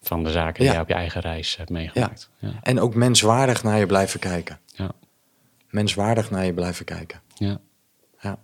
[0.00, 0.72] van de zaken die Ja.
[0.72, 1.74] jij op je eigen reis hebt ja.
[1.74, 2.30] meegemaakt.
[2.38, 4.58] Ja, En ook menswaardig naar je blijven kijken.
[4.66, 4.90] ja,
[5.70, 7.20] Menswaardig naar je blijven kijken.
[7.34, 7.58] ja.
[8.20, 8.38] Ja.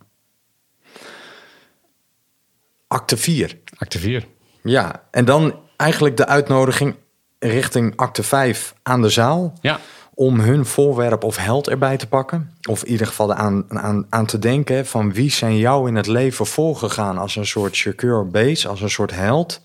[2.86, 3.58] Acte 4.
[3.76, 4.26] Acte 4.
[4.62, 6.96] Ja, en dan eigenlijk de uitnodiging
[7.38, 9.52] richting acte 5 aan de zaal.
[9.60, 9.80] Ja,
[10.18, 12.50] Om hun voorwerp of held erbij te pakken.
[12.68, 16.06] Of in ieder geval aan, aan, aan te denken van wie zijn jou in het
[16.06, 19.60] leven voorgegaan als een soort secure base, als een soort held.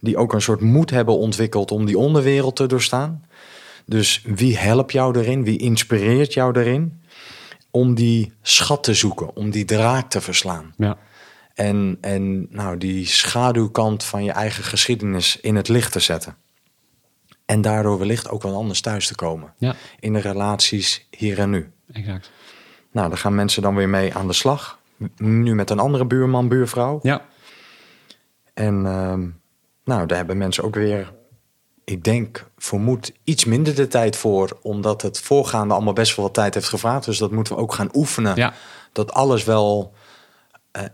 [0.00, 3.24] Die ook een soort moed hebben ontwikkeld om die onderwereld te doorstaan.
[3.86, 5.44] Dus wie helpt jou erin?
[5.44, 7.02] Wie inspireert jou erin?
[7.70, 10.74] Om die schat te zoeken, om die draak te verslaan.
[10.76, 10.96] ja,
[11.54, 16.36] En, en nou, die schaduwkant van je eigen geschiedenis in het licht te zetten.
[17.48, 19.52] En daardoor wellicht ook wel anders thuis te komen.
[19.58, 21.70] ja, In de relaties hier en nu.
[21.92, 22.30] exact.
[22.92, 24.78] Nou, daar gaan mensen dan weer mee aan de slag.
[25.16, 26.98] Nu met een andere buurman, buurvrouw.
[27.02, 27.24] Ja,
[28.54, 29.26] En ehm,
[29.84, 31.12] nou, daar hebben mensen ook weer,
[31.84, 34.58] ik denk, vermoed iets minder de tijd voor.
[34.62, 37.04] Omdat het voorgaande allemaal best wel wat tijd heeft gevraagd.
[37.04, 38.36] Dus dat moeten we ook gaan oefenen.
[38.36, 38.52] ja,
[38.92, 39.92] dat alles wel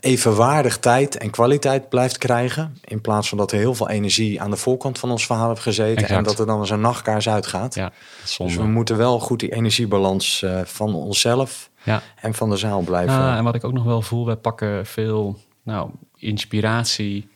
[0.01, 2.77] evenwaardig tijd en kwaliteit blijft krijgen.
[2.85, 5.61] In plaats van dat er heel veel energie aan de voorkant van ons verhaal heeft
[5.61, 6.03] gezeten.
[6.03, 6.19] Exact.
[6.19, 7.75] En dat er dan als een nachtkaars uitgaat.
[7.75, 7.93] ja.
[8.39, 12.03] Dus we moeten wel goed die energiebalans eh, van onszelf Ja.
[12.21, 13.15] en van de zaal blijven.
[13.15, 17.29] Ah, en wat ik ook nog wel voel, wij pakken veel nou, inspiratie,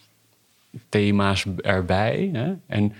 [0.88, 2.30] thema's erbij.
[2.32, 2.52] Hè?
[2.66, 2.92] En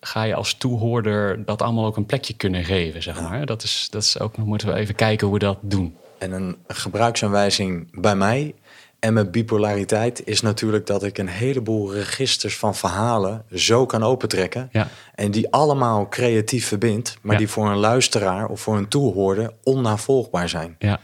[0.00, 3.46] ga je als toehoorder dat allemaal ook een plekje kunnen geven, zeg maar.
[3.46, 5.96] Dat is, dat is ook nog, moeten we even kijken hoe we dat doen.
[6.22, 8.54] En een gebruiksaanwijzing bij mij
[8.98, 14.68] en mijn bipolariteit is natuurlijk dat ik een heleboel registers van verhalen zo kan opentrekken.
[14.72, 14.88] Ja.
[15.14, 17.38] En die allemaal creatief verbindt, maar Ja.
[17.38, 20.76] die voor een luisteraar of voor een toehoorder onnavolgbaar zijn.
[20.78, 21.00] Ja,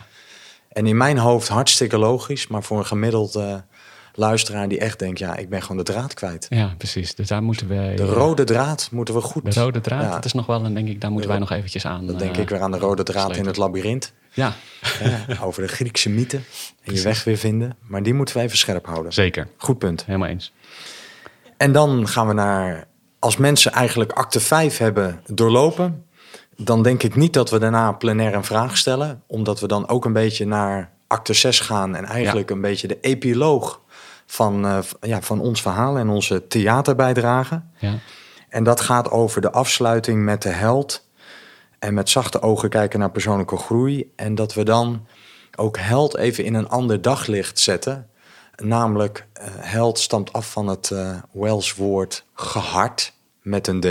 [0.68, 3.64] En in mijn hoofd hartstikke logisch, maar voor een gemiddelde
[4.18, 6.46] luisteraar die echt denkt, ja, ik ben gewoon de draad kwijt.
[6.50, 7.14] ja precies.
[7.14, 7.96] Dus daar moeten wij...
[7.96, 9.54] De rode draad moeten we goed.
[9.54, 11.50] De rode draad, Ja, dat is nog wel, en denk ik, daar moeten wij nog
[11.50, 12.06] eventjes aan.
[12.06, 14.12] dat denk eh, ik weer aan de rode draad in het labyrint.
[14.32, 14.52] Ja,
[15.28, 16.40] Ja, over de Griekse mythe
[16.82, 17.76] en je weg weer vinden.
[17.80, 19.12] Maar die moeten we even scherp houden.
[19.12, 19.48] zeker.
[19.56, 20.04] Goed punt.
[20.04, 20.52] Helemaal eens.
[21.56, 22.86] En dan gaan we naar,
[23.18, 26.04] als mensen eigenlijk acte 5 hebben doorlopen,
[26.56, 30.04] dan denk ik niet dat we daarna plenair een vraag stellen, omdat we dan ook
[30.04, 33.80] een beetje naar acte 6 gaan en eigenlijk een beetje de epiloog
[34.30, 37.62] van, eh, ja, van ons verhaal en onze theaterbijdrage.
[37.78, 37.98] Ja,
[38.48, 41.08] En dat gaat over de afsluiting met de held
[41.78, 44.12] en met zachte ogen kijken naar persoonlijke groei.
[44.16, 45.06] En dat we dan
[45.56, 48.08] ook held even in een ander daglicht zetten.
[48.56, 53.86] Namelijk, eh, held stamt af van het eh Welsh woord gehard met een D.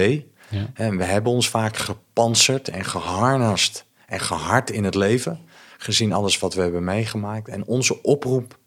[0.50, 0.68] Ja.
[0.74, 5.40] En we hebben ons vaak gepantserd en geharnast en gehard in het leven.
[5.78, 7.48] Gezien alles wat we hebben meegemaakt.
[7.48, 8.58] En onze oproep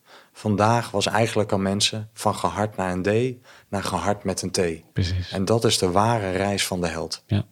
[0.40, 3.36] vandaag was eigenlijk aan mensen van gehard naar een D
[3.68, 4.60] naar gehard met een T.
[4.92, 5.32] Precies.
[5.32, 7.22] En dat is de ware reis van de held.
[7.26, 7.44] Ja,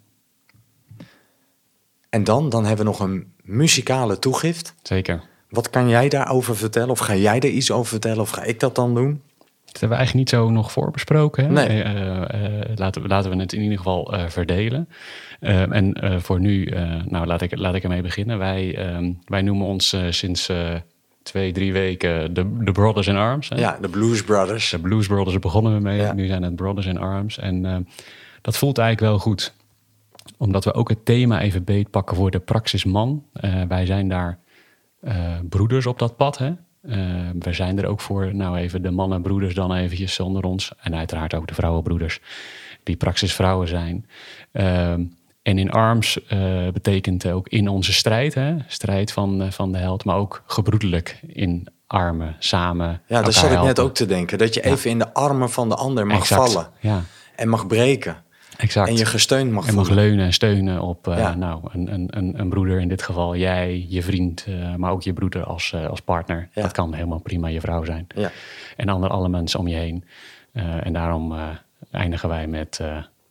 [2.10, 4.74] En dan, dan hebben we nog een muzikale toegift.
[4.82, 5.22] zeker.
[5.48, 6.90] Wat kan jij daarover vertellen?
[6.90, 8.20] Of ga jij er iets over vertellen?
[8.20, 9.22] Of ga ik dat dan doen?
[9.64, 11.44] Dat hebben we eigenlijk niet zo nog voorbesproken.
[11.44, 11.50] Hè?
[11.50, 11.82] Nee.
[11.82, 14.88] Eh, eh, laten, we, laten we het in ieder geval eh, verdelen.
[15.40, 18.38] Eh, en eh, voor nu, eh, nou laat ik, laat ik ermee beginnen.
[18.38, 20.74] Wij, ehm, wij noemen ons eh, sinds eh,
[21.28, 23.48] twee, drie weken de, de Brothers in Arms.
[23.48, 23.56] Hè?
[23.56, 24.70] Ja, de Blues Brothers.
[24.70, 25.98] De Blues Brothers begonnen we mee.
[25.98, 26.12] Ja.
[26.12, 27.38] Nu zijn het Brothers in Arms.
[27.38, 27.76] En eh,
[28.42, 29.54] dat voelt eigenlijk wel goed.
[30.36, 33.24] Omdat we ook het thema even beetpakken voor de Praxis Man.
[33.32, 34.38] Eh, wij zijn daar
[35.00, 36.38] eh, broeders op dat pad.
[36.38, 36.52] Hè?
[37.38, 40.72] We zijn er ook voor, nou even de mannenbroeders dan eventjes onder ons.
[40.80, 42.20] En uiteraard ook de vrouwenbroeders
[42.82, 44.06] die praxisvrouwen zijn.
[44.52, 45.04] Ehm,
[45.48, 48.54] en in arms eh, betekent ook in onze strijd, hè?
[48.66, 52.88] strijd van, eh, van de held, maar ook gebroedelijk in armen, samen.
[52.88, 54.38] Ja, daar elkaar zat ik net ook te denken.
[54.38, 56.52] Dat je even in de armen van de ander mag Exact.
[56.52, 56.68] vallen.
[56.80, 57.02] Ja,
[57.36, 58.16] En mag breken.
[58.56, 58.88] exact.
[58.88, 60.04] En je gesteund mag en mag voelen.
[60.04, 61.34] leunen en steunen op eh, Ja.
[61.34, 64.46] nou, een, een, een, een broeder, in dit geval jij, je vriend,
[64.76, 66.48] maar ook je broeder als, als partner.
[66.54, 68.06] Dat kan helemaal prima je vrouw zijn.
[68.14, 68.30] Ja.
[68.76, 70.04] En andere alle mensen om je heen.
[70.82, 71.34] En daarom
[71.90, 72.80] eindigen wij met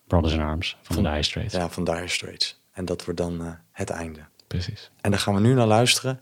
[0.07, 1.53] Brothers in Arms van de Dire Straits.
[1.53, 2.61] ja, van Dire Straits.
[2.73, 4.19] En dat wordt dan eh, het einde.
[4.47, 4.91] Precies.
[5.01, 6.19] En daar gaan we nu naar luisteren.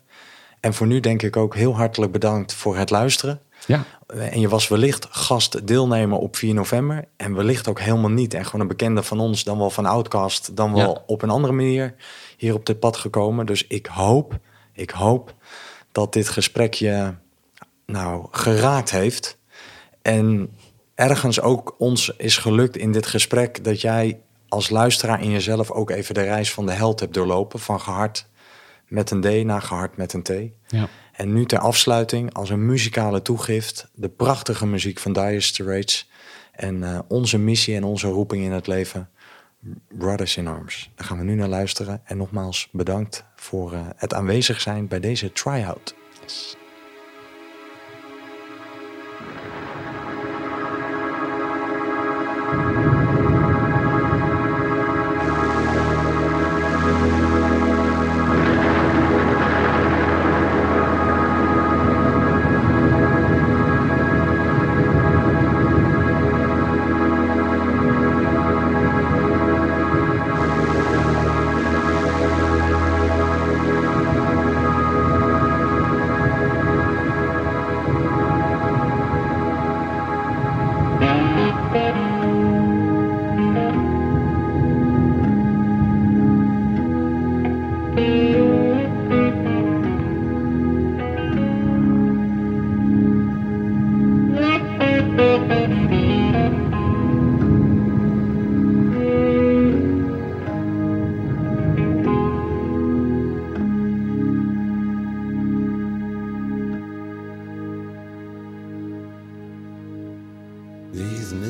[0.60, 3.42] En voor nu denk ik ook heel hartelijk bedankt voor het luisteren.
[3.68, 7.06] Ja, Eh, En je was wellicht gast deelnemer op 4 november.
[7.18, 8.34] En wellicht ook helemaal niet.
[8.34, 11.04] En gewoon een bekende van ons, dan wel van Outcast, dan wel Ja.
[11.06, 11.96] op een andere manier
[12.38, 13.46] hier op dit pad gekomen.
[13.46, 14.40] Dus ik hoop,
[14.74, 15.34] ik hoop
[15.92, 17.14] dat dit gesprek je
[17.86, 19.38] nou geraakt heeft.
[20.02, 20.50] En
[20.96, 25.90] ergens ook ons is gelukt in dit gesprek dat jij als luisteraar in jezelf ook
[25.90, 27.60] even de reis van de held hebt doorlopen.
[27.60, 28.28] Van gehard
[28.88, 30.30] met een D naar gehard met een T.
[30.68, 30.88] ja.
[31.12, 36.10] En nu ter afsluiting, als een muzikale toegift, de prachtige muziek van Dire Straits.
[36.52, 39.10] En eh, onze missie en onze roeping in het leven,
[39.98, 40.90] Brothers in Arms.
[40.96, 42.02] Daar gaan we nu naar luisteren.
[42.06, 45.96] En nogmaals bedankt voor eh, het aanwezig zijn bij deze try-out.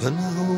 [0.00, 0.51] But my home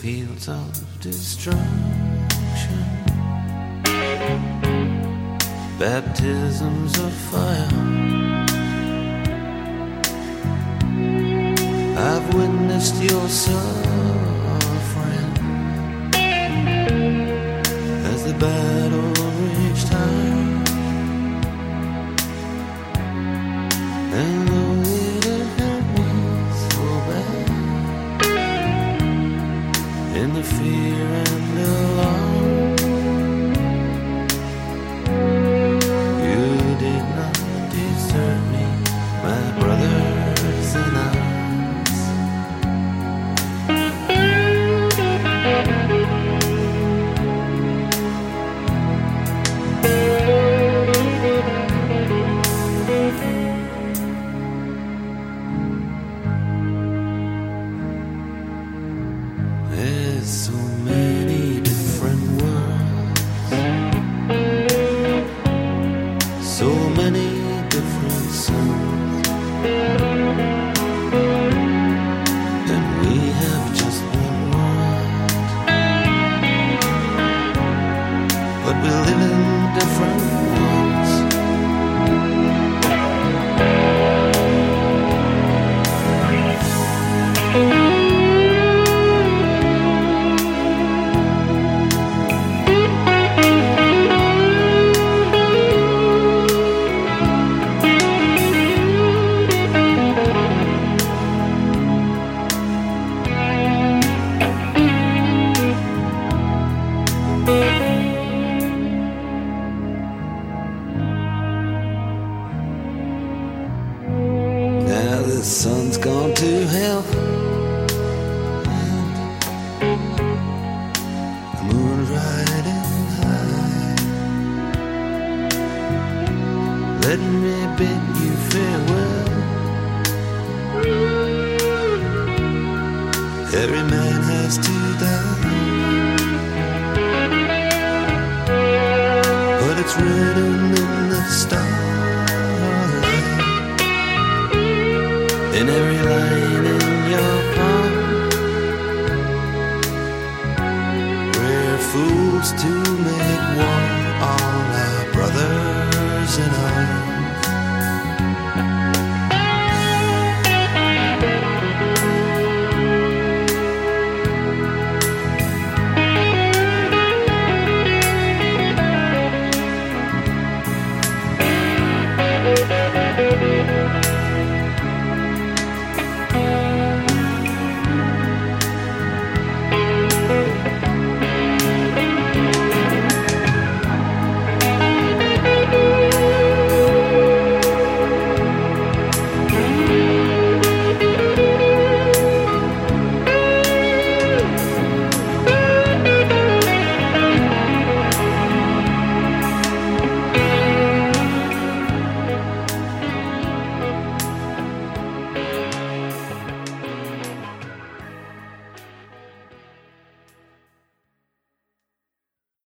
[0.00, 1.60] fields of destruction,
[5.78, 7.68] baptisms of fire.
[11.98, 13.89] I've witnessed your suffering